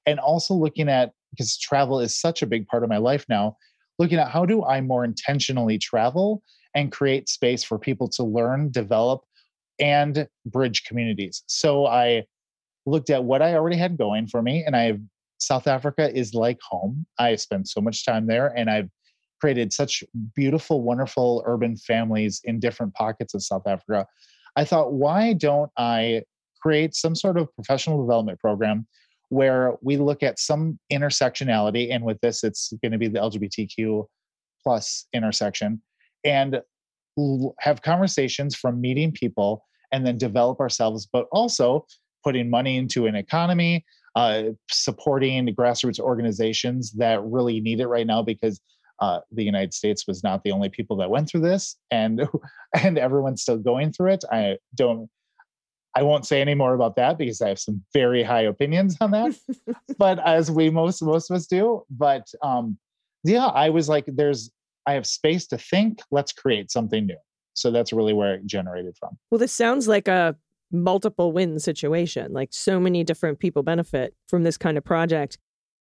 And 0.06 0.18
also 0.18 0.54
looking 0.54 0.88
at, 0.88 1.12
because 1.30 1.58
travel 1.58 2.00
is 2.00 2.18
such 2.18 2.42
a 2.42 2.46
big 2.46 2.66
part 2.66 2.82
of 2.82 2.90
my 2.90 2.98
life 2.98 3.24
now, 3.28 3.56
looking 3.98 4.18
at 4.18 4.30
how 4.30 4.44
do 4.44 4.64
I 4.64 4.80
more 4.80 5.04
intentionally 5.04 5.78
travel 5.78 6.42
and 6.74 6.90
create 6.90 7.28
space 7.28 7.62
for 7.62 7.78
people 7.78 8.08
to 8.08 8.24
learn, 8.24 8.70
develop, 8.70 9.22
and 9.78 10.26
bridge 10.46 10.84
communities. 10.84 11.42
So 11.46 11.86
I 11.86 12.24
looked 12.86 13.10
at 13.10 13.24
what 13.24 13.42
I 13.42 13.54
already 13.54 13.76
had 13.76 13.96
going 13.96 14.26
for 14.26 14.42
me, 14.42 14.64
and 14.64 14.76
I 14.76 14.98
South 15.38 15.66
Africa 15.66 16.14
is 16.16 16.34
like 16.34 16.58
home. 16.62 17.04
I 17.18 17.34
spent 17.36 17.68
so 17.68 17.80
much 17.80 18.04
time 18.04 18.26
there, 18.26 18.48
and 18.56 18.70
I've 18.70 18.88
created 19.40 19.72
such 19.72 20.04
beautiful, 20.36 20.82
wonderful 20.82 21.42
urban 21.46 21.76
families 21.76 22.40
in 22.44 22.60
different 22.60 22.94
pockets 22.94 23.34
of 23.34 23.42
South 23.42 23.66
Africa. 23.66 24.06
I 24.54 24.64
thought, 24.64 24.92
why 24.92 25.32
don't 25.32 25.70
I 25.76 26.22
create 26.60 26.94
some 26.94 27.16
sort 27.16 27.36
of 27.36 27.52
professional 27.56 28.00
development 28.04 28.38
program 28.38 28.86
where 29.32 29.76
we 29.80 29.96
look 29.96 30.22
at 30.22 30.38
some 30.38 30.78
intersectionality, 30.92 31.90
and 31.90 32.04
with 32.04 32.20
this, 32.20 32.44
it's 32.44 32.70
going 32.82 32.92
to 32.92 32.98
be 32.98 33.08
the 33.08 33.18
LGBTQ 33.18 34.04
plus 34.62 35.06
intersection, 35.14 35.80
and 36.22 36.60
have 37.58 37.80
conversations 37.80 38.54
from 38.54 38.78
meeting 38.78 39.10
people 39.10 39.64
and 39.90 40.06
then 40.06 40.18
develop 40.18 40.60
ourselves, 40.60 41.08
but 41.10 41.28
also 41.32 41.86
putting 42.22 42.50
money 42.50 42.76
into 42.76 43.06
an 43.06 43.14
economy, 43.14 43.86
uh, 44.16 44.42
supporting 44.70 45.46
grassroots 45.56 45.98
organizations 45.98 46.92
that 46.92 47.22
really 47.24 47.58
need 47.60 47.80
it 47.80 47.86
right 47.86 48.06
now 48.06 48.20
because 48.20 48.60
uh, 49.00 49.20
the 49.30 49.42
United 49.44 49.72
States 49.72 50.06
was 50.06 50.22
not 50.22 50.44
the 50.44 50.52
only 50.52 50.68
people 50.68 50.96
that 50.98 51.08
went 51.08 51.26
through 51.26 51.40
this, 51.40 51.76
and 51.90 52.28
and 52.82 52.98
everyone's 52.98 53.40
still 53.40 53.56
going 53.56 53.92
through 53.92 54.12
it. 54.12 54.24
I 54.30 54.58
don't. 54.74 55.08
I 55.94 56.02
won't 56.02 56.26
say 56.26 56.40
any 56.40 56.54
more 56.54 56.74
about 56.74 56.96
that 56.96 57.18
because 57.18 57.42
I 57.42 57.48
have 57.48 57.58
some 57.58 57.82
very 57.92 58.22
high 58.22 58.42
opinions 58.42 58.96
on 59.00 59.10
that. 59.10 59.34
but 59.98 60.18
as 60.26 60.50
we 60.50 60.70
most 60.70 61.02
most 61.02 61.30
of 61.30 61.36
us 61.36 61.46
do. 61.46 61.84
But 61.90 62.26
um, 62.42 62.78
yeah, 63.24 63.46
I 63.46 63.68
was 63.70 63.88
like, 63.88 64.04
there's 64.06 64.50
I 64.86 64.94
have 64.94 65.06
space 65.06 65.46
to 65.48 65.58
think. 65.58 66.00
Let's 66.10 66.32
create 66.32 66.70
something 66.70 67.06
new. 67.06 67.16
So 67.54 67.70
that's 67.70 67.92
really 67.92 68.14
where 68.14 68.34
it 68.34 68.46
generated 68.46 68.96
from. 68.98 69.18
Well, 69.30 69.38
this 69.38 69.52
sounds 69.52 69.86
like 69.86 70.08
a 70.08 70.36
multiple 70.70 71.32
win 71.32 71.58
situation. 71.58 72.32
Like 72.32 72.48
so 72.52 72.80
many 72.80 73.04
different 73.04 73.38
people 73.38 73.62
benefit 73.62 74.14
from 74.26 74.42
this 74.42 74.56
kind 74.56 74.78
of 74.78 74.84
project. 74.84 75.38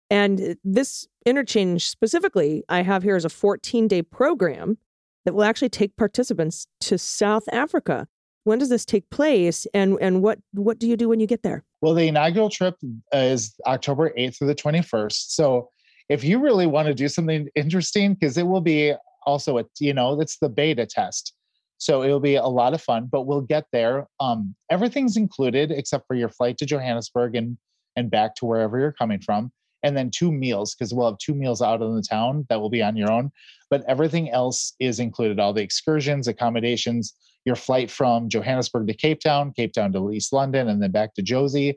And 0.10 0.58
this 0.64 1.08
interchange 1.26 1.88
specifically, 1.88 2.64
I 2.68 2.82
have 2.82 3.04
here 3.04 3.16
is 3.16 3.26
a 3.26 3.30
14 3.30 3.88
day 3.88 4.02
program 4.02 4.78
that 5.26 5.34
will 5.34 5.44
actually 5.44 5.70
take 5.70 5.96
participants 5.96 6.68
to 6.82 6.98
South 6.98 7.44
Africa. 7.52 8.08
When 8.44 8.60
does 8.60 8.70
this 8.70 8.86
take 8.86 9.10
place, 9.10 9.66
and 9.74 9.98
and 10.02 10.22
what 10.22 10.40
what 10.54 10.80
do 10.80 10.88
you 10.88 10.98
do 10.98 11.10
when 11.10 11.20
you 11.20 11.28
get 11.28 11.44
there? 11.44 11.64
Well, 11.82 11.94
the 11.94 12.08
inaugural 12.08 12.50
trip 12.50 12.76
is 13.12 13.56
October 13.66 14.12
8th 14.18 14.38
through 14.38 14.48
the 14.48 14.56
21st. 14.56 15.32
So 15.32 15.70
if 16.10 16.24
you 16.24 16.40
really 16.40 16.68
want 16.68 16.88
to 16.88 16.94
do 16.94 17.08
something 17.08 17.48
interesting, 17.56 18.14
because 18.14 18.38
it 18.38 18.48
will 18.48 18.62
be 18.62 18.94
also 19.26 19.58
a 19.60 19.66
you 19.80 19.94
know 19.94 20.20
it's 20.20 20.38
the 20.40 20.50
beta 20.50 20.86
test. 20.86 21.34
So 21.78 22.04
it'll 22.04 22.20
be 22.20 22.36
a 22.36 22.46
lot 22.46 22.74
of 22.74 22.82
fun, 22.82 23.10
but 23.12 23.24
we'll 23.24 23.42
get 23.42 23.66
there. 23.74 24.08
Um, 24.20 24.56
everything's 24.70 25.18
included 25.18 25.72
except 25.72 26.08
for 26.08 26.16
your 26.16 26.30
flight 26.30 26.58
to 26.60 26.66
Johannesburg 26.66 27.36
and 27.36 27.58
and 27.96 28.10
back 28.10 28.36
to 28.36 28.46
wherever 28.46 28.80
you're 28.80 28.94
coming 28.94 29.20
from 29.22 29.52
and 29.84 29.96
then 29.96 30.10
two 30.10 30.32
meals 30.32 30.74
because 30.74 30.94
we'll 30.94 31.10
have 31.10 31.18
two 31.18 31.36
meals 31.36 31.62
out 31.62 31.82
in 31.82 31.96
the 31.96 32.02
town 32.02 32.46
that 32.50 32.60
will 32.60 32.70
be 32.70 32.82
on 32.82 32.96
your 32.96 33.12
own. 33.12 33.32
But 33.70 33.84
everything 33.88 34.30
else 34.30 34.74
is 34.80 35.00
included 35.00 35.40
all 35.40 35.54
the 35.54 35.62
excursions, 35.62 36.28
accommodations, 36.28 37.14
your 37.46 37.56
flight 37.56 37.92
from 37.92 38.30
Johannesburg 38.30 38.88
to 38.88 38.94
Cape 38.94 39.20
Town, 39.20 39.52
Cape 39.52 39.74
Town 39.74 39.92
to 39.94 40.12
East 40.12 40.32
London, 40.32 40.70
and 40.70 40.82
then 40.82 40.92
back 40.92 41.14
to 41.16 41.24
Jozi, 41.24 41.76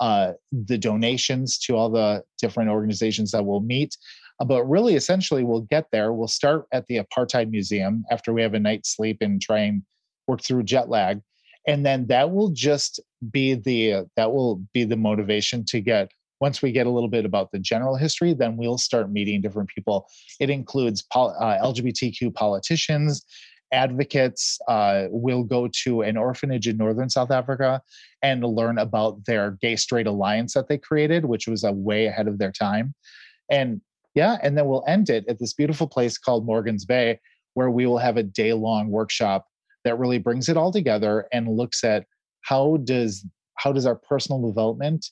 uh, 0.00 0.32
the 0.52 0.76
donations 0.76 1.58
to 1.60 1.76
all 1.76 1.88
the 1.88 2.22
different 2.38 2.68
organizations 2.70 3.30
that 3.30 3.44
we'll 3.44 3.60
meet. 3.60 3.96
Uh, 4.38 4.44
but 4.44 4.64
really, 4.64 4.94
essentially, 4.94 5.42
we'll 5.42 5.62
get 5.62 5.86
there. 5.90 6.12
We'll 6.12 6.28
start 6.28 6.66
at 6.72 6.86
the 6.86 6.98
Apartheid 6.98 7.50
Museum 7.50 8.04
after 8.10 8.34
we 8.34 8.42
have 8.42 8.52
a 8.52 8.60
night's 8.60 8.94
sleep 8.94 9.18
and 9.22 9.40
try 9.40 9.60
and 9.60 9.82
work 10.26 10.42
through 10.42 10.64
jet 10.64 10.90
lag. 10.90 11.22
And 11.66 11.84
then 11.84 12.06
that 12.08 12.30
will 12.30 12.50
just 12.50 13.00
be 13.30 13.54
the 13.54 14.06
that 14.16 14.32
will 14.32 14.56
be 14.72 14.84
the 14.84 14.96
motivation 14.96 15.64
to 15.66 15.80
get 15.80 16.10
once 16.40 16.62
we 16.62 16.72
get 16.72 16.86
a 16.86 16.90
little 16.90 17.08
bit 17.08 17.24
about 17.24 17.50
the 17.52 17.58
general 17.58 17.96
history, 17.96 18.34
then 18.34 18.56
we'll 18.56 18.78
start 18.78 19.10
meeting 19.10 19.40
different 19.40 19.68
people. 19.68 20.06
It 20.40 20.50
includes 20.50 21.02
pol- 21.02 21.36
uh, 21.40 21.58
LGBTQ 21.62 22.34
politicians, 22.34 23.24
advocates. 23.72 24.58
Uh, 24.68 25.06
we'll 25.10 25.44
go 25.44 25.68
to 25.84 26.02
an 26.02 26.16
orphanage 26.16 26.68
in 26.68 26.76
northern 26.76 27.10
South 27.10 27.30
Africa 27.30 27.80
and 28.22 28.44
learn 28.44 28.78
about 28.78 29.24
their 29.26 29.52
gay 29.60 29.76
straight 29.76 30.06
alliance 30.06 30.54
that 30.54 30.68
they 30.68 30.78
created, 30.78 31.24
which 31.24 31.46
was 31.46 31.64
a 31.64 31.72
way 31.72 32.06
ahead 32.06 32.28
of 32.28 32.38
their 32.38 32.52
time. 32.52 32.94
And 33.50 33.80
yeah, 34.14 34.38
and 34.42 34.56
then 34.56 34.66
we'll 34.66 34.84
end 34.86 35.10
it 35.10 35.24
at 35.28 35.38
this 35.38 35.52
beautiful 35.52 35.86
place 35.86 36.18
called 36.18 36.46
Morgan's 36.46 36.84
Bay, 36.84 37.20
where 37.54 37.70
we 37.70 37.86
will 37.86 37.98
have 37.98 38.16
a 38.16 38.22
day 38.22 38.52
long 38.52 38.90
workshop 38.90 39.46
that 39.84 39.98
really 39.98 40.18
brings 40.18 40.48
it 40.48 40.56
all 40.56 40.72
together 40.72 41.26
and 41.32 41.48
looks 41.48 41.84
at 41.84 42.06
how 42.42 42.78
does 42.84 43.26
how 43.54 43.72
does 43.72 43.86
our 43.86 43.94
personal 43.94 44.46
development 44.46 45.06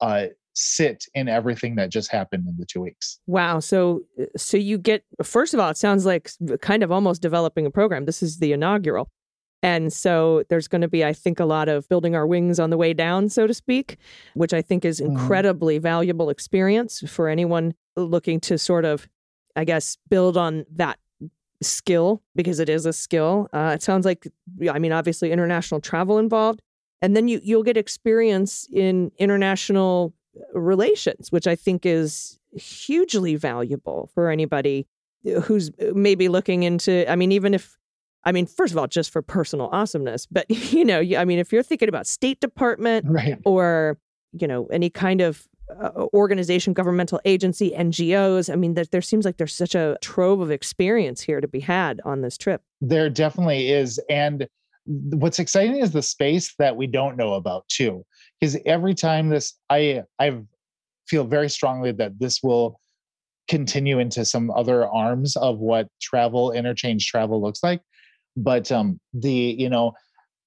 uh, 0.00 0.26
sit 0.54 1.04
in 1.14 1.28
everything 1.28 1.76
that 1.76 1.90
just 1.90 2.10
happened 2.10 2.46
in 2.46 2.56
the 2.58 2.66
two 2.66 2.80
weeks. 2.80 3.18
Wow. 3.26 3.60
So 3.60 4.02
uh, 4.20 4.24
so 4.36 4.56
you 4.56 4.78
get 4.78 5.04
first 5.22 5.54
of 5.54 5.60
all, 5.60 5.70
it 5.70 5.76
sounds 5.76 6.04
like 6.04 6.30
kind 6.60 6.82
of 6.82 6.92
almost 6.92 7.22
developing 7.22 7.66
a 7.66 7.70
program. 7.70 8.04
This 8.04 8.22
is 8.22 8.38
the 8.38 8.52
inaugural. 8.52 9.08
And 9.64 9.92
so 9.92 10.42
there's 10.48 10.66
going 10.66 10.80
to 10.80 10.88
be, 10.88 11.04
I 11.04 11.12
think, 11.12 11.38
a 11.38 11.44
lot 11.44 11.68
of 11.68 11.88
building 11.88 12.16
our 12.16 12.26
wings 12.26 12.58
on 12.58 12.70
the 12.70 12.76
way 12.76 12.92
down, 12.92 13.28
so 13.28 13.46
to 13.46 13.54
speak, 13.54 13.96
which 14.34 14.52
I 14.52 14.60
think 14.60 14.84
is 14.84 15.00
Mm-hmm. 15.00 15.12
incredibly 15.16 15.78
valuable 15.78 16.30
experience 16.30 17.00
for 17.08 17.28
anyone 17.28 17.74
looking 17.96 18.40
to 18.40 18.58
sort 18.58 18.84
of, 18.84 19.08
I 19.54 19.64
guess, 19.64 19.96
build 20.10 20.36
on 20.36 20.64
that 20.72 20.98
skill 21.62 22.24
because 22.34 22.58
it 22.58 22.68
is 22.68 22.86
a 22.86 22.92
skill. 22.92 23.48
Uh, 23.52 23.70
it 23.72 23.82
sounds 23.82 24.04
like, 24.04 24.26
I 24.68 24.80
mean, 24.80 24.90
obviously 24.90 25.30
international 25.30 25.80
travel 25.80 26.18
involved, 26.18 26.60
and 27.00 27.14
then 27.16 27.28
you 27.28 27.40
you'll 27.44 27.62
get 27.62 27.76
experience 27.76 28.66
in 28.72 29.12
international 29.18 30.12
relations, 30.52 31.30
which 31.30 31.46
I 31.46 31.54
think 31.56 31.86
is 31.86 32.38
hugely 32.54 33.36
valuable 33.36 34.10
for 34.14 34.30
anybody 34.30 34.86
who's 35.42 35.70
maybe 35.94 36.28
looking 36.28 36.62
into. 36.62 37.10
I 37.10 37.16
mean, 37.16 37.32
even 37.32 37.54
if, 37.54 37.76
I 38.24 38.32
mean, 38.32 38.46
first 38.46 38.72
of 38.72 38.78
all, 38.78 38.86
just 38.86 39.10
for 39.10 39.22
personal 39.22 39.68
awesomeness, 39.72 40.26
but 40.26 40.46
you 40.72 40.84
know, 40.84 41.00
I 41.00 41.24
mean, 41.24 41.38
if 41.38 41.52
you're 41.52 41.62
thinking 41.62 41.88
about 41.88 42.06
State 42.06 42.40
Department 42.40 43.06
Right. 43.08 43.38
or 43.44 43.98
you 44.32 44.46
know 44.46 44.66
any 44.66 44.90
kind 44.90 45.20
of 45.20 45.46
uh, 45.80 46.06
organization, 46.12 46.72
governmental 46.72 47.20
agency, 47.24 47.70
NGOs, 47.70 48.52
I 48.52 48.56
mean, 48.56 48.74
there, 48.74 48.84
there 48.84 49.02
seems 49.02 49.24
like 49.24 49.36
there's 49.36 49.54
such 49.54 49.74
a 49.74 49.96
trove 50.00 50.40
of 50.40 50.50
experience 50.50 51.20
here 51.22 51.40
to 51.40 51.48
be 51.48 51.60
had 51.60 52.00
on 52.04 52.20
this 52.20 52.36
trip. 52.36 52.62
There 52.80 53.08
definitely 53.08 53.70
is. 53.70 54.00
And 54.10 54.48
what's 54.84 55.38
exciting 55.38 55.76
is 55.76 55.92
the 55.92 56.02
space 56.02 56.54
that 56.58 56.76
we 56.76 56.86
don't 56.86 57.16
know 57.16 57.34
about 57.34 57.66
too. 57.68 58.04
Because 58.42 58.58
every 58.66 58.94
time 58.94 59.28
this 59.28 59.54
I 59.70 60.02
I 60.18 60.40
feel 61.06 61.22
very 61.22 61.48
strongly 61.48 61.92
that 61.92 62.18
this 62.18 62.42
will 62.42 62.80
continue 63.48 64.00
into 64.00 64.24
some 64.24 64.50
other 64.50 64.84
arms 64.88 65.36
of 65.36 65.58
what 65.60 65.86
travel, 66.00 66.50
interchange 66.50 67.06
travel 67.06 67.40
looks 67.40 67.62
like. 67.62 67.82
But 68.36 68.72
um 68.72 68.98
the, 69.14 69.30
you 69.30 69.68
know, 69.68 69.92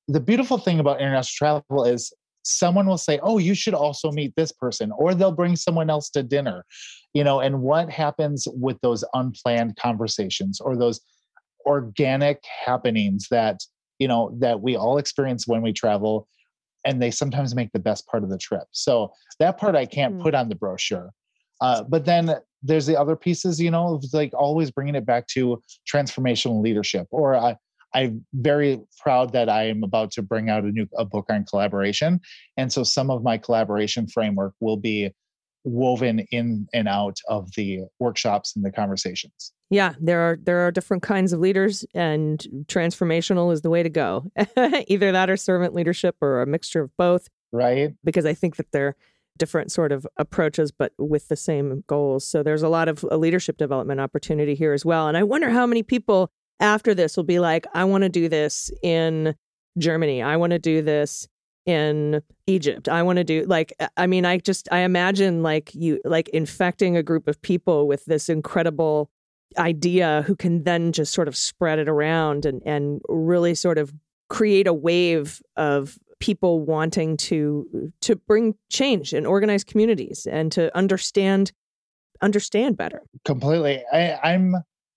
the 0.10 0.19
beautiful 0.19 0.58
thing 0.58 0.81
about 0.81 0.99
international 0.99 1.62
travel 1.69 1.86
is 1.86 2.12
someone 2.43 2.86
will 2.86 2.97
say, 2.97 3.17
"Oh, 3.23 3.38
you 3.38 3.55
should 3.55 3.73
also 3.73 4.12
meet 4.12 4.34
this 4.36 4.51
person," 4.51 4.91
or 4.97 5.15
they'll 5.15 5.31
bring 5.31 5.55
someone 5.55 5.89
else 5.89 6.10
to 6.10 6.21
dinner. 6.21 6.65
You 7.13 7.23
know, 7.23 7.39
and 7.39 7.62
what 7.62 7.89
happens 7.89 8.45
with 8.51 8.77
those 8.81 9.05
unplanned 9.13 9.77
conversations 9.77 10.60
or 10.60 10.75
those 10.75 10.99
organic 11.65 12.43
happenings 12.65 13.27
that 13.31 13.62
you 13.99 14.10
know 14.10 14.36
that 14.41 14.60
we 14.60 14.75
all 14.75 14.97
experience 14.97 15.47
when 15.47 15.62
we 15.62 15.71
travel 15.71 16.27
and 16.86 17.02
they 17.02 17.12
sometimes 17.12 17.56
make 17.56 17.71
the 17.74 17.80
best 17.80 18.08
part 18.08 18.24
of 18.24 18.30
the 18.30 18.38
trip. 18.38 18.67
So 18.71 19.12
that 19.39 19.58
part 19.58 19.76
i 19.76 19.86
can't 19.86 20.15
Mm. 20.17 20.21
put 20.21 20.36
on 20.36 20.50
the 20.50 20.56
brochure. 20.56 21.12
Uh, 21.62 21.84
but 21.84 22.06
then 22.06 22.36
there's 22.63 22.86
the 22.86 23.00
other 23.00 23.15
pieces 23.15 23.60
you 23.62 23.71
know 23.71 24.00
like 24.13 24.34
always 24.34 24.71
bringing 24.71 24.95
it 24.95 25.06
back 25.06 25.28
to 25.28 25.62
transformational 25.91 26.62
leadership 26.62 27.08
or 27.12 27.36
i 27.36 27.56
i'm 27.93 28.26
very 28.34 28.80
proud 29.00 29.32
that 29.32 29.48
i 29.50 29.63
am 29.63 29.84
about 29.84 30.12
to 30.12 30.21
bring 30.21 30.50
out 30.50 30.63
a 30.63 30.71
new 30.71 30.88
a 30.98 31.06
book 31.06 31.26
on 31.30 31.45
collaboration. 31.45 32.19
And 32.58 32.71
so 32.74 32.84
some 32.84 33.10
of 33.10 33.24
my 33.24 33.38
collaboration 33.38 34.08
framework 34.08 34.54
will 34.60 34.78
be 34.78 35.12
woven 35.65 36.19
in 36.32 36.67
and 36.73 36.88
out 36.88 37.19
of 37.28 37.51
the 37.56 37.82
workshops 37.99 38.56
and 38.56 38.63
the 38.63 38.71
conversations 38.71 39.51
Yeah, 39.69 39.95
there 39.99 40.21
are 40.21 40.38
there 40.41 40.65
are 40.65 40.71
different 40.71 41.04
kinds 41.04 41.34
of 41.34 41.39
leaders, 41.39 41.84
and 41.93 42.39
transformational 42.67 43.51
is 43.51 43.62
the 43.62 43.69
way 43.71 43.82
to 43.84 43.89
go. 43.89 44.32
Either 44.88 45.12
that 45.12 45.30
or 45.30 45.38
servant 45.38 45.73
leadership, 45.73 46.15
or 46.21 46.41
a 46.41 46.45
mixture 46.45 46.84
of 46.84 46.91
both. 46.97 47.30
right 47.51 47.93
Because 48.04 48.25
I 48.25 48.34
think 48.34 48.58
that 48.58 48.71
they're 48.71 48.95
different 49.38 49.71
sort 49.71 49.91
of 49.91 50.08
approaches, 50.17 50.71
but 50.71 50.93
with 50.97 51.28
the 51.28 51.36
same 51.36 51.84
goals. 51.88 52.25
So 52.25 52.43
there's 52.43 52.63
a 52.63 52.69
lot 52.69 52.88
of 52.88 53.04
uh, 53.04 53.17
leadership 53.17 53.58
development 53.58 53.99
opportunity 53.99 54.56
here 54.56 54.71
as 54.73 54.86
well. 54.86 55.08
And 55.08 55.17
I 55.17 55.23
wonder 55.23 55.49
how 55.49 55.65
many 55.65 55.84
people 55.84 56.32
after 56.60 56.93
this 56.93 57.17
will 57.17 57.25
be 57.25 57.39
like, 57.39 57.65
I 57.73 57.84
want 57.84 58.04
to 58.04 58.10
do 58.10 58.30
this 58.30 58.71
in 58.82 59.36
Germany. 59.78 60.21
I 60.21 60.38
want 60.38 60.51
to 60.51 60.60
do 60.60 60.82
this 60.82 61.28
in 61.65 62.21
Egypt. 62.47 62.88
I 62.88 63.04
want 63.04 63.17
to 63.17 63.23
do 63.23 63.43
like 63.45 63.73
I 63.97 64.08
mean 64.08 64.25
I 64.25 64.38
just 64.38 64.67
I 64.71 64.80
imagine 64.80 65.43
like 65.43 65.73
you 65.73 65.99
like 66.06 66.30
infecting 66.30 66.95
a 66.95 67.04
group 67.04 67.28
of 67.28 67.41
people 67.41 67.88
with 67.88 68.06
this 68.06 68.30
incredible 68.30 69.10
idea 69.58 70.23
who 70.28 70.36
can 70.36 70.63
then 70.63 70.91
just 70.91 71.13
sort 71.13 71.28
of 71.28 71.36
spread 71.36 71.80
it 71.80 71.89
around 71.89 72.45
and 72.45 72.62
and 72.65 73.01
really 73.08 73.56
sort 73.56 73.78
of 73.78 73.93
create 74.30 74.67
a 74.67 74.73
wave 74.73 75.41
of 75.56 75.97
people 76.19 76.62
wanting 76.62 77.17
to 77.17 77.91
to 78.01 78.15
bring 78.15 78.56
change 78.69 79.13
and 79.13 79.28
organize 79.28 79.63
communities 79.63 80.28
and 80.30 80.51
to 80.51 80.75
understand 80.75 81.51
understand 82.21 82.78
better. 82.78 83.01
completely 83.25 83.84
I, 83.91 84.17
i'm 84.23 84.56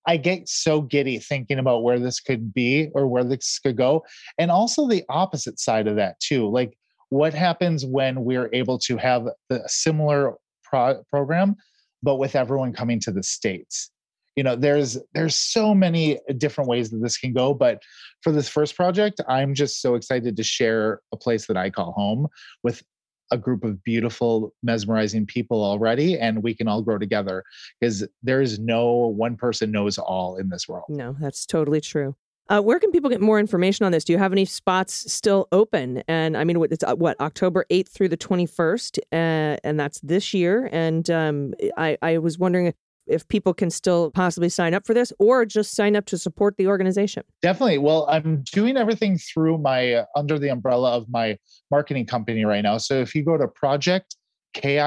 i 0.09 0.16
get 0.16 0.49
so 0.49 0.81
giddy 0.81 1.21
thinking 1.21 1.61
about 1.61 1.85
where 1.85 2.01
this 2.01 2.18
could 2.18 2.53
be 2.53 2.88
or 2.94 3.07
where 3.07 3.25
this 3.25 3.61
could 3.61 3.77
go 3.77 4.05
and 4.38 4.51
also 4.51 4.88
the 4.88 5.05
opposite 5.09 5.61
side 5.61 5.87
of 5.87 5.94
that 5.94 6.18
too 6.18 6.51
like 6.51 6.77
what 7.11 7.33
happens 7.33 7.87
when 7.87 8.25
we're 8.25 8.51
able 8.53 8.79
to 8.79 8.97
have 8.97 9.27
the 9.49 9.62
similar 9.66 10.35
pro- 10.62 11.03
program 11.11 11.57
but 12.03 12.16
with 12.16 12.37
everyone 12.37 12.73
coming 12.73 13.01
to 13.01 13.11
the 13.11 13.23
states? 13.23 13.90
You 14.37 14.44
know 14.44 14.55
there's 14.55 14.97
there's 15.14 15.35
so 15.35 15.75
many 15.75 16.21
different 16.37 16.71
ways 16.71 16.90
that 16.90 16.99
this 16.99 17.18
can 17.18 17.33
go 17.33 17.53
but 17.53 17.83
for 18.23 18.31
this 18.31 18.48
first 18.48 18.77
project 18.77 19.21
i'm 19.29 19.52
just 19.52 19.83
so 19.83 19.96
excited 19.96 20.37
to 20.37 20.44
share 20.44 21.00
a 21.13 21.17
place 21.17 21.48
that 21.48 21.56
i 21.56 21.71
call 21.71 21.90
home 21.90 22.29
with 22.63 22.85
a 23.31 23.38
group 23.38 23.64
of 23.64 23.83
beautiful 23.85 24.54
mesmerizing 24.62 25.26
people 25.26 25.62
already 25.62 26.18
and 26.18 26.42
we 26.42 26.54
can 26.54 26.68
all 26.68 26.83
grow 26.83 26.98
together 26.98 27.44
because 27.81 28.06
there 28.22 28.40
is 28.40 28.58
no 28.58 28.87
one 28.88 29.37
person 29.37 29.70
knows 29.70 29.98
all 29.98 30.37
in 30.37 30.48
this 30.48 30.68
world 30.68 30.85
No, 30.88 31.16
that's 31.20 31.46
totally 31.46 31.81
true. 31.81 32.14
Uh, 32.50 32.62
where 32.62 32.81
can 32.81 32.90
people 32.90 33.10
get 33.10 33.20
more 33.20 33.38
information 33.38 33.85
on 33.85 33.92
this? 33.92 34.04
Do 34.04 34.12
you 34.14 34.18
have 34.18 34.33
any 34.33 34.46
spots 34.46 35.12
still 35.12 35.48
open? 35.52 36.02
And 36.08 36.35
I 36.35 36.44
mean, 36.44 36.62
it's 36.70 36.83
uh, 36.83 36.94
what 36.94 37.20
October 37.20 37.66
eighth 37.68 37.92
through 37.92 38.08
the 38.08 38.16
twenty 38.16 38.46
first, 38.46 38.98
uh, 39.12 39.56
and 39.62 39.79
that's 39.79 40.00
this 40.00 40.33
year. 40.33 40.68
And 40.72 41.10
um, 41.10 41.54
I, 41.76 41.98
I 42.00 42.18
was 42.18 42.38
wondering 42.38 42.72
if, 43.09 43.27
people 43.29 43.54
can 43.54 43.71
still 43.71 44.11
possibly 44.11 44.48
sign 44.48 44.75
up 44.75 44.87
for 44.87 44.94
this, 44.94 45.13
or 45.19 45.44
just 45.44 45.75
sign 45.75 45.96
up 45.96 46.06
to 46.06 46.19
support 46.19 46.56
the 46.56 46.67
organization. 46.67 47.23
Definitely. 47.42 47.79
Well, 47.79 48.06
I'm 48.09 48.42
doing 48.52 48.77
everything 48.77 49.19
through 49.19 49.59
my 49.59 49.94
uh, 49.94 50.04
under 50.17 50.38
the 50.38 50.48
umbrella 50.48 50.92
of 50.96 51.09
my 51.09 51.38
marketing 51.71 52.06
company 52.06 52.44
right 52.44 52.63
now. 52.63 52.79
So 52.79 53.00
if 53.00 53.15
you 53.15 53.25
go 53.25 53.37
to 53.37 53.48
project 53.48 54.17
E 54.65 54.79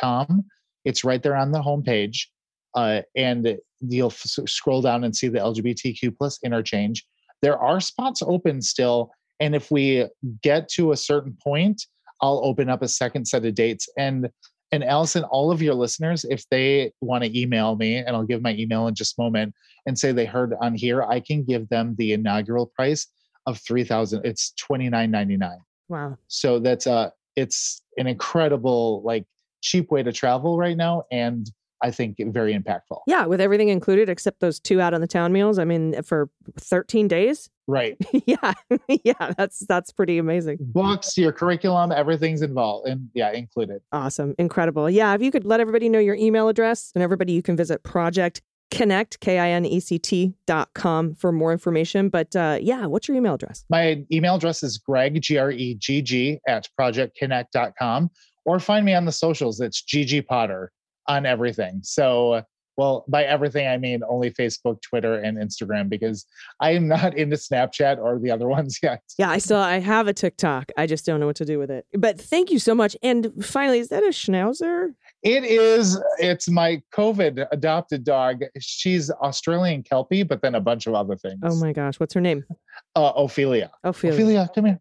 com, 0.00 0.44
it's 0.84 1.04
right 1.04 1.22
there 1.22 1.36
on 1.36 1.52
the 1.52 1.60
homepage, 1.60 2.26
uh, 2.74 3.02
and 3.16 3.58
you'll 3.80 4.10
f- 4.10 4.48
scroll 4.48 4.82
down 4.82 5.04
and 5.04 5.14
see 5.14 5.28
the 5.28 5.38
LGBTQ 5.38 6.16
plus 6.16 6.38
interchange. 6.44 7.06
There 7.42 7.58
are 7.58 7.80
spots 7.80 8.22
open 8.22 8.60
still, 8.62 9.12
and 9.40 9.54
if 9.54 9.70
we 9.70 10.06
get 10.42 10.68
to 10.70 10.92
a 10.92 10.96
certain 10.96 11.36
point, 11.42 11.82
I'll 12.20 12.40
open 12.44 12.68
up 12.68 12.82
a 12.82 12.88
second 12.88 13.26
set 13.26 13.44
of 13.44 13.54
dates. 13.54 13.88
And 13.96 14.28
and 14.72 14.84
Allison, 14.84 15.24
all 15.24 15.50
of 15.50 15.60
your 15.60 15.74
listeners, 15.74 16.24
if 16.24 16.48
they 16.50 16.92
want 17.00 17.24
to 17.24 17.38
email 17.38 17.76
me, 17.76 17.96
and 17.96 18.10
I'll 18.10 18.24
give 18.24 18.42
my 18.42 18.54
email 18.54 18.86
in 18.86 18.94
just 18.94 19.18
a 19.18 19.22
moment, 19.22 19.54
and 19.86 19.98
say 19.98 20.12
they 20.12 20.26
heard 20.26 20.54
on 20.60 20.74
here, 20.74 21.02
I 21.02 21.20
can 21.20 21.44
give 21.44 21.68
them 21.68 21.94
the 21.98 22.12
inaugural 22.12 22.66
price 22.66 23.06
of 23.46 23.58
three 23.58 23.84
thousand. 23.84 24.24
It's 24.24 24.52
twenty 24.52 24.88
nine 24.88 25.10
ninety 25.10 25.36
nine. 25.36 25.58
Wow. 25.88 26.18
So 26.28 26.58
that's 26.58 26.86
a 26.86 27.12
it's 27.36 27.82
an 27.96 28.06
incredible 28.06 29.02
like 29.02 29.24
cheap 29.60 29.90
way 29.90 30.02
to 30.02 30.12
travel 30.12 30.56
right 30.58 30.76
now, 30.76 31.04
and 31.10 31.50
I 31.82 31.90
think 31.90 32.16
very 32.18 32.54
impactful. 32.54 33.00
Yeah, 33.06 33.26
with 33.26 33.40
everything 33.40 33.68
included 33.68 34.08
except 34.08 34.40
those 34.40 34.60
two 34.60 34.80
out 34.80 34.94
on 34.94 35.00
the 35.00 35.06
town 35.06 35.32
meals. 35.32 35.58
I 35.58 35.64
mean, 35.64 36.02
for 36.02 36.30
thirteen 36.58 37.08
days. 37.08 37.48
Right. 37.70 37.96
yeah, 38.26 38.54
yeah, 39.04 39.32
that's 39.38 39.60
that's 39.60 39.92
pretty 39.92 40.18
amazing. 40.18 40.56
Books, 40.60 41.16
your 41.16 41.30
curriculum, 41.30 41.92
everything's 41.92 42.42
involved, 42.42 42.88
and 42.88 43.08
yeah, 43.14 43.30
included. 43.30 43.80
Awesome. 43.92 44.34
Incredible. 44.40 44.90
Yeah. 44.90 45.14
If 45.14 45.22
you 45.22 45.30
could 45.30 45.44
let 45.44 45.60
everybody 45.60 45.88
know 45.88 46.00
your 46.00 46.16
email 46.16 46.48
address 46.48 46.90
and 46.96 47.04
everybody, 47.04 47.32
you 47.32 47.42
can 47.42 47.56
visit 47.56 47.84
Project 47.84 48.42
Kinect, 48.70 49.20
K 49.20 49.38
I 49.38 49.50
N 49.50 49.64
E 49.66 49.78
C 49.80 49.98
T 49.98 50.34
dot 50.46 50.70
com 50.74 51.14
for 51.14 51.32
more 51.32 51.52
information. 51.52 52.08
But 52.08 52.34
uh, 52.34 52.58
yeah, 52.60 52.86
what's 52.86 53.08
your 53.08 53.16
email 53.16 53.34
address? 53.34 53.64
My 53.68 54.04
email 54.12 54.36
address 54.36 54.62
is 54.62 54.78
gregg, 54.78 55.20
G 55.20 55.38
R 55.38 55.50
E 55.50 55.74
G 55.74 56.02
G, 56.02 56.40
at 56.48 56.68
projectkinect.com, 56.78 58.10
or 58.44 58.58
find 58.60 58.84
me 58.84 58.94
on 58.94 59.04
the 59.04 59.12
socials. 59.12 59.60
It's 59.60 59.82
GG 59.82 60.26
Potter 60.26 60.72
on 61.10 61.26
everything. 61.26 61.80
So, 61.82 62.42
well, 62.76 63.04
by 63.08 63.24
everything, 63.24 63.66
I 63.66 63.76
mean 63.76 64.00
only 64.08 64.30
Facebook, 64.30 64.80
Twitter, 64.80 65.16
and 65.16 65.36
Instagram 65.36 65.88
because 65.88 66.24
I 66.60 66.70
am 66.70 66.88
not 66.88 67.16
into 67.16 67.36
Snapchat 67.36 67.98
or 67.98 68.18
the 68.18 68.30
other 68.30 68.48
ones 68.56 68.78
yet. 68.82 69.02
Yeah, 69.18 69.28
I 69.28 69.38
still 69.38 69.58
I 69.58 69.80
have 69.80 70.06
a 70.06 70.14
TikTok. 70.14 70.70
I 70.78 70.86
just 70.86 71.04
don't 71.04 71.20
know 71.20 71.26
what 71.26 71.36
to 71.36 71.44
do 71.44 71.58
with 71.58 71.70
it. 71.70 71.84
But 71.92 72.18
thank 72.18 72.50
you 72.50 72.58
so 72.58 72.74
much. 72.74 72.96
And 73.02 73.32
finally, 73.44 73.80
is 73.80 73.88
that 73.88 74.04
a 74.04 74.08
schnauzer? 74.08 74.94
It 75.22 75.44
is, 75.44 76.00
it's 76.18 76.48
my 76.48 76.80
COVID 76.94 77.46
adopted 77.52 78.04
dog. 78.04 78.44
She's 78.60 79.10
Australian 79.10 79.82
Kelpie, 79.82 80.22
but 80.22 80.40
then 80.40 80.54
a 80.54 80.60
bunch 80.60 80.86
of 80.86 80.94
other 80.94 81.16
things. 81.16 81.40
Oh 81.42 81.56
my 81.56 81.72
gosh, 81.72 82.00
what's 82.00 82.14
her 82.14 82.20
name? 82.20 82.44
Uh, 82.94 83.12
Ophelia. 83.16 83.70
Ophelia. 83.84 84.14
Ophelia, 84.14 84.50
come 84.54 84.64
here. 84.64 84.80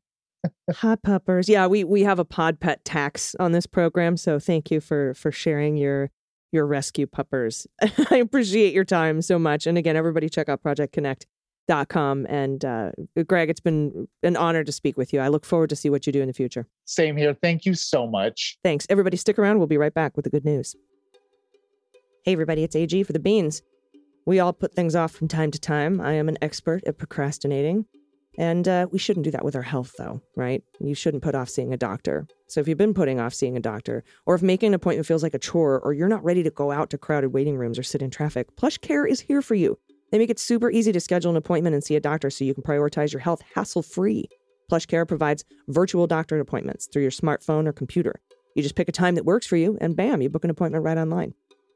Hot 0.76 1.02
puppers. 1.04 1.50
Yeah, 1.50 1.68
we 1.68 1.84
we 1.84 2.04
have 2.04 2.20
a 2.20 2.26
pod 2.26 2.60
pet 2.60 2.86
tax 2.86 3.36
on 3.40 3.52
this 3.52 3.66
program, 3.66 4.16
so 4.16 4.40
thank 4.40 4.72
you 4.72 4.80
for 4.80 5.14
for 5.14 5.32
sharing 5.32 5.76
your 5.76 6.12
your 6.52 6.66
rescue 6.66 7.08
puppers. 7.08 7.68
I 8.12 8.18
appreciate 8.18 8.74
your 8.74 8.86
time 8.86 9.22
so 9.22 9.40
much. 9.40 9.68
And 9.68 9.78
again, 9.78 9.96
everybody 9.96 10.30
check 10.30 10.50
out 10.50 10.64
projectkinect.com 10.64 12.26
and 12.28 12.66
uh 12.66 12.92
Gregg, 13.28 13.50
it's 13.50 13.60
been 13.60 14.08
an 14.24 14.36
honor 14.36 14.64
to 14.64 14.72
speak 14.72 14.98
with 14.98 15.14
you. 15.14 15.20
I 15.20 15.28
look 15.28 15.46
forward 15.46 15.70
to 15.70 15.76
see 15.76 15.90
what 15.90 16.08
you 16.08 16.14
do 16.14 16.22
in 16.22 16.28
the 16.28 16.34
future. 16.34 16.68
Same 16.86 17.16
here. 17.16 17.34
Thank 17.34 17.66
you 17.66 17.74
so 17.76 18.08
much. 18.08 18.58
Thanks. 18.64 18.88
Everybody 18.90 19.18
stick 19.18 19.38
around. 19.38 19.60
We'll 19.60 19.68
be 19.68 19.78
right 19.78 19.94
back 19.94 20.16
with 20.16 20.24
the 20.24 20.32
good 20.32 20.46
news. 20.46 20.76
Hey 22.26 22.34
everybody, 22.34 22.64
it's 22.64 22.76
AG 22.76 23.04
for 23.04 23.14
the 23.14 23.20
beans. 23.20 23.62
We 24.26 24.40
all 24.40 24.54
put 24.54 24.74
things 24.74 24.96
off 24.96 25.12
from 25.12 25.28
time 25.28 25.52
to 25.52 25.60
time. 25.60 26.02
I 26.02 26.14
am 26.14 26.30
an 26.30 26.38
expert 26.42 26.84
at 26.86 26.98
procrastinating. 26.98 27.86
And 28.40 28.70
uh, 28.70 28.88
we 28.90 28.98
shouldn't 28.98 29.26
do 29.26 29.32
that 29.32 29.44
with 29.44 29.58
our 29.58 29.62
health, 29.62 29.96
though, 29.98 30.22
right? 30.38 30.64
You 30.80 30.96
shouldn't 30.96 31.24
put 31.24 31.36
off 31.36 31.50
seeing 31.50 31.74
a 31.74 31.78
doctor. 31.78 32.26
So 32.48 32.62
if 32.62 32.70
you've 32.70 32.78
been 32.78 32.94
putting 32.94 33.20
off 33.20 33.34
seeing 33.34 33.58
a 33.58 33.60
doctor, 33.60 34.02
or 34.26 34.34
if 34.34 34.42
making 34.42 34.68
an 34.68 34.76
appointment 34.76 35.06
feels 35.06 35.24
like 35.24 35.34
a 35.34 35.40
chore, 35.40 35.82
or 35.82 35.92
you're 35.92 36.08
not 36.08 36.24
ready 36.24 36.42
to 36.44 36.50
go 36.50 36.72
out 36.72 36.90
to 36.92 36.98
crowded 36.98 37.34
waiting 37.34 37.58
rooms 37.58 37.78
or 37.78 37.84
sit 37.84 38.02
in 38.02 38.10
traffic, 38.10 38.56
PlushCare 38.56 39.08
is 39.08 39.20
here 39.20 39.42
for 39.42 39.56
you. 39.56 39.78
They 40.12 40.18
make 40.18 40.30
it 40.30 40.40
super 40.40 40.72
easy 40.72 40.94
to 40.94 41.02
schedule 41.02 41.32
an 41.32 41.36
appointment 41.36 41.74
and 41.74 41.84
see 41.84 41.98
a 41.98 42.00
doctor 42.00 42.30
so 42.30 42.46
you 42.46 42.54
can 42.54 42.64
prioritize 42.64 43.12
your 43.12 43.20
health 43.20 43.42
hassle 43.54 43.84
free. 43.84 44.30
PlushCare 44.72 45.06
provides 45.06 45.44
virtual 45.68 46.08
doctor 46.08 46.40
appointments 46.40 46.88
through 46.88 47.02
your 47.02 47.12
smartphone 47.12 47.68
or 47.68 47.74
computer. 47.74 48.22
You 48.56 48.64
just 48.64 48.76
pick 48.76 48.88
a 48.88 48.94
time 48.94 49.16
that 49.16 49.26
works 49.26 49.48
for 49.48 49.58
you, 49.58 49.78
and 49.82 49.98
bam, 49.98 50.22
you 50.22 50.30
book 50.30 50.46
an 50.46 50.50
appointment 50.50 50.86
right 50.86 50.98
online. 50.98 51.34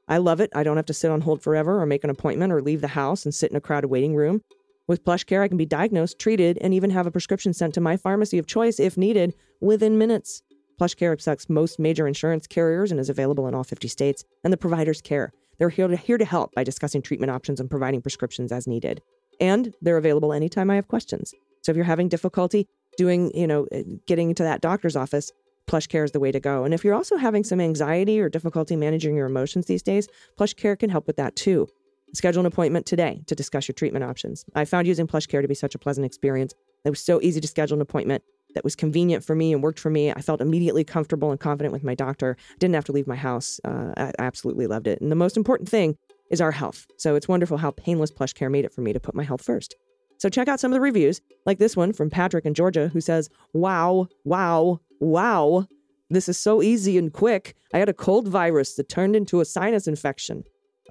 I 0.08 0.18
love 0.18 0.40
it. 0.40 0.50
I 0.56 0.64
don't 0.64 0.78
have 0.78 0.86
to 0.86 0.94
sit 0.94 1.12
on 1.12 1.22
hold 1.22 1.44
forever 1.44 1.82
or 1.82 1.86
make 1.86 2.06
an 2.06 2.10
appointment 2.10 2.54
or 2.54 2.62
leave 2.62 2.80
the 2.80 2.88
house 2.88 3.26
and 3.26 3.36
sit 3.36 3.52
in 3.52 3.58
a 3.58 3.62
crowded 3.62 3.90
waiting 3.90 4.16
room. 4.16 4.42
With 4.86 5.06
PlushCare, 5.06 5.42
I 5.42 5.48
can 5.48 5.58
be 5.58 5.66
diagnosed, 5.66 6.20
treated, 6.20 6.58
and 6.60 6.74
even 6.74 6.90
have 6.90 7.08
a 7.08 7.12
prescription 7.12 7.54
sent 7.54 7.74
to 7.76 7.82
my 7.82 7.96
pharmacy 7.96 8.38
of 8.38 8.48
choice 8.48 8.80
if 8.80 8.98
needed 8.98 9.34
within 9.62 9.98
minutes. 9.98 10.42
PlushCare 10.80 11.14
accepts 11.14 11.50
most 11.50 11.80
major 11.80 12.06
insurance 12.06 12.48
carriers 12.48 12.92
and 12.92 13.00
is 13.00 13.10
available 13.10 13.48
in 13.48 13.56
all 13.56 13.64
50 13.64 13.88
states, 13.88 14.26
and 14.44 14.52
the 14.52 14.58
providers 14.58 15.02
care. 15.02 15.32
They're 15.58 15.70
here 15.70 15.88
to, 15.88 15.96
here 15.96 16.18
to 16.18 16.26
help 16.26 16.54
by 16.54 16.66
discussing 16.66 17.02
treatment 17.02 17.32
options 17.32 17.62
and 17.62 17.70
providing 17.70 18.02
prescriptions 18.02 18.52
as 18.52 18.68
needed. 18.68 19.02
And 19.40 19.74
they're 19.82 19.98
available 19.98 20.34
anytime 20.34 20.70
I 20.70 20.76
have 20.76 20.90
questions. 20.90 21.34
So 21.62 21.72
if 21.72 21.78
you're 21.78 21.86
having 21.86 22.10
difficulty 22.10 22.68
doing, 22.98 23.32
you 23.34 23.48
know, 23.48 23.68
uh, 23.72 23.84
getting 24.06 24.36
to 24.36 24.44
that 24.44 24.60
doctor's 24.60 24.98
office, 24.98 25.32
PlushCare 25.68 26.04
is 26.04 26.12
the 26.12 26.20
way 26.20 26.32
to 26.32 26.42
go. 26.42 26.66
And 26.66 26.74
if 26.74 26.84
you're 26.84 26.94
also 26.94 27.16
having 27.16 27.46
some 27.46 27.62
anxiety 27.62 28.20
or 28.20 28.28
difficulty 28.28 28.76
managing 28.76 29.16
your 29.16 29.28
emotions 29.28 29.68
these 29.68 29.82
days, 29.82 30.10
PlushCare 30.38 30.78
can 30.78 30.90
help 30.90 31.08
with 31.08 31.16
that 31.16 31.38
too. 31.38 31.70
Schedule 32.14 32.42
an 32.42 32.46
appointment 32.46 32.86
today 32.86 33.24
to 33.28 33.36
discuss 33.36 33.68
your 33.68 33.74
treatment 33.74 34.06
options. 34.06 34.46
I 34.56 34.66
found 34.66 34.88
using 34.88 35.08
PlushCare 35.08 35.42
to 35.42 35.48
be 35.48 35.56
such 35.56 35.74
a 35.74 35.80
pleasant 35.80 36.06
experience. 36.06 36.54
It 36.86 36.90
was 36.90 37.00
so 37.00 37.20
easy 37.22 37.42
to 37.42 37.48
schedule 37.48 37.76
an 37.76 37.82
appointment 37.82 38.24
that 38.54 38.64
was 38.64 38.76
convenient 38.76 39.24
for 39.24 39.36
me 39.36 39.52
and 39.52 39.64
worked 39.64 39.80
for 39.80 39.90
me. 39.90 40.12
I 40.12 40.22
felt 40.22 40.40
immediately 40.40 40.84
comfortable 40.84 41.32
and 41.32 41.40
confident 41.40 41.74
with 41.74 41.84
my 41.84 41.96
doctor. 41.96 42.38
Didn't 42.60 42.76
have 42.76 42.86
to 42.86 42.92
leave 42.92 43.08
my 43.08 43.16
house. 43.16 43.60
Uh, 43.66 43.94
I 43.98 44.12
absolutely 44.20 44.68
loved 44.68 44.88
it. 44.88 45.02
And 45.02 45.12
the 45.12 45.16
most 45.16 45.38
important 45.38 45.70
thing 45.70 45.98
is 46.30 46.40
our 46.40 46.52
health. 46.52 46.86
So 46.98 47.16
it's 47.16 47.28
wonderful 47.28 47.58
how 47.58 47.72
painless 47.72 48.12
PlushCare 48.12 48.52
made 48.52 48.66
it 48.66 48.74
for 48.74 48.82
me 48.82 48.94
to 48.94 49.00
put 49.00 49.16
my 49.16 49.24
health 49.24 49.44
first. 49.44 49.76
So 50.20 50.30
check 50.30 50.48
out 50.48 50.60
some 50.60 50.72
of 50.72 50.76
the 50.76 50.82
reviews, 50.82 51.20
like 51.46 51.58
this 51.58 51.76
one 51.76 51.94
from 51.94 52.10
Patrick 52.10 52.46
in 52.46 52.54
Georgia, 52.54 52.90
who 52.90 53.02
says, 53.02 53.30
Wow, 53.54 54.08
wow, 54.24 54.80
wow. 55.00 55.68
This 56.10 56.30
is 56.30 56.38
so 56.38 56.62
easy 56.62 56.98
and 56.98 57.12
quick. 57.12 57.56
I 57.74 57.80
had 57.80 57.90
a 57.90 57.94
cold 57.94 58.28
virus 58.28 58.76
that 58.76 58.88
turned 58.88 59.16
into 59.16 59.42
a 59.42 59.46
sinus 59.46 59.88
infection. 59.88 60.44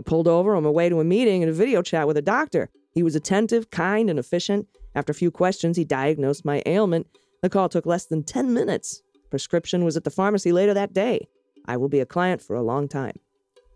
I 0.03 0.09
pulled 0.09 0.27
over 0.27 0.57
on 0.57 0.65
my 0.65 0.69
way 0.69 0.89
to 0.89 0.99
a 0.99 1.05
meeting 1.05 1.45
and 1.45 1.51
a 1.51 1.55
video 1.55 1.81
chat 1.81 2.09
with 2.09 2.17
a 2.17 2.23
doctor. 2.23 2.71
He 2.93 3.05
was 3.05 3.15
attentive, 3.15 3.71
kind, 3.71 4.11
and 4.11 4.19
efficient. 4.19 4.67
After 4.97 5.13
a 5.13 5.15
few 5.15 5.31
questions, 5.31 5.77
he 5.77 5.85
diagnosed 5.85 6.45
my 6.45 6.61
ailment. 6.67 7.07
The 7.41 7.49
call 7.49 7.69
took 7.69 7.87
less 7.87 8.07
than 8.07 8.25
10 8.25 8.53
minutes. 8.53 9.01
Prescription 9.31 9.85
was 9.85 9.97
at 9.97 10.03
the 10.03 10.11
pharmacy 10.11 10.51
later 10.51 10.75
that 10.75 10.93
day. 10.93 11.29
I 11.67 11.77
will 11.77 11.89
be 11.89 12.01
a 12.01 12.07
client 12.07 12.43
for 12.43 12.57
a 12.57 12.63
long 12.63 12.89
time. 12.89 13.15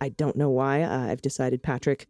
I 0.00 0.08
don't 0.08 0.34
know 0.34 0.50
why 0.50 0.82
uh, 0.82 1.12
I've 1.12 1.22
decided 1.22 1.62
Patrick 1.62 2.08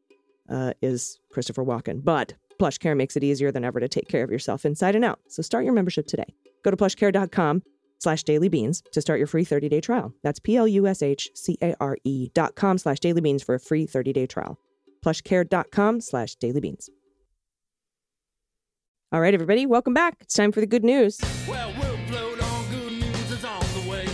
uh, 0.48 0.72
is 0.80 1.20
Christopher 1.30 1.62
Walken, 1.62 2.02
but 2.02 2.32
PlushCare 2.58 2.96
makes 2.96 3.18
it 3.18 3.22
easier 3.22 3.52
than 3.52 3.66
ever 3.66 3.80
to 3.80 3.88
take 3.88 4.08
care 4.08 4.24
of 4.24 4.30
yourself 4.30 4.64
inside 4.64 4.96
and 4.96 5.04
out. 5.04 5.20
So 5.28 5.42
start 5.42 5.64
your 5.64 5.74
membership 5.74 6.06
today. 6.06 6.32
Go 6.64 6.70
to 6.70 6.76
plushcare.com 6.78 7.62
slash 7.98 8.24
dailybeans 8.24 8.82
to 8.92 9.00
start 9.00 9.18
your 9.18 9.26
free 9.26 9.44
30-day 9.44 9.80
trial. 9.80 10.12
That's 10.22 10.38
P-L-U-S-H-C-A-R-E 10.40 12.30
dot 12.34 12.54
com 12.54 12.78
slash 12.78 12.98
dailybeans 12.98 13.44
for 13.44 13.54
a 13.54 13.60
free 13.60 13.86
30-day 13.86 14.26
trial. 14.26 14.58
plushcare.com 15.04 16.00
slash 16.00 16.36
dailybeans. 16.36 16.88
All 19.12 19.20
right, 19.20 19.34
everybody, 19.34 19.66
welcome 19.66 19.94
back. 19.94 20.16
It's 20.20 20.34
time 20.34 20.50
for 20.52 20.60
the 20.60 20.66
good 20.66 20.84
news. 20.84 21.18
Well, 21.48 21.72
we'll 21.78 21.96
float 22.08 22.42
on. 22.42 22.70
Good 22.70 22.92
news 22.92 23.30
is 23.30 23.44
on 23.44 23.60
the 23.84 23.88
way. 23.90 24.04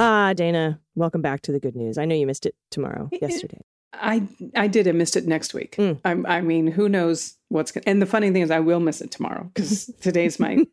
Ah, 0.00 0.32
Dana, 0.36 0.80
welcome 0.94 1.22
back 1.22 1.40
to 1.42 1.52
the 1.52 1.58
good 1.58 1.74
news. 1.74 1.98
I 1.98 2.04
know 2.04 2.14
you 2.14 2.26
missed 2.26 2.46
it 2.46 2.54
tomorrow, 2.70 3.08
yesterday. 3.20 3.60
I 3.92 4.28
I 4.54 4.66
did. 4.68 4.86
I 4.86 4.92
missed 4.92 5.16
it 5.16 5.26
next 5.26 5.54
week. 5.54 5.76
Mm. 5.76 6.00
I, 6.04 6.36
I 6.36 6.40
mean, 6.40 6.66
who 6.66 6.88
knows 6.88 7.36
what's 7.48 7.72
going? 7.72 7.82
to 7.84 7.88
And 7.88 8.02
the 8.02 8.06
funny 8.06 8.30
thing 8.30 8.42
is, 8.42 8.50
I 8.50 8.60
will 8.60 8.80
miss 8.80 9.00
it 9.00 9.10
tomorrow 9.10 9.50
because 9.54 9.86
today's 10.00 10.38
my 10.38 10.64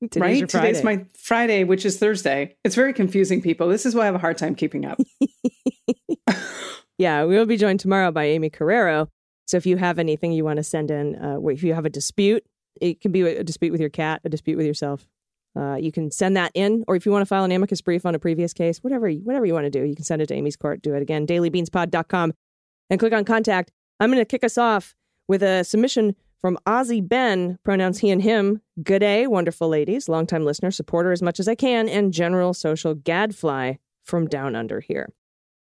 Today's 0.00 0.20
right. 0.20 0.36
your 0.38 0.46
Today's 0.46 0.80
Friday. 0.80 0.98
my 0.98 1.06
Friday, 1.16 1.64
which 1.64 1.84
is 1.86 1.98
Thursday. 1.98 2.56
It's 2.64 2.74
very 2.74 2.92
confusing, 2.92 3.40
people. 3.42 3.68
This 3.68 3.86
is 3.86 3.94
why 3.94 4.02
I 4.02 4.06
have 4.06 4.14
a 4.14 4.18
hard 4.18 4.38
time 4.38 4.54
keeping 4.54 4.84
up. 4.84 4.98
Yeah, 6.96 7.24
we 7.24 7.34
will 7.34 7.46
be 7.46 7.56
joined 7.56 7.80
tomorrow 7.80 8.12
by 8.12 8.26
Aimee 8.26 8.50
Carrero. 8.50 9.08
So 9.48 9.56
if 9.56 9.66
you 9.66 9.76
have 9.78 9.98
anything 9.98 10.30
you 10.30 10.44
want 10.44 10.58
to 10.58 10.62
send 10.62 10.92
in, 10.92 11.16
uh, 11.16 11.40
if 11.48 11.64
you 11.64 11.74
have 11.74 11.84
a 11.84 11.90
dispute, 11.90 12.44
it 12.80 13.00
can 13.00 13.10
be 13.10 13.22
a 13.22 13.42
dispute 13.42 13.72
with 13.72 13.80
your 13.80 13.90
cat, 13.90 14.20
a 14.24 14.28
dispute 14.28 14.56
with 14.56 14.66
yourself, 14.66 15.04
Uh, 15.56 15.76
you 15.76 15.90
can 15.92 16.10
send 16.10 16.36
that 16.36 16.50
in, 16.54 16.84
or 16.88 16.96
if 16.96 17.04
you 17.06 17.12
want 17.12 17.22
to 17.22 17.26
file 17.26 17.44
an 17.44 17.50
amicus 17.52 17.80
brief 17.80 18.04
on 18.06 18.14
a 18.14 18.18
previous 18.18 18.52
case, 18.52 18.78
whatever, 18.82 19.08
whatever 19.10 19.44
you 19.46 19.52
want 19.54 19.64
to 19.64 19.70
do, 19.70 19.82
you 19.84 19.94
can 19.94 20.04
send 20.04 20.20
it 20.22 20.26
to 20.26 20.34
Amy's 20.34 20.56
Court. 20.56 20.82
Do 20.82 20.94
it 20.94 21.02
again, 21.02 21.26
dailybeanspod.com, 21.26 22.32
and 22.90 23.00
click 23.00 23.12
on 23.12 23.24
contact. 23.24 23.70
I'm 24.00 24.10
going 24.10 24.20
to 24.20 24.24
kick 24.24 24.44
us 24.44 24.58
off 24.58 24.94
with 25.28 25.42
a 25.42 25.64
submission 25.64 26.14
from 26.40 26.58
Ozzy 26.66 27.06
Ben, 27.06 27.58
pronouns 27.64 28.00
he 28.00 28.10
and 28.10 28.22
him. 28.22 28.60
Good 28.82 28.98
day, 28.98 29.26
wonderful 29.26 29.68
ladies, 29.68 30.08
longtime 30.08 30.44
listener, 30.44 30.70
supporter 30.70 31.10
as 31.10 31.22
much 31.22 31.40
as 31.40 31.48
I 31.48 31.54
can, 31.54 31.88
and 31.88 32.12
general 32.12 32.52
social 32.52 32.94
gadfly 32.94 33.74
from 34.02 34.26
down 34.26 34.54
under 34.54 34.80
here. 34.80 35.08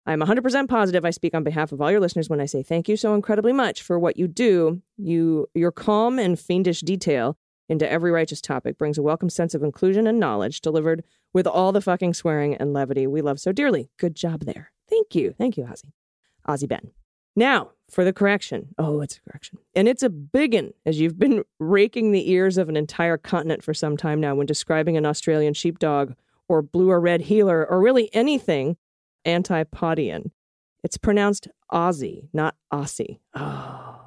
I'm 0.05 0.21
100% 0.21 0.69
positive 0.69 1.05
I 1.05 1.11
speak 1.11 1.35
on 1.35 1.43
behalf 1.43 1.71
of 1.71 1.81
all 1.81 1.91
your 1.91 1.99
listeners 1.99 2.29
when 2.29 2.41
I 2.41 2.45
say 2.45 2.63
thank 2.63 2.89
you 2.89 2.97
so 2.97 3.13
incredibly 3.13 3.53
much 3.53 3.81
for 3.81 3.99
what 3.99 4.17
you 4.17 4.27
do. 4.27 4.81
You, 4.97 5.47
your 5.53 5.71
calm 5.71 6.17
and 6.17 6.39
fiendish 6.39 6.81
detail 6.81 7.37
into 7.69 7.89
every 7.89 8.11
righteous 8.11 8.41
topic 8.41 8.77
brings 8.77 8.97
a 8.97 9.03
welcome 9.03 9.29
sense 9.29 9.53
of 9.53 9.63
inclusion 9.63 10.07
and 10.07 10.19
knowledge 10.19 10.61
delivered 10.61 11.03
with 11.33 11.47
all 11.47 11.71
the 11.71 11.81
fucking 11.81 12.13
swearing 12.13 12.55
and 12.55 12.73
levity 12.73 13.05
we 13.07 13.21
love 13.21 13.39
so 13.39 13.51
dearly. 13.51 13.89
Good 13.97 14.15
job 14.15 14.45
there. 14.45 14.71
Thank 14.89 15.15
you. 15.15 15.35
Thank 15.37 15.55
you, 15.55 15.65
Ozzy. 15.65 15.91
Ozzy 16.47 16.67
Ben. 16.67 16.91
Now, 17.35 17.71
for 17.89 18.05
the 18.05 18.13
correction. 18.13 18.73
Oh, 18.77 19.01
it's 19.01 19.17
a 19.17 19.29
correction. 19.29 19.59
And 19.75 19.87
it's 19.87 20.03
a 20.03 20.09
big 20.09 20.53
one, 20.53 20.71
as 20.85 20.99
you've 20.99 21.19
been 21.19 21.43
raking 21.59 22.11
the 22.11 22.31
ears 22.31 22.57
of 22.57 22.69
an 22.69 22.77
entire 22.77 23.17
continent 23.17 23.63
for 23.63 23.73
some 23.73 23.97
time 23.97 24.19
now 24.19 24.33
when 24.35 24.47
describing 24.47 24.97
an 24.97 25.05
Australian 25.05 25.53
sheepdog 25.53 26.13
or 26.47 26.61
blue 26.61 26.89
or 26.89 26.99
red 26.99 27.21
heeler 27.21 27.65
or 27.65 27.81
really 27.81 28.13
anything 28.13 28.77
antipodian. 29.25 30.31
It's 30.83 30.97
pronounced 30.97 31.47
Aussie, 31.71 32.27
not 32.33 32.55
Aussie. 32.73 33.19
Oh, 33.35 34.01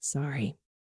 sorry. 0.00 0.56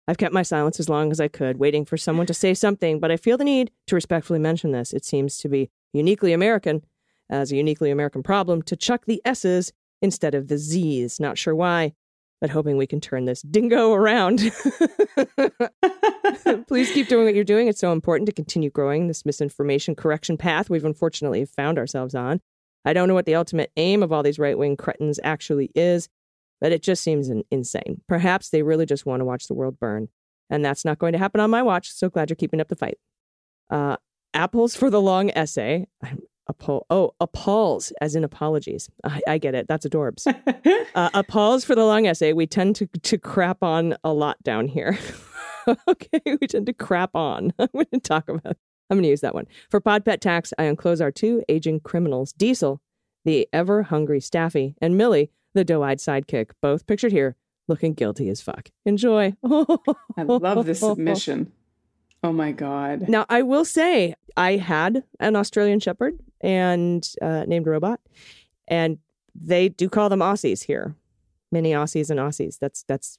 I've 0.07 0.17
kept 0.17 0.33
my 0.33 0.43
silence 0.43 0.79
as 0.79 0.89
long 0.89 1.11
as 1.11 1.19
I 1.19 1.27
could, 1.27 1.57
waiting 1.57 1.85
for 1.85 1.97
someone 1.97 2.27
to 2.27 2.33
say 2.33 2.53
something, 2.53 2.99
but 2.99 3.11
I 3.11 3.17
feel 3.17 3.37
the 3.37 3.43
need 3.43 3.71
to 3.87 3.95
respectfully 3.95 4.39
mention 4.39 4.71
this. 4.71 4.93
It 4.93 5.05
seems 5.05 5.37
to 5.39 5.49
be 5.49 5.69
uniquely 5.93 6.33
American, 6.33 6.83
as 7.29 7.51
a 7.51 7.55
uniquely 7.55 7.89
American 7.89 8.21
problem, 8.21 8.61
to 8.63 8.75
chuck 8.75 9.05
the 9.05 9.21
S's 9.25 9.73
instead 10.01 10.35
of 10.35 10.47
the 10.47 10.57
Z's. 10.57 11.19
Not 11.19 11.37
sure 11.37 11.55
why, 11.55 11.93
but 12.41 12.49
hoping 12.49 12.77
we 12.77 12.87
can 12.87 13.01
turn 13.01 13.25
this 13.25 13.41
dingo 13.41 13.93
around. 13.93 14.39
Please 16.67 16.91
keep 16.91 17.07
doing 17.07 17.25
what 17.25 17.35
you're 17.35 17.43
doing. 17.43 17.67
It's 17.67 17.79
so 17.79 17.91
important 17.91 18.27
to 18.27 18.33
continue 18.33 18.69
growing 18.69 19.07
this 19.07 19.25
misinformation 19.25 19.95
correction 19.95 20.37
path 20.37 20.69
we've 20.69 20.85
unfortunately 20.85 21.45
found 21.45 21.77
ourselves 21.77 22.15
on. 22.15 22.41
I 22.83 22.93
don't 22.93 23.07
know 23.07 23.13
what 23.15 23.25
the 23.25 23.35
ultimate 23.35 23.71
aim 23.77 24.03
of 24.03 24.11
all 24.11 24.21
these 24.21 24.37
right 24.39 24.57
wing 24.57 24.77
cretins 24.77 25.19
actually 25.23 25.71
is, 25.73 26.07
but 26.61 26.71
it 26.71 26.83
just 26.83 27.03
seems 27.03 27.31
insane. 27.49 28.01
Perhaps 28.07 28.49
they 28.49 28.61
really 28.61 28.85
just 28.85 29.05
want 29.05 29.21
to 29.21 29.25
watch 29.25 29.47
the 29.47 29.55
world 29.55 29.79
burn. 29.79 30.09
And 30.49 30.63
that's 30.63 30.85
not 30.85 30.99
going 30.99 31.13
to 31.13 31.19
happen 31.19 31.41
on 31.41 31.49
my 31.49 31.63
watch. 31.63 31.91
So 31.91 32.09
glad 32.09 32.29
you're 32.29 32.35
keeping 32.35 32.61
up 32.61 32.67
the 32.67 32.75
fight. 32.75 32.99
Uh, 33.71 33.97
apples 34.35 34.75
for 34.75 34.91
the 34.91 35.01
long 35.01 35.31
essay. 35.31 35.87
I'm 36.03 36.19
appall- 36.47 36.85
oh, 36.89 37.13
appalls, 37.19 37.91
as 38.01 38.15
in 38.15 38.23
apologies. 38.23 38.89
I, 39.03 39.21
I 39.27 39.37
get 39.37 39.55
it. 39.55 39.67
That's 39.67 39.85
adorbs. 39.85 40.27
uh, 40.95 41.09
appalls 41.13 41.65
for 41.65 41.75
the 41.75 41.85
long 41.85 42.07
essay. 42.07 42.33
We 42.33 42.47
tend 42.47 42.75
to, 42.77 42.87
to 42.87 43.17
crap 43.17 43.63
on 43.63 43.95
a 44.03 44.13
lot 44.13 44.41
down 44.43 44.67
here. 44.67 44.97
okay, 45.87 46.21
we 46.25 46.47
tend 46.47 46.65
to 46.67 46.73
crap 46.73 47.15
on. 47.15 47.53
I'm 47.59 47.69
going 47.73 47.87
to 47.93 47.99
talk 47.99 48.29
about 48.29 48.57
I'm 48.89 48.97
going 48.97 49.03
to 49.03 49.09
use 49.09 49.21
that 49.21 49.33
one. 49.33 49.47
For 49.69 49.79
Pod 49.79 50.05
Pet 50.05 50.21
Tax, 50.21 50.53
I 50.57 50.65
enclose 50.65 51.01
our 51.01 51.11
two 51.11 51.43
aging 51.49 51.79
criminals 51.79 52.33
Diesel, 52.33 52.81
the 53.23 53.47
ever 53.51 53.83
hungry 53.83 54.21
Staffy, 54.21 54.75
and 54.79 54.95
Millie, 54.95 55.31
the 55.53 55.65
doe 55.65 55.81
eyed 55.81 55.97
sidekick, 55.97 56.51
both 56.61 56.85
pictured 56.85 57.11
here, 57.11 57.35
looking 57.67 57.93
guilty 57.93 58.29
as 58.29 58.41
fuck. 58.41 58.69
Enjoy. 58.85 59.33
I 59.43 60.23
love 60.23 60.65
this 60.65 60.79
submission. 60.81 61.51
Oh 62.23 62.33
my 62.33 62.53
God. 62.53 63.07
Now, 63.07 63.27
I 63.29 63.43
will 63.43 63.65
say, 63.65 64.15
I 64.35 64.55
had 64.55 65.03
an 65.19 65.35
Australian 65.35 65.79
Shepherd 65.79 66.17
and 66.45 67.09
uh, 67.21 67.43
named 67.47 67.65
Robot, 67.65 67.99
and 68.67 68.99
they 69.33 69.67
do 69.67 69.89
call 69.89 70.09
them 70.09 70.19
Aussies 70.19 70.63
here. 70.63 70.95
Many 71.51 71.71
Aussies 71.71 72.09
and 72.09 72.19
Aussies. 72.19 72.59
That's, 72.59 72.83
that's, 72.87 73.17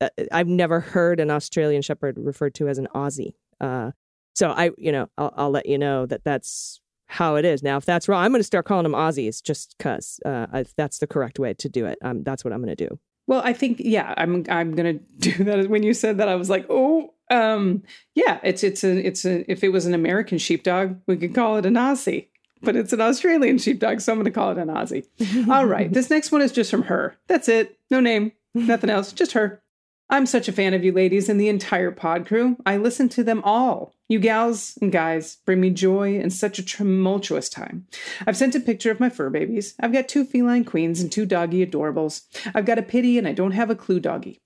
uh, 0.00 0.10
I've 0.30 0.46
never 0.46 0.80
heard 0.80 1.18
an 1.18 1.30
Australian 1.30 1.82
Shepherd 1.82 2.18
referred 2.18 2.54
to 2.56 2.68
as 2.68 2.78
an 2.78 2.88
Aussie. 2.94 3.34
Uh, 3.60 3.92
so 4.34 4.50
I, 4.50 4.70
you 4.78 4.92
know, 4.92 5.08
I'll, 5.16 5.32
I'll 5.36 5.50
let 5.50 5.66
you 5.66 5.78
know 5.78 6.06
that 6.06 6.24
that's 6.24 6.80
how 7.06 7.36
it 7.36 7.44
is. 7.44 7.62
Now, 7.62 7.76
if 7.76 7.84
that's 7.84 8.08
wrong, 8.08 8.22
I'm 8.22 8.32
going 8.32 8.40
to 8.40 8.44
start 8.44 8.66
calling 8.66 8.84
them 8.84 8.92
Aussies 8.92 9.42
just 9.42 9.76
because 9.76 10.20
uh, 10.24 10.64
that's 10.76 10.98
the 10.98 11.06
correct 11.06 11.38
way 11.38 11.54
to 11.54 11.68
do 11.68 11.86
it. 11.86 11.98
Um, 12.02 12.22
that's 12.22 12.44
what 12.44 12.52
I'm 12.52 12.62
going 12.62 12.76
to 12.76 12.88
do. 12.88 12.98
Well, 13.26 13.42
I 13.44 13.52
think 13.52 13.80
yeah, 13.80 14.14
I'm 14.16 14.44
I'm 14.48 14.74
gonna 14.74 14.94
do 15.18 15.44
that. 15.44 15.70
When 15.70 15.84
you 15.84 15.94
said 15.94 16.18
that, 16.18 16.28
I 16.28 16.34
was 16.34 16.50
like, 16.50 16.66
oh, 16.68 17.14
um, 17.30 17.84
yeah, 18.14 18.40
it's 18.42 18.64
it's 18.64 18.82
a 18.82 19.06
it's 19.06 19.24
a 19.24 19.50
if 19.50 19.62
it 19.62 19.68
was 19.68 19.86
an 19.86 19.94
American 19.94 20.38
sheepdog, 20.38 20.98
we 21.06 21.16
could 21.16 21.34
call 21.34 21.56
it 21.56 21.64
an 21.64 21.74
Aussie, 21.74 22.28
but 22.62 22.76
it's 22.76 22.92
an 22.92 23.00
Australian 23.00 23.58
sheepdog, 23.58 24.00
so 24.00 24.12
I'm 24.12 24.18
gonna 24.18 24.30
call 24.30 24.52
it 24.52 24.58
an 24.58 24.68
Aussie. 24.68 25.06
All 25.50 25.66
right, 25.66 25.92
this 25.92 26.10
next 26.10 26.32
one 26.32 26.42
is 26.42 26.52
just 26.52 26.70
from 26.70 26.82
her. 26.84 27.16
That's 27.28 27.48
it. 27.48 27.78
No 27.90 28.00
name, 28.00 28.32
nothing 28.54 28.90
else, 28.90 29.12
just 29.12 29.32
her. 29.32 29.62
I'm 30.12 30.26
such 30.26 30.46
a 30.46 30.52
fan 30.52 30.74
of 30.74 30.84
you 30.84 30.92
ladies 30.92 31.30
and 31.30 31.40
the 31.40 31.48
entire 31.48 31.90
pod 31.90 32.26
crew. 32.26 32.58
I 32.66 32.76
listen 32.76 33.08
to 33.08 33.24
them 33.24 33.40
all. 33.44 33.94
You 34.10 34.18
gals 34.18 34.76
and 34.82 34.92
guys 34.92 35.38
bring 35.46 35.58
me 35.58 35.70
joy 35.70 36.18
in 36.18 36.28
such 36.28 36.58
a 36.58 36.62
tumultuous 36.62 37.48
time. 37.48 37.86
I've 38.26 38.36
sent 38.36 38.54
a 38.54 38.60
picture 38.60 38.90
of 38.90 39.00
my 39.00 39.08
fur 39.08 39.30
babies. 39.30 39.74
I've 39.80 39.94
got 39.94 40.08
two 40.08 40.26
feline 40.26 40.66
queens 40.66 41.00
and 41.00 41.10
two 41.10 41.24
doggy 41.24 41.64
adorables. 41.64 42.24
I've 42.54 42.66
got 42.66 42.78
a 42.78 42.82
pity 42.82 43.16
and 43.16 43.26
I 43.26 43.32
don't 43.32 43.52
have 43.52 43.70
a 43.70 43.74
clue 43.74 44.00
doggy. 44.00 44.42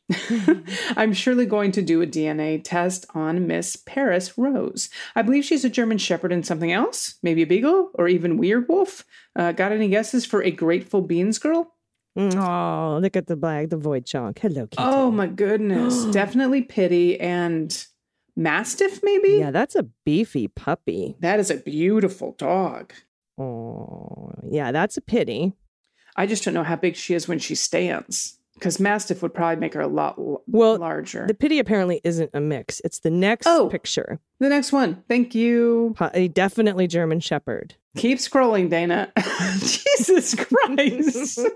I'm 0.96 1.12
surely 1.12 1.46
going 1.46 1.72
to 1.72 1.82
do 1.82 2.00
a 2.00 2.06
DNA 2.06 2.62
test 2.62 3.04
on 3.12 3.48
Miss 3.48 3.74
Paris 3.74 4.38
Rose. 4.38 4.88
I 5.16 5.22
believe 5.22 5.44
she's 5.44 5.64
a 5.64 5.68
German 5.68 5.98
Shepherd 5.98 6.30
and 6.30 6.46
something 6.46 6.70
else, 6.70 7.16
maybe 7.24 7.42
a 7.42 7.46
Beagle 7.46 7.90
or 7.94 8.06
even 8.06 8.38
Weird 8.38 8.68
Wolf. 8.68 9.04
Uh, 9.34 9.50
got 9.50 9.72
any 9.72 9.88
guesses 9.88 10.24
for 10.24 10.44
a 10.44 10.52
Grateful 10.52 11.02
Beans 11.02 11.40
girl? 11.40 11.75
Oh, 12.16 12.98
look 13.02 13.16
at 13.16 13.26
the 13.26 13.36
bag, 13.36 13.70
the 13.70 13.76
void 13.76 14.06
chunk. 14.06 14.38
Hello, 14.38 14.66
Kitty. 14.66 14.76
Oh 14.78 15.10
my 15.10 15.26
goodness. 15.26 16.04
Definitely 16.12 16.62
pity 16.62 17.20
and 17.20 17.86
Mastiff, 18.36 19.00
maybe? 19.02 19.34
yeah, 19.38 19.50
that's 19.50 19.74
a 19.74 19.84
beefy 20.04 20.48
puppy. 20.48 21.16
That 21.20 21.40
is 21.40 21.50
a 21.50 21.56
beautiful 21.56 22.32
dog. 22.38 22.92
Oh, 23.38 24.32
yeah, 24.50 24.72
that's 24.72 24.96
a 24.96 25.00
pity. 25.00 25.52
I 26.16 26.26
just 26.26 26.44
don't 26.44 26.54
know 26.54 26.62
how 26.64 26.76
big 26.76 26.96
she 26.96 27.14
is 27.14 27.28
when 27.28 27.38
she 27.38 27.54
stands. 27.54 28.38
Because 28.54 28.80
Mastiff 28.80 29.20
would 29.22 29.34
probably 29.34 29.60
make 29.60 29.74
her 29.74 29.82
a 29.82 29.86
lot 29.86 30.16
l- 30.18 30.42
Well, 30.46 30.78
larger. 30.78 31.26
The 31.26 31.34
pity 31.34 31.58
apparently 31.58 32.00
isn't 32.04 32.30
a 32.32 32.40
mix. 32.40 32.80
It's 32.84 33.00
the 33.00 33.10
next 33.10 33.46
Oh. 33.46 33.68
picture. 33.68 34.18
the 34.40 34.48
next 34.48 34.72
one. 34.72 35.02
Thank 35.08 35.34
you. 35.34 35.94
A 36.14 36.28
definitely 36.28 36.86
German 36.86 37.20
Shepherd. 37.20 37.74
Keep 37.98 38.16
scrolling, 38.18 38.70
Dana. 38.70 39.12
Jesus 39.58 40.34
Christ. 40.38 41.38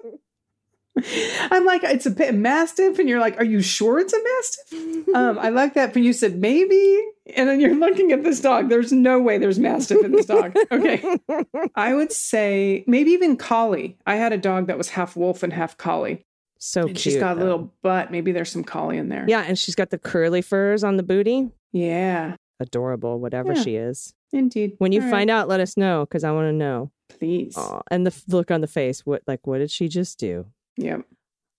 I'm 1.50 1.64
like, 1.64 1.82
it's 1.84 2.06
a 2.06 2.10
bit 2.10 2.34
mastiff, 2.34 2.98
and 2.98 3.08
you're 3.08 3.20
like, 3.20 3.38
are 3.38 3.44
you 3.44 3.62
sure 3.62 3.98
it's 4.00 4.12
a 4.12 4.22
mastiff? 4.22 5.14
Um, 5.14 5.38
I 5.38 5.48
like 5.50 5.74
that. 5.74 5.92
But 5.92 6.02
you 6.02 6.12
said 6.12 6.36
maybe, 6.40 7.00
and 7.36 7.48
then 7.48 7.60
you're 7.60 7.74
looking 7.74 8.12
at 8.12 8.22
this 8.24 8.40
dog. 8.40 8.68
There's 8.68 8.92
no 8.92 9.20
way 9.20 9.38
there's 9.38 9.58
mastiff 9.58 10.04
in 10.04 10.12
this 10.12 10.26
dog. 10.26 10.54
Okay, 10.70 11.02
I 11.74 11.94
would 11.94 12.12
say 12.12 12.84
maybe 12.86 13.12
even 13.12 13.36
collie. 13.36 13.96
I 14.06 14.16
had 14.16 14.32
a 14.32 14.38
dog 14.38 14.66
that 14.66 14.76
was 14.78 14.90
half 14.90 15.16
wolf 15.16 15.42
and 15.42 15.52
half 15.52 15.76
collie, 15.76 16.22
So 16.58 16.80
and 16.82 16.90
cute. 16.90 16.98
she's 16.98 17.16
got 17.16 17.36
a 17.36 17.40
little 17.40 17.72
butt. 17.82 18.10
Maybe 18.10 18.32
there's 18.32 18.50
some 18.50 18.64
collie 18.64 18.98
in 18.98 19.08
there. 19.08 19.24
Yeah, 19.28 19.42
and 19.46 19.58
she's 19.58 19.74
got 19.76 19.90
the 19.90 19.98
curly 19.98 20.42
furs 20.42 20.82
on 20.84 20.96
the 20.96 21.02
booty. 21.02 21.50
yeah, 21.72 22.34
Adorable, 22.58 23.18
whatever 23.20 23.54
Yeah. 23.54 23.62
she 23.62 23.76
is. 23.76 24.12
indeed. 24.32 24.74
When 24.78 24.92
you 24.92 25.00
All 25.00 25.06
right, 25.06 25.10
find 25.12 25.30
out, 25.30 25.48
let 25.48 25.60
us 25.60 25.76
know 25.76 26.04
because 26.04 26.24
I 26.24 26.32
want 26.32 26.48
to 26.48 26.52
know. 26.52 26.90
please. 27.08 27.56
Aw, 27.56 27.80
and 27.90 28.06
the 28.06 28.14
look 28.28 28.50
on 28.50 28.60
the 28.60 28.66
face. 28.66 29.06
What 29.06 29.22
like 29.26 29.46
what 29.46 29.58
did 29.58 29.70
she 29.70 29.88
just 29.88 30.18
do? 30.18 30.46
Yep. 30.80 31.02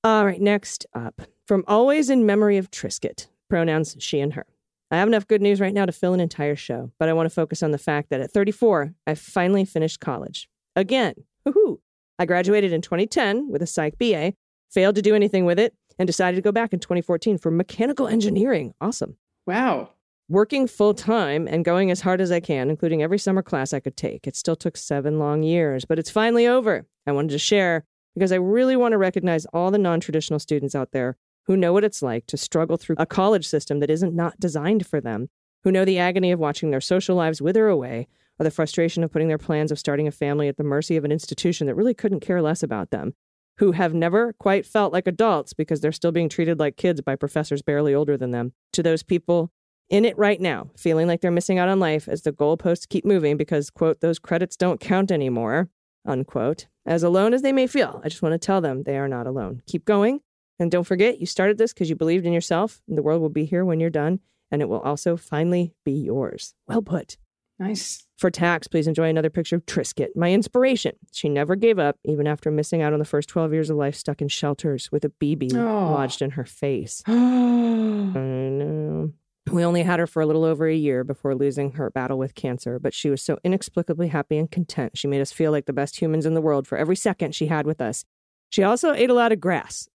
All 0.04 0.26
right, 0.26 0.42
next 0.42 0.86
up. 0.96 1.22
From 1.46 1.64
Always 1.68 2.10
in 2.10 2.26
Memory 2.26 2.58
of 2.58 2.72
Trisket, 2.72 3.28
pronouns 3.50 3.96
she 4.00 4.20
and 4.20 4.34
her. 4.34 4.46
I 4.90 4.98
have 4.98 5.08
enough 5.08 5.28
good 5.28 5.42
news 5.42 5.62
right 5.62 5.74
now 5.74 5.86
to 5.86 5.92
fill 5.92 6.14
an 6.14 6.20
entire 6.20 6.56
show, 6.56 6.92
but 7.00 7.08
I 7.08 7.14
want 7.14 7.28
to 7.28 7.34
focus 7.34 7.62
on 7.62 7.72
the 7.72 7.78
fact 7.78 8.10
that 8.10 8.20
at 8.20 8.32
34, 8.32 8.94
I 9.06 9.16
finally 9.16 9.64
finished 9.64 10.00
college. 10.00 10.50
Again. 10.76 11.14
Woohoo! 11.48 11.80
I 12.18 12.26
graduated 12.26 12.74
in 12.74 12.82
2010 12.82 13.50
with 13.50 13.62
a 13.62 13.68
psych 13.68 13.98
BA, 13.98 14.34
failed 14.70 14.96
to 14.96 15.02
do 15.02 15.16
anything 15.16 15.46
with 15.46 15.60
it, 15.60 15.74
and 16.00 16.08
decided 16.08 16.36
to 16.36 16.42
go 16.42 16.52
back 16.52 16.74
in 16.74 16.80
2014 16.80 17.38
for 17.38 17.52
mechanical 17.52 18.08
engineering. 18.08 18.74
Awesome. 18.82 19.18
Wow. 19.46 19.92
Working 20.30 20.68
full 20.68 20.94
time 20.94 21.48
and 21.48 21.64
going 21.64 21.92
as 21.92 22.02
hard 22.02 22.22
as 22.22 22.32
I 22.32 22.40
can, 22.40 22.70
including 22.70 23.04
every 23.04 23.20
summer 23.20 23.42
class 23.42 23.72
I 23.72 23.80
could 23.80 23.98
take. 23.98 24.28
It 24.28 24.36
still 24.36 24.56
took 24.56 24.78
seven 24.78 25.20
long 25.20 25.44
years, 25.44 25.86
but 25.86 26.00
it's 26.00 26.10
finally 26.10 26.48
over. 26.48 26.86
I 27.06 27.12
wanted 27.12 27.32
to 27.32 27.40
share 27.40 27.86
because 28.14 28.32
I 28.32 28.38
really 28.38 28.76
want 28.76 28.94
to 28.94 28.98
recognize 28.98 29.46
all 29.48 29.72
the 29.72 29.78
non 29.78 30.00
traditional 30.00 30.40
students 30.40 30.76
out 30.76 30.92
there 30.92 31.18
who 31.46 31.58
know 31.58 31.74
what 31.74 31.84
it's 31.84 32.02
like 32.02 32.26
to 32.28 32.38
struggle 32.38 32.78
through 32.78 32.96
a 33.00 33.06
college 33.06 33.48
system 33.48 33.80
that 33.80 33.90
isn't 33.90 34.16
not 34.16 34.40
designed 34.40 34.86
for 34.86 35.02
them, 35.02 35.30
who 35.64 35.72
know 35.72 35.86
the 35.86 36.00
agony 36.00 36.32
of 36.32 36.40
watching 36.40 36.72
their 36.72 36.82
social 36.82 37.16
lives 37.16 37.42
wither 37.42 37.68
away, 37.68 38.08
or 38.40 38.44
the 38.44 38.52
frustration 38.52 39.04
of 39.04 39.12
putting 39.12 39.28
their 39.28 39.38
plans 39.38 39.72
of 39.72 39.80
starting 39.80 40.08
a 40.08 40.12
family 40.12 40.48
at 40.48 40.58
the 40.58 40.64
mercy 40.64 40.98
of 40.98 41.06
an 41.06 41.12
institution 41.12 41.68
that 41.68 41.76
really 41.76 41.94
couldn't 41.94 42.20
care 42.20 42.42
less 42.42 42.64
about 42.64 42.92
them, 42.92 43.14
who 43.58 43.72
have 43.74 43.94
never 43.94 44.34
quite 44.34 44.66
felt 44.66 44.94
like 44.94 45.08
adults 45.08 45.54
because 45.54 45.82
they're 45.82 45.92
still 45.92 46.12
being 46.12 46.30
treated 46.30 46.60
like 46.60 46.78
kids 46.78 47.02
by 47.02 47.16
professors 47.16 47.62
barely 47.62 47.94
older 47.94 48.18
than 48.18 48.32
them. 48.32 48.54
To 48.74 48.84
those 48.84 49.04
people, 49.04 49.52
in 49.90 50.06
it 50.06 50.18
right 50.18 50.40
now, 50.40 50.70
feeling 50.78 51.06
like 51.06 51.22
they're 51.22 51.32
missing 51.32 51.60
out 51.60 51.70
on 51.70 51.80
life 51.80 52.08
as 52.08 52.22
the 52.22 52.32
goalposts 52.32 52.88
keep 52.88 53.06
moving 53.06 53.36
because, 53.36 53.70
quote, 53.70 54.00
those 54.00 54.20
credits 54.20 54.56
don't 54.56 54.80
count 54.80 55.12
anymore, 55.12 55.70
unquote. 56.06 56.68
As 56.86 57.04
alone 57.04 57.34
as 57.34 57.42
they 57.42 57.52
may 57.52 57.68
feel, 57.68 58.02
I 58.04 58.10
just 58.10 58.22
want 58.22 58.34
to 58.34 58.40
tell 58.44 58.62
them 58.62 58.84
they 58.84 58.98
are 58.98 59.08
not 59.08 59.28
alone. 59.28 59.62
Keep 59.68 59.86
going. 59.86 60.22
And 60.60 60.70
don't 60.72 60.84
forget, 60.84 61.20
you 61.20 61.26
started 61.26 61.58
this 61.58 61.74
because 61.74 61.90
you 61.90 61.96
believed 61.96 62.26
in 62.26 62.34
yourself, 62.34 62.82
and 62.88 62.98
the 62.98 63.02
world 63.02 63.22
will 63.22 63.30
be 63.30 63.46
here 63.46 63.64
when 63.66 63.80
you're 63.80 63.90
done, 63.90 64.20
and 64.52 64.62
it 64.62 64.70
will 64.70 64.80
also 64.82 65.18
finally 65.18 65.74
be 65.86 65.92
yours. 65.92 66.54
Well 66.68 66.82
put. 66.82 67.18
Nice. 67.60 68.08
For 68.18 68.32
tax, 68.32 68.68
please 68.68 68.88
enjoy 68.88 69.10
another 69.10 69.30
picture 69.30 69.56
of 69.56 69.66
Trisket, 69.68 70.16
my 70.16 70.32
inspiration. 70.32 70.94
She 71.12 71.30
never 71.30 71.56
gave 71.56 71.78
up, 71.78 71.98
even 72.04 72.26
after 72.28 72.50
missing 72.50 72.82
out 72.82 72.94
on 72.94 73.00
the 73.00 73.06
first 73.06 73.30
12 73.30 73.54
years 73.54 73.70
of 73.70 73.78
life 73.78 73.96
stuck 73.96 74.22
in 74.22 74.28
shelters 74.28 74.92
with 74.92 75.06
a 75.06 75.10
BB 75.10 75.54
Oh. 75.56 75.92
lodged 75.94 76.22
in 76.24 76.32
her 76.32 76.46
face. 76.46 77.04
I 77.08 77.12
know. 77.14 79.12
We 79.52 79.66
only 79.66 79.84
had 79.84 80.00
her 80.00 80.08
for 80.08 80.22
a 80.22 80.26
little 80.26 80.46
over 80.46 80.68
a 80.68 80.76
year 80.76 81.04
before 81.04 81.36
losing 81.36 81.74
her 81.74 81.90
battle 81.90 82.18
with 82.18 82.36
cancer, 82.36 82.80
but 82.80 82.94
she 82.94 83.10
was 83.10 83.22
so 83.22 83.38
inexplicably 83.44 84.08
happy 84.08 84.38
and 84.38 84.50
content. 84.50 84.98
She 84.98 85.08
made 85.08 85.20
us 85.20 85.34
feel 85.34 85.52
like 85.52 85.66
the 85.66 85.74
best 85.74 86.02
humans 86.02 86.26
in 86.26 86.36
the 86.36 86.42
world 86.42 86.68
for 86.68 86.78
every 86.78 86.96
second 86.96 87.36
she 87.36 87.48
had 87.48 87.66
with 87.66 87.82
us. 87.82 88.06
She 88.50 88.64
also 88.64 88.94
ate 88.94 89.10
a 89.10 89.14
lot 89.14 89.34
of 89.34 89.42
grass. 89.42 89.90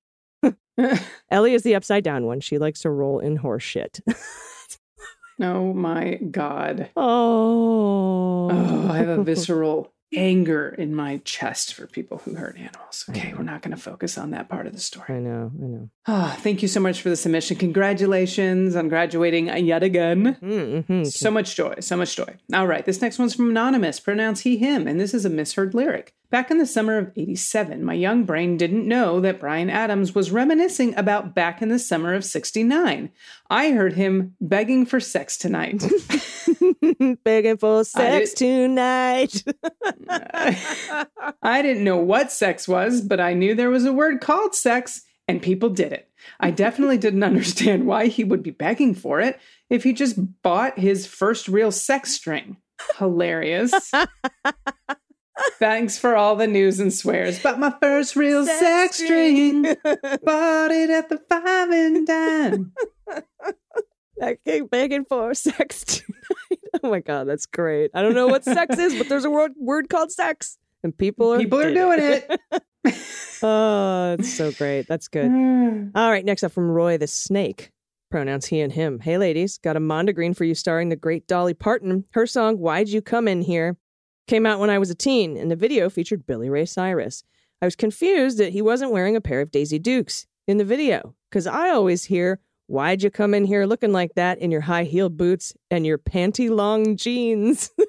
Ellie 1.29 1.53
is 1.53 1.61
the 1.61 1.75
upside 1.75 2.03
down 2.03 2.25
one. 2.25 2.39
She 2.39 2.57
likes 2.57 2.81
to 2.81 2.89
roll 2.89 3.19
in 3.19 3.37
horse 3.37 3.63
shit. 3.63 3.99
oh 5.39 5.71
my 5.73 6.15
God. 6.15 6.89
oh. 6.97 8.49
Oh, 8.51 8.87
I 8.89 8.97
have 8.97 9.07
a 9.07 9.23
visceral 9.23 9.92
anger 10.15 10.69
in 10.69 10.95
my 10.95 11.17
chest 11.25 11.73
for 11.73 11.87
people 11.87 12.19
who 12.19 12.35
hurt 12.35 12.57
animals. 12.57 13.05
Okay, 13.09 13.33
we're 13.33 13.43
not 13.43 13.61
going 13.61 13.75
to 13.75 13.81
focus 13.81 14.17
on 14.17 14.31
that 14.31 14.49
part 14.49 14.67
of 14.67 14.73
the 14.73 14.79
story. 14.79 15.05
I 15.09 15.19
know, 15.19 15.51
I 15.61 15.65
know. 15.65 15.89
Ah, 16.07 16.37
thank 16.39 16.61
you 16.61 16.67
so 16.67 16.79
much 16.79 17.01
for 17.01 17.09
the 17.09 17.15
submission. 17.15 17.57
Congratulations 17.57 18.75
on 18.75 18.89
graduating 18.89 19.47
yet 19.65 19.83
again. 19.83 20.37
Mm-hmm. 20.41 21.03
So 21.05 21.31
much 21.31 21.55
joy, 21.55 21.75
so 21.79 21.97
much 21.97 22.15
joy. 22.15 22.35
All 22.53 22.67
right, 22.67 22.85
this 22.85 23.01
next 23.01 23.19
one's 23.19 23.35
from 23.35 23.49
Anonymous, 23.49 23.99
pronounce 23.99 24.41
he, 24.41 24.57
him, 24.57 24.87
and 24.87 24.99
this 24.99 25.13
is 25.13 25.25
a 25.25 25.29
misheard 25.29 25.73
lyric. 25.73 26.13
Back 26.33 26.49
in 26.49 26.57
the 26.57 26.65
summer 26.65 26.97
of 26.97 27.11
87, 27.15 27.83
my 27.83 27.93
young 27.93 28.23
brain 28.23 28.57
didn't 28.57 28.87
know 28.87 29.19
that 29.19 29.39
Bryan 29.39 29.69
Adams 29.69 30.15
was 30.15 30.31
reminiscing 30.31 30.95
about 30.95 31.35
back 31.35 31.61
in 31.61 31.69
the 31.69 31.77
summer 31.77 32.15
of 32.15 32.25
69. 32.25 33.11
I 33.51 33.71
heard 33.71 33.93
him 33.93 34.35
begging 34.41 34.87
for 34.87 34.99
sex 34.99 35.37
tonight. 35.37 35.83
Begging 37.23 37.57
for 37.57 37.83
sex 37.83 38.33
did- 38.33 38.37
tonight. 38.37 39.43
I 41.41 41.61
didn't 41.61 41.83
know 41.83 41.97
what 41.97 42.31
sex 42.31 42.67
was, 42.67 43.01
but 43.01 43.19
I 43.19 43.33
knew 43.33 43.55
there 43.55 43.69
was 43.69 43.85
a 43.85 43.93
word 43.93 44.21
called 44.21 44.55
sex, 44.55 45.01
and 45.27 45.41
people 45.41 45.69
did 45.69 45.93
it. 45.93 46.09
I 46.39 46.51
definitely 46.51 46.97
didn't 46.97 47.23
understand 47.31 47.85
why 47.85 48.07
he 48.07 48.23
would 48.23 48.43
be 48.43 48.51
begging 48.51 48.95
for 48.95 49.19
it 49.21 49.39
if 49.69 49.83
he 49.83 49.93
just 49.93 50.17
bought 50.41 50.77
his 50.79 51.05
first 51.07 51.47
real 51.47 51.71
sex 51.71 52.11
string. 52.11 52.57
Hilarious. 52.97 53.73
Thanks 55.57 55.97
for 55.97 56.15
all 56.15 56.35
the 56.35 56.47
news 56.47 56.79
and 56.79 56.93
swears. 56.93 57.41
But 57.41 57.57
my 57.59 57.73
first 57.81 58.15
real 58.15 58.45
sex, 58.45 58.97
string, 58.97 59.63
bought 59.63 60.71
it 60.71 60.89
at 60.89 61.09
the 61.09 61.19
five 61.29 61.69
and 61.71 62.05
dime. 62.05 62.73
I 64.21 64.37
keep 64.45 64.69
begging 64.69 65.05
for 65.05 65.33
sex 65.33 65.83
tonight. 65.83 66.59
oh 66.83 66.89
my 66.89 66.99
god, 66.99 67.27
that's 67.27 67.45
great. 67.45 67.91
I 67.93 68.01
don't 68.01 68.13
know 68.13 68.27
what 68.27 68.43
sex 68.43 68.77
is, 68.77 68.95
but 68.95 69.09
there's 69.09 69.25
a 69.25 69.29
word 69.29 69.53
word 69.57 69.89
called 69.89 70.11
sex, 70.11 70.57
and 70.83 70.97
people 70.97 71.33
are 71.33 71.39
People 71.39 71.59
are 71.59 71.73
doing 71.73 71.99
it. 71.99 72.39
oh, 73.43 74.15
it's 74.17 74.33
so 74.33 74.51
great. 74.51 74.87
That's 74.87 75.07
good. 75.07 75.27
All 75.95 76.11
right, 76.11 76.25
next 76.25 76.43
up 76.43 76.51
from 76.51 76.69
Roy 76.69 76.97
the 76.97 77.07
Snake. 77.07 77.71
Pronouns 78.09 78.45
he 78.45 78.61
and 78.61 78.71
him. 78.71 78.99
Hey, 78.99 79.17
ladies, 79.17 79.57
got 79.57 79.75
a 79.75 79.79
Mondegreen 79.79 80.35
for 80.35 80.43
you 80.43 80.53
starring 80.53 80.89
the 80.89 80.95
great 80.95 81.27
Dolly 81.27 81.55
Parton. 81.55 82.05
Her 82.11 82.27
song, 82.27 82.57
Why'd 82.57 82.89
You 82.89 83.01
Come 83.01 83.27
In 83.27 83.41
Here, 83.41 83.75
came 84.27 84.45
out 84.45 84.59
when 84.59 84.69
I 84.69 84.77
was 84.77 84.91
a 84.91 84.95
teen, 84.95 85.35
and 85.35 85.49
the 85.49 85.55
video 85.55 85.89
featured 85.89 86.27
Billy 86.27 86.49
Ray 86.49 86.65
Cyrus. 86.65 87.23
I 87.59 87.65
was 87.65 87.75
confused 87.75 88.37
that 88.37 88.51
he 88.51 88.61
wasn't 88.61 88.91
wearing 88.91 89.15
a 89.15 89.21
pair 89.21 89.41
of 89.41 89.49
Daisy 89.49 89.79
Dukes 89.79 90.27
in 90.47 90.57
the 90.57 90.65
video, 90.65 91.15
because 91.29 91.47
I 91.47 91.69
always 91.69 92.03
hear, 92.03 92.39
Why'd 92.73 93.03
you 93.03 93.11
come 93.11 93.35
in 93.35 93.45
here 93.45 93.67
looking 93.67 93.91
like 93.91 94.15
that 94.15 94.39
in 94.39 94.49
your 94.49 94.61
high 94.61 94.85
heel 94.85 95.07
boots 95.07 95.53
and 95.69 95.85
your 95.85 95.99
panty 95.99 96.49
long 96.49 96.97
jeans? 96.97 97.69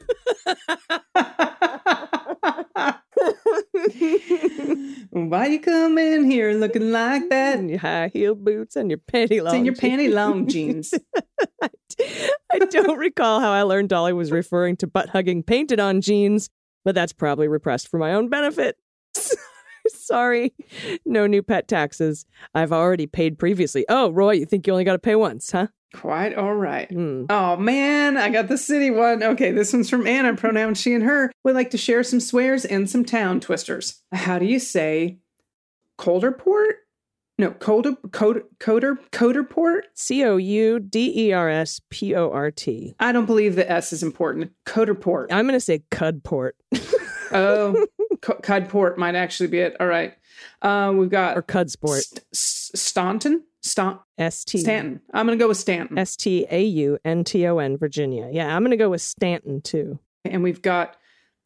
Why 5.11 5.47
you 5.47 5.61
come 5.61 5.97
in 5.97 6.30
here 6.30 6.53
looking 6.53 6.93
like 6.93 7.30
that? 7.30 7.61
In 7.61 7.70
your 7.70 7.78
high 7.78 8.11
heel 8.12 8.35
boots 8.35 8.76
and 8.76 8.91
your 8.91 8.99
panty 8.99 9.43
long 9.43 9.55
It's 9.55 9.55
in 9.55 9.64
your 9.64 9.74
jeans. 9.74 10.03
panty 10.03 10.12
long 10.12 10.47
jeans. 10.51 10.93
I 12.53 12.59
don't 12.59 12.99
recall 12.99 13.41
how 13.41 13.53
I 13.53 13.62
learned 13.62 13.89
Dolly 13.89 14.12
was 14.12 14.30
referring 14.30 14.76
to 14.76 14.87
butt 14.87 15.09
hugging 15.09 15.43
painted 15.43 15.80
on 15.80 16.03
jeans, 16.03 16.51
but 16.85 16.95
that's 16.95 17.14
probably 17.14 17.49
repressed 17.49 17.89
for 17.89 17.97
my 17.97 18.12
own 18.12 18.28
benefit. 18.28 18.76
Sorry, 19.89 20.55
no 21.05 21.26
new 21.26 21.43
pet 21.43 21.68
taxes. 21.68 22.26
I've 22.55 22.72
already 22.72 23.07
paid 23.07 23.39
previously. 23.39 23.85
Oh, 23.89 24.11
Roy, 24.11 24.32
you 24.32 24.47
think 24.47 24.66
you 24.66 24.72
only 24.72 24.85
got 24.85 24.93
to 24.93 24.99
pay 24.99 25.14
once, 25.14 25.51
huh? 25.51 25.68
Quite 25.95 26.35
all 26.35 26.55
right. 26.55 26.91
Hmm. 26.91 27.26
Oh 27.30 27.57
man, 27.57 28.16
I 28.16 28.28
got 28.28 28.49
the 28.49 28.59
city 28.59 28.91
one. 28.91 29.22
Okay, 29.22 29.53
this 29.53 29.72
one's 29.72 29.89
from 29.89 30.09
Anna, 30.09 30.35
pronoun 30.35 30.74
she 30.74 30.93
and 30.93 31.05
her. 31.05 31.30
Would 31.45 31.55
like 31.55 31.70
to 31.70 31.78
share 31.78 32.03
some 32.03 32.18
swears 32.18 32.64
and 32.64 32.91
some 32.91 33.05
town 33.05 33.39
twisters. 33.39 34.03
How 34.12 34.41
do 34.41 34.45
you 34.45 34.59
say 34.59 35.18
Colderport? 35.97 36.72
No, 37.37 37.51
Colder, 37.51 37.93
Coder, 38.09 38.43
Coder, 38.59 38.97
Coderport? 39.11 39.82
C 39.95 40.24
O 40.24 40.37
U 40.37 40.78
D 40.78 41.28
E 41.28 41.32
R 41.32 41.49
S 41.49 41.80
P 41.91 42.14
O 42.14 42.30
R 42.30 42.51
T. 42.51 42.95
I 43.01 43.11
don't 43.12 43.26
believe 43.26 43.57
the 43.57 43.70
S 43.70 43.93
is 43.93 44.03
important. 44.03 44.53
Coderport. 44.66 45.26
I'm 45.30 45.47
going 45.47 45.55
to 45.55 45.61
say 45.61 45.82
Cudport 45.91 46.53
Oh, 47.33 47.87
Cudport 48.20 48.97
might 48.99 49.14
actually 49.14 49.49
be 49.49 49.59
it. 49.61 49.77
All 49.81 49.87
right. 49.87 50.14
Uh, 50.62 50.93
we've 50.97 51.11
got 51.11 51.37
or 51.37 51.43
Cudsport. 51.43 52.03
St- 52.03 52.25
Staunton? 52.33 53.45
Stan- 53.62 53.99
S 54.18 54.45
T 54.45 54.59
Stanton. 54.59 55.01
I'm 55.14 55.27
going 55.27 55.39
to 55.39 55.43
go 55.43 55.49
with 55.49 55.57
Stanton. 55.57 55.97
S 55.99 56.16
T 56.16 56.47
A 56.51 56.62
U 56.62 56.99
N 57.05 57.25
T 57.25 57.47
O 57.47 57.59
N, 57.59 57.77
Virginia. 57.79 58.29
Yeah, 58.31 58.55
I'm 58.55 58.62
going 58.62 58.72
to 58.72 58.77
go 58.77 58.91
with 58.91 59.01
Stanton 59.03 59.61
too. 59.62 59.99
and 60.25 60.43
we've 60.43 60.61
got 60.62 60.97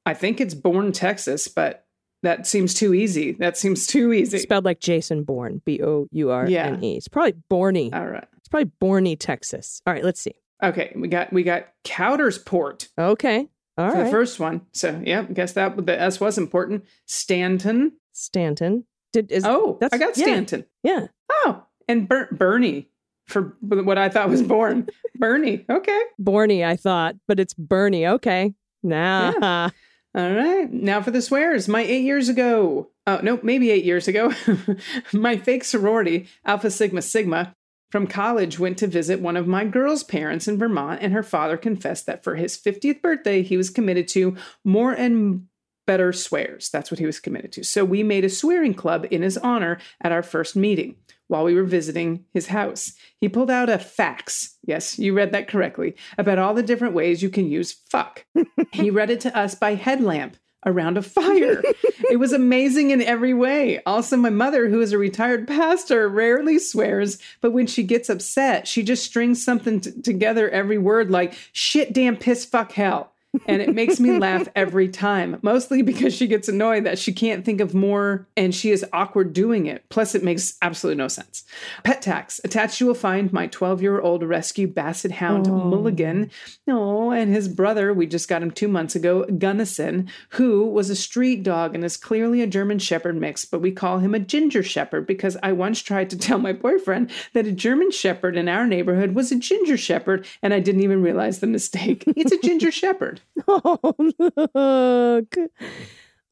i 0.07 0.15
think 0.15 0.41
it's 0.41 0.55
born 0.55 0.91
texas 0.91 1.49
but 1.49 1.85
that 2.23 2.47
seems 2.47 2.73
too 2.73 2.95
easy 2.95 3.33
that 3.33 3.57
seems 3.59 3.87
too 3.87 4.13
easy 4.13 4.39
Spelled 4.39 4.65
like 4.65 4.81
Jason 4.81 5.23
Bourne, 5.23 5.61
B 5.67 5.81
O 5.83 6.09
U 6.11 6.31
R 6.31 6.47
N 6.47 6.83
E. 6.83 6.97
It's 6.97 7.09
probably 7.09 7.35
Borny. 7.51 7.93
all 7.95 8.07
right 8.07 8.27
It's 8.39 8.49
probably 8.49 8.71
Borny, 8.81 9.17
Texas. 9.19 9.83
All 9.87 9.93
right, 9.93 10.03
let's 10.03 10.21
see. 10.21 10.35
okay 10.63 10.93
we 10.97 11.09
got 11.09 11.33
we 11.33 11.43
got 11.45 11.67
cowdersport 11.85 12.89
Okay. 12.99 13.49
All 13.79 14.05
the 14.05 14.11
first 14.11 14.41
one 14.41 14.63
so 14.73 15.01
yeah 15.05 15.21
I 15.21 15.33
guess 15.33 15.53
that 15.53 15.87
the 15.87 16.01
s 16.01 16.21
was 16.21 16.37
important 16.37 16.85
stanton 17.07 17.93
Stanton. 18.13 18.85
Did 19.13 19.31
is 19.33 19.45
oh 19.47 19.79
that's- 19.81 19.99
i 19.99 20.05
got 20.05 20.17
yeah. 20.19 20.25
stanton 20.25 20.65
yeah. 20.83 21.07
oh 21.31 21.63
and 21.87 22.09
Ber- 22.09 22.29
bernie 22.33 22.91
for 23.27 23.57
what 23.61 23.97
i 23.97 24.09
thought 24.09 24.29
was 24.29 24.43
born 24.43 24.89
bernie 25.15 25.65
okay 25.71 26.03
Borney, 26.21 26.65
I 26.67 26.77
thought, 26.77 27.17
but 27.27 27.39
it's 27.41 27.55
Bernie. 27.55 28.07
Okay. 28.07 28.55
Nah. 28.83 29.71
All 30.15 30.33
right. 30.33 30.73
Now 30.73 31.01
for 31.01 31.11
the 31.11 31.23
swears. 31.23 31.69
My 31.69 31.83
eight 31.83 32.03
years 32.03 32.29
ago, 32.29 32.91
oh, 33.07 33.21
no, 33.23 33.39
maybe 33.43 33.71
eight 33.71 33.85
years 33.85 34.09
ago, 34.09 34.33
my 35.13 35.37
fake 35.37 35.65
sorority, 35.65 36.29
Alpha 36.45 36.71
Sigma 36.71 37.03
Sigma, 37.03 37.55
from 37.91 38.07
college 38.07 38.59
went 38.59 38.79
to 38.79 38.87
visit 38.87 39.21
one 39.21 39.37
of 39.37 39.47
my 39.47 39.65
girl's 39.65 40.05
parents 40.05 40.47
in 40.47 40.59
Vermont, 40.59 41.01
and 41.03 41.13
her 41.13 41.23
father 41.23 41.57
confessed 41.57 42.07
that 42.07 42.23
for 42.23 42.35
his 42.35 42.57
50th 42.57 43.01
birthday, 43.01 43.43
he 43.43 43.57
was 43.57 43.71
committed 43.71 44.09
to 44.09 44.37
more 44.65 44.93
and 44.93 45.47
better 45.87 46.13
swears. 46.13 46.69
That's 46.69 46.91
what 46.91 47.01
he 47.01 47.07
was 47.07 47.19
committed 47.19 47.51
to. 47.53 47.65
So 47.65 47.83
we 47.83 48.03
made 48.03 48.25
a 48.25 48.29
swearing 48.29 48.75
club 48.75 49.07
in 49.11 49.23
his 49.23 49.39
honor 49.39 49.79
at 50.03 50.13
our 50.13 50.23
first 50.23 50.55
meeting 50.55 50.97
while 51.29 51.45
we 51.45 51.55
were 51.55 51.65
visiting 51.65 52.27
his 52.35 52.49
house. 52.49 52.93
He 53.21 53.29
pulled 53.29 53.51
out 53.51 53.71
a 53.71 53.79
fax. 53.79 54.59
Yes, 54.67 54.99
you 54.99 55.15
read 55.15 55.33
that 55.33 55.49
correctly. 55.49 55.97
About 56.19 56.39
all 56.39 56.53
the 56.53 56.63
different 56.63 56.95
ways 56.95 57.23
you 57.23 57.31
can 57.31 57.51
use 57.51 57.73
fuck. 57.73 58.27
he 58.73 58.91
read 58.91 59.09
it 59.09 59.21
to 59.21 59.37
us 59.37 59.55
by 59.55 59.77
headlamp 59.77 60.37
around 60.67 60.99
a 60.99 61.03
fire. 61.03 61.63
it 62.11 62.19
was 62.19 62.33
amazing 62.33 62.91
in 62.91 63.03
every 63.03 63.35
way. 63.35 63.83
Also, 63.85 64.17
my 64.17 64.31
mother, 64.31 64.69
who 64.69 64.81
is 64.81 64.93
a 64.93 64.99
retired 64.99 65.47
pastor, 65.47 66.09
rarely 66.09 66.59
swears, 66.59 67.19
but 67.41 67.53
when 67.53 67.67
she 67.67 67.83
gets 67.83 68.09
upset, 68.09 68.67
she 68.67 68.83
just 68.83 69.05
strings 69.05 69.45
something 69.45 69.81
t- 69.81 69.93
together 70.03 70.49
every 70.51 70.79
word 70.79 71.11
like 71.11 71.35
shit, 71.53 71.93
damn, 71.93 72.17
piss, 72.17 72.45
fuck, 72.45 72.73
hell. 72.73 73.13
And 73.47 73.61
it 73.61 73.75
makes 73.75 74.01
me 74.01 74.19
laugh 74.19 74.49
every 74.57 74.89
time, 74.89 75.39
mostly 75.43 75.83
because 75.83 76.15
she 76.15 76.27
gets 76.27 76.49
annoyed 76.49 76.85
that 76.85 76.99
she 76.99 77.13
can't 77.13 77.45
think 77.45 77.61
of 77.61 77.75
more 77.75 78.27
and 78.37 78.55
she 78.55 78.71
is 78.71 78.85
awkward 78.93 79.33
doing 79.33 79.67
it. 79.67 79.85
Plus, 79.91 80.15
it 80.15 80.25
makes 80.25 80.57
absolutely 80.63 80.99
no 80.99 81.09
sense. 81.09 81.45
Pet 81.85 82.01
tax. 82.01 82.41
Attached, 82.45 82.81
you 82.81 82.87
will 82.87 82.95
find 82.95 83.33
my 83.33 83.47
12 83.47 83.83
year 83.83 84.01
old 84.01 84.23
rescue 84.23 84.67
basset 84.67 85.13
hound 85.13 85.47
oh. 85.47 85.53
Mulligan. 85.53 86.31
Oh, 86.69 87.11
and 87.11 87.33
his 87.33 87.49
brother, 87.49 87.93
we 87.93 88.07
just 88.07 88.29
got 88.29 88.43
him 88.43 88.51
two 88.51 88.69
months 88.69 88.97
ago, 88.97 89.25
Gunnison, 89.25 90.09
who 90.31 90.67
was 90.67 90.91
a 90.91 90.97
street 90.97 91.43
dog 91.43 91.75
and 91.75 91.85
is 91.85 91.97
clearly 91.97 92.41
a 92.41 92.47
German 92.47 92.79
Shepherd 92.79 93.17
mix, 93.17 93.45
but 93.45 93.61
we 93.61 93.73
call 93.73 93.99
him 93.99 94.15
a 94.15 94.19
Ginger 94.19 94.63
Shepherd 94.63 95.07
because 95.07 95.37
I 95.43 95.53
once 95.53 95.83
tried 95.83 96.11
to 96.11 96.19
tell 96.19 96.39
my 96.39 96.53
boyfriend 96.53 97.11
that 97.35 97.47
a 97.47 97.53
German 97.53 97.91
Shepherd 97.91 98.37
in 98.37 98.49
our 98.49 98.67
neighborhood 98.67 99.15
was 99.15 99.31
a 99.31 99.37
Ginger 99.37 99.77
Shepherd, 99.77 100.27
and 100.43 100.55
I 100.55 100.61
didn't 100.61 100.83
even 100.83 101.03
realize 101.03 101.41
the 101.41 101.47
mistake. 101.47 102.05
It's 102.17 102.33
a 102.33 102.41
Ginger 102.41 102.71
Shepherd. 102.71 103.18
Oh, 103.49 103.95
look. 103.99 105.35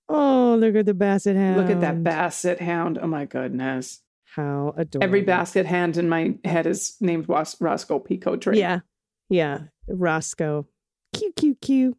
Oh, 0.09 0.57
look 0.61 0.76
at 0.76 0.87
the 0.87 0.95
basset 0.95 1.37
hound. 1.37 1.57
Look 1.57 1.70
at 1.70 1.80
that 1.80 2.03
basset 2.05 2.61
hound. 2.61 2.99
Oh 3.01 3.07
my 3.07 3.24
goodness. 3.24 4.03
How 4.24 4.74
adorable. 4.76 5.03
Every 5.05 5.22
basket 5.22 5.66
hound 5.66 5.97
in 5.97 6.09
my 6.09 6.37
head 6.45 6.66
is 6.66 6.97
named 7.01 7.28
Ros- 7.28 7.61
Roscoe 7.61 7.99
P. 7.99 8.16
Coltrane. 8.18 8.59
Yeah. 8.59 8.80
Yeah. 9.28 9.61
Roscoe. 9.89 10.66
Q, 11.14 11.32
Q, 11.37 11.57
Q. 11.61 11.97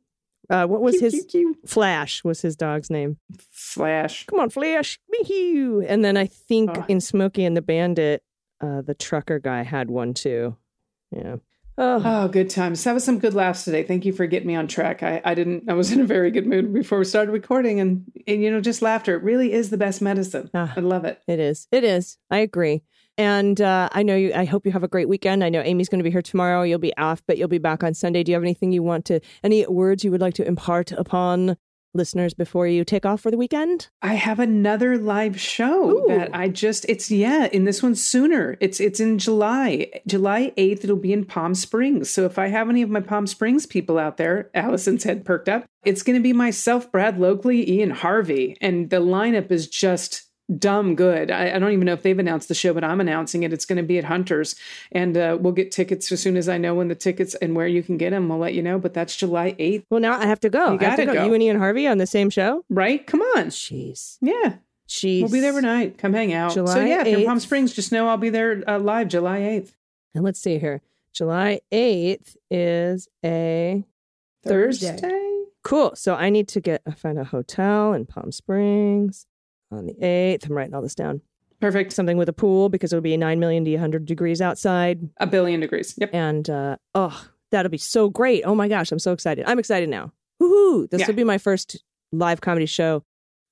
Uh, 0.49 0.65
what 0.67 0.81
was 0.81 1.01
his 1.01 1.25
Flash 1.65 2.23
was 2.23 2.41
his 2.41 2.55
dog's 2.55 2.89
name. 2.89 3.17
Flash. 3.51 4.25
Come 4.27 4.39
on, 4.39 4.49
Flash. 4.49 4.97
Mew. 5.09 5.81
And 5.85 6.05
then 6.05 6.15
I 6.15 6.27
think 6.27 6.69
Oh. 6.77 6.85
in 6.87 7.01
Smokey 7.01 7.43
and 7.43 7.57
the 7.57 7.61
Bandit, 7.61 8.23
uh, 8.61 8.81
the 8.81 8.93
trucker 8.93 9.39
guy 9.39 9.63
had 9.63 9.89
one 9.89 10.13
too. 10.13 10.55
Yeah. 11.11 11.37
Oh, 11.79 12.01
Oh, 12.03 12.27
good 12.27 12.49
times. 12.49 12.83
That 12.83 12.93
was 12.93 13.03
some 13.03 13.19
good 13.19 13.35
laughs 13.35 13.63
today. 13.63 13.83
Thank 13.83 14.03
you 14.05 14.11
for 14.11 14.25
getting 14.25 14.47
me 14.47 14.55
on 14.55 14.67
track. 14.67 15.03
I, 15.03 15.21
I 15.23 15.35
didn't, 15.35 15.69
I 15.69 15.73
was 15.73 15.91
in 15.91 16.01
a 16.01 16.05
very 16.05 16.31
good 16.31 16.47
mood 16.47 16.73
before 16.73 16.97
we 16.97 17.05
started 17.05 17.31
recording 17.31 17.79
and, 17.79 18.03
and, 18.25 18.41
you 18.41 18.49
know, 18.49 18.61
just 18.61 18.81
laughter. 18.81 19.15
It 19.15 19.23
really 19.23 19.53
is 19.53 19.69
the 19.69 19.77
best 19.77 20.01
medicine. 20.01 20.49
Ah. 20.55 20.73
I 20.75 20.79
love 20.79 21.05
it. 21.05 21.21
it 21.27 21.39
is. 21.39 21.67
It 21.71 21.83
is. 21.83 22.17
I 22.31 22.39
agree. 22.39 22.81
And 23.19 23.59
uh, 23.61 23.89
I 23.91 24.03
know 24.03 24.15
you. 24.15 24.31
I 24.33 24.45
hope 24.45 24.65
you 24.65 24.71
have 24.71 24.83
a 24.83 24.87
great 24.87 25.09
weekend. 25.09 25.43
I 25.43 25.49
know 25.49 25.61
Aimee's 25.63 25.89
going 25.89 25.99
to 25.99 26.03
be 26.03 26.11
here 26.11 26.21
tomorrow. 26.21 26.61
You'll 26.61 26.77
be 26.77 26.95
off, 26.97 27.21
but 27.27 27.37
you'll 27.37 27.47
be 27.47 27.57
back 27.57 27.83
on 27.83 27.93
Sunday. 27.95 28.23
Do 28.23 28.31
you 28.31 28.35
have 28.35 28.43
anything 28.43 28.71
you 28.71 28.83
want 28.83 29.05
to, 29.05 29.19
any 29.43 29.65
words 29.65 30.03
you 30.03 30.11
would 30.11 30.21
like 30.21 30.35
to 30.35 30.47
impart 30.47 30.91
upon 30.91 31.57
listeners 31.97 32.33
before 32.33 32.67
you 32.67 32.85
take 32.85 33.05
off 33.05 33.21
for 33.21 33.31
the 33.31 33.37
weekend? 33.37 33.89
I 34.01 34.13
have 34.13 34.39
another 34.39 34.97
live 34.97 35.39
show 35.39 35.89
Ooh. 35.89 36.05
that 36.07 36.29
I 36.33 36.47
just 36.47 36.85
it's 36.87 37.11
yeah, 37.11 37.47
in 37.51 37.65
this 37.65 37.83
one 37.83 37.95
sooner. 37.95 38.57
It's 38.61 38.79
it's 38.79 38.99
in 38.99 39.17
July. 39.17 39.91
July 40.07 40.53
8th 40.57 40.83
it'll 40.83 40.95
be 40.95 41.11
in 41.11 41.25
Palm 41.25 41.55
Springs. 41.55 42.09
So 42.09 42.25
if 42.25 42.39
I 42.39 42.47
have 42.47 42.69
any 42.69 42.81
of 42.81 42.89
my 42.89 43.01
Palm 43.01 43.27
Springs 43.27 43.65
people 43.65 43.97
out 43.97 44.17
there, 44.17 44.49
Allison's 44.53 45.03
head 45.03 45.25
perked 45.25 45.49
up. 45.49 45.65
It's 45.83 46.03
going 46.03 46.17
to 46.17 46.23
be 46.23 46.33
myself, 46.33 46.91
Brad 46.91 47.17
Loekle, 47.17 47.67
Ian 47.67 47.91
Harvey, 47.91 48.57
and 48.61 48.89
the 48.89 48.97
lineup 48.97 49.51
is 49.51 49.67
just 49.67 50.23
dumb 50.55 50.95
good. 50.95 51.31
I, 51.31 51.55
I 51.55 51.59
don't 51.59 51.71
even 51.71 51.85
know 51.85 51.93
if 51.93 52.03
they've 52.03 52.17
announced 52.17 52.47
the 52.47 52.53
show, 52.55 52.73
but 52.73 52.83
I'm 52.83 53.01
announcing 53.01 53.43
it. 53.43 53.51
It's 53.53 53.65
going 53.65 53.77
to 53.77 53.83
be 53.83 53.97
at 53.97 54.05
Hunters, 54.05 54.55
and 54.91 55.17
uh, 55.17 55.37
we'll 55.39 55.53
get 55.53 55.71
tickets 55.71 56.11
as 56.11 56.21
soon 56.21 56.37
as 56.37 56.47
I 56.47 56.57
know 56.57 56.75
when 56.75 56.87
the 56.87 56.95
tickets 56.95 57.35
and 57.35 57.55
where 57.55 57.67
you 57.67 57.83
can 57.83 57.97
get 57.97 58.11
them. 58.11 58.29
We'll 58.29 58.37
let 58.39 58.53
you 58.53 58.61
know. 58.61 58.79
But 58.79 58.93
that's 58.93 59.15
July 59.15 59.53
8th, 59.59 59.83
Well, 59.89 59.99
now 59.99 60.17
I 60.19 60.25
have 60.25 60.39
to 60.41 60.49
go. 60.49 60.67
You 60.67 60.73
I 60.75 60.77
gotta 60.77 61.05
go. 61.05 61.25
You 61.25 61.33
and 61.33 61.43
Ian 61.43 61.57
Harvey 61.57 61.87
on 61.87 61.97
the 61.97 62.07
same 62.07 62.29
show? 62.29 62.63
right? 62.69 63.05
Come 63.05 63.21
on, 63.21 63.47
Jeez. 63.47 64.17
yeah. 64.21 64.55
Jeez. 64.87 65.21
We'll 65.21 65.31
be 65.31 65.41
there 65.41 65.51
overnight. 65.51 65.97
Come 65.97 66.13
hang 66.13 66.31
out. 66.33 66.53
so 66.53 66.65
July 66.65 66.85
yeah, 66.85 67.01
if 67.01 67.07
you're 67.07 67.19
in 67.19 67.25
Palm 67.25 67.39
Springs, 67.41 67.73
just 67.73 67.91
know 67.91 68.07
I'll 68.07 68.15
be 68.15 68.29
there 68.29 68.63
uh, 68.67 68.79
live 68.79 69.09
July 69.09 69.39
8th. 69.39 69.73
And 70.15 70.23
let's 70.23 70.39
see 70.39 70.59
here. 70.59 70.81
July 71.13 71.59
8th 71.73 72.37
is 72.49 73.09
a 73.25 73.83
Thursday. 74.45 74.91
Thursday. 74.91 75.43
cool. 75.63 75.91
So 75.95 76.15
I 76.15 76.29
need 76.29 76.47
to 76.49 76.61
get 76.61 76.81
find 76.97 77.19
a 77.19 77.25
hotel 77.25 77.91
in 77.93 78.05
Palm 78.05 78.31
Springs 78.31 79.25
on 79.71 79.85
the 79.85 79.93
8th. 79.95 80.45
I'm 80.49 80.53
writing 80.55 80.73
all 80.73 80.81
this 80.81 80.95
down. 80.95 81.21
Perfect. 81.59 81.91
Something 81.93 82.17
with 82.17 82.29
a 82.29 82.33
pool 82.33 82.69
because 82.69 82.93
it'll 82.93 83.01
be 83.01 83.17
9 83.17 83.39
million 83.39 83.65
to 83.65 83.71
100 83.71 84.05
degrees 84.05 84.41
outside. 84.41 85.09
A 85.17 85.25
billion 85.27 85.59
degrees. 85.59 85.95
Yep. 85.97 86.11
And 86.13 86.49
uh, 86.49 86.77
oh, 86.93 87.25
that'll 87.51 87.71
be 87.71 87.77
so 87.79 88.09
great. 88.09 88.43
Oh 88.45 88.53
my 88.55 88.67
gosh, 88.67 88.91
I'm 88.91 88.99
so 88.99 89.11
excited. 89.11 89.45
I'm 89.47 89.57
excited 89.59 89.89
now. 89.89 90.11
Woohoo! 90.41 90.89
This 90.89 91.01
Yeah. 91.01 91.07
will 91.07 91.15
be 91.15 91.23
my 91.23 91.39
first 91.39 91.83
live 92.11 92.41
comedy 92.41 92.67
show 92.67 93.03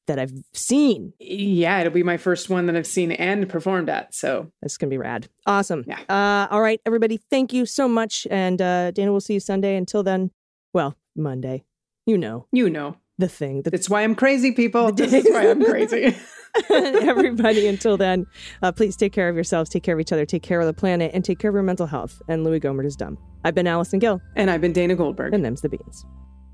that 0.08 0.20
I've 0.20 0.34
seen. 0.54 1.14
Yeah, 1.20 1.80
it'll 1.80 1.92
be 1.92 2.04
my 2.04 2.18
first 2.18 2.48
one 2.48 2.68
that 2.68 2.76
I've 2.76 2.86
seen 2.86 3.12
and 3.12 3.50
performed 3.50 3.90
at. 3.90 4.14
So 4.14 4.52
That's 4.62 4.78
going 4.78 4.90
to 4.92 4.94
be 4.94 5.00
rad. 5.00 5.28
Awesome. 5.48 5.84
Yeah. 5.88 6.00
Uh, 6.08 6.48
all 6.54 6.62
right, 6.62 6.80
everybody, 6.86 7.18
thank 7.32 7.54
you 7.54 7.66
so 7.66 7.88
much. 7.88 8.28
And 8.30 8.62
uh, 8.62 8.92
Dana, 8.92 9.12
we'll 9.12 9.20
see 9.20 9.34
you 9.34 9.40
Sunday. 9.40 9.76
Until 9.76 10.04
then, 10.04 10.30
well, 10.74 10.96
Monday. 11.16 11.64
You 12.06 12.20
know, 12.20 12.46
you 12.52 12.70
know, 12.70 12.98
the 13.18 13.28
thing. 13.28 13.62
The 13.62 13.72
that's 13.72 13.90
why 13.90 14.04
I'm 14.04 14.16
crazy, 14.16 14.52
people. 14.52 14.92
This 14.92 15.14
is 15.14 15.26
why 15.30 15.50
I'm 15.50 15.64
crazy. 15.64 16.16
Everybody, 16.70 17.68
until 17.68 17.98
then, 17.98 18.26
uh, 18.62 18.72
please 18.72 18.96
take 18.96 19.12
care 19.12 19.28
of 19.28 19.36
yourselves, 19.36 19.70
take 19.70 19.84
care 19.84 19.94
of 19.96 20.00
each 20.00 20.14
other, 20.14 20.26
take 20.26 20.44
care 20.44 20.60
of 20.60 20.68
the 20.68 20.74
planet, 20.74 21.12
and 21.14 21.24
take 21.24 21.40
care 21.40 21.50
of 21.50 21.54
your 21.54 21.64
mental 21.64 21.88
health. 21.88 22.22
And 22.30 22.44
Louie 22.44 22.60
Gohmert 22.60 22.86
is 22.86 22.96
dumb. 22.96 23.18
I've 23.44 23.56
been 23.56 23.68
Allison 23.68 24.00
Gill, 24.00 24.22
and 24.36 24.50
I've 24.50 24.62
been 24.62 24.74
Dana 24.74 24.96
Goldberg. 24.96 25.34
and 25.34 25.44
them's 25.44 25.62
the 25.62 25.70
beans. 25.70 26.06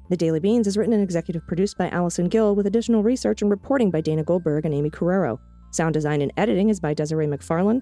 The 0.10 0.18
Daily 0.18 0.40
Beans 0.40 0.68
is 0.68 0.76
written 0.76 0.94
and 0.94 1.04
executive 1.04 1.46
produced 1.48 1.78
by 1.78 1.88
Allison 1.90 2.28
Gill, 2.28 2.56
with 2.56 2.68
additional 2.68 3.04
research 3.04 3.42
and 3.42 3.50
reporting 3.50 3.92
by 3.92 4.02
Dana 4.02 4.24
Goldberg 4.24 4.66
and 4.66 4.74
Aimee 4.74 4.90
Carrero. 4.90 5.40
Sound 5.72 5.94
design 5.94 6.22
and 6.22 6.34
editing 6.36 6.70
is 6.70 6.82
by 6.82 6.94
Desiree 6.94 7.28
McFarlane, 7.28 7.82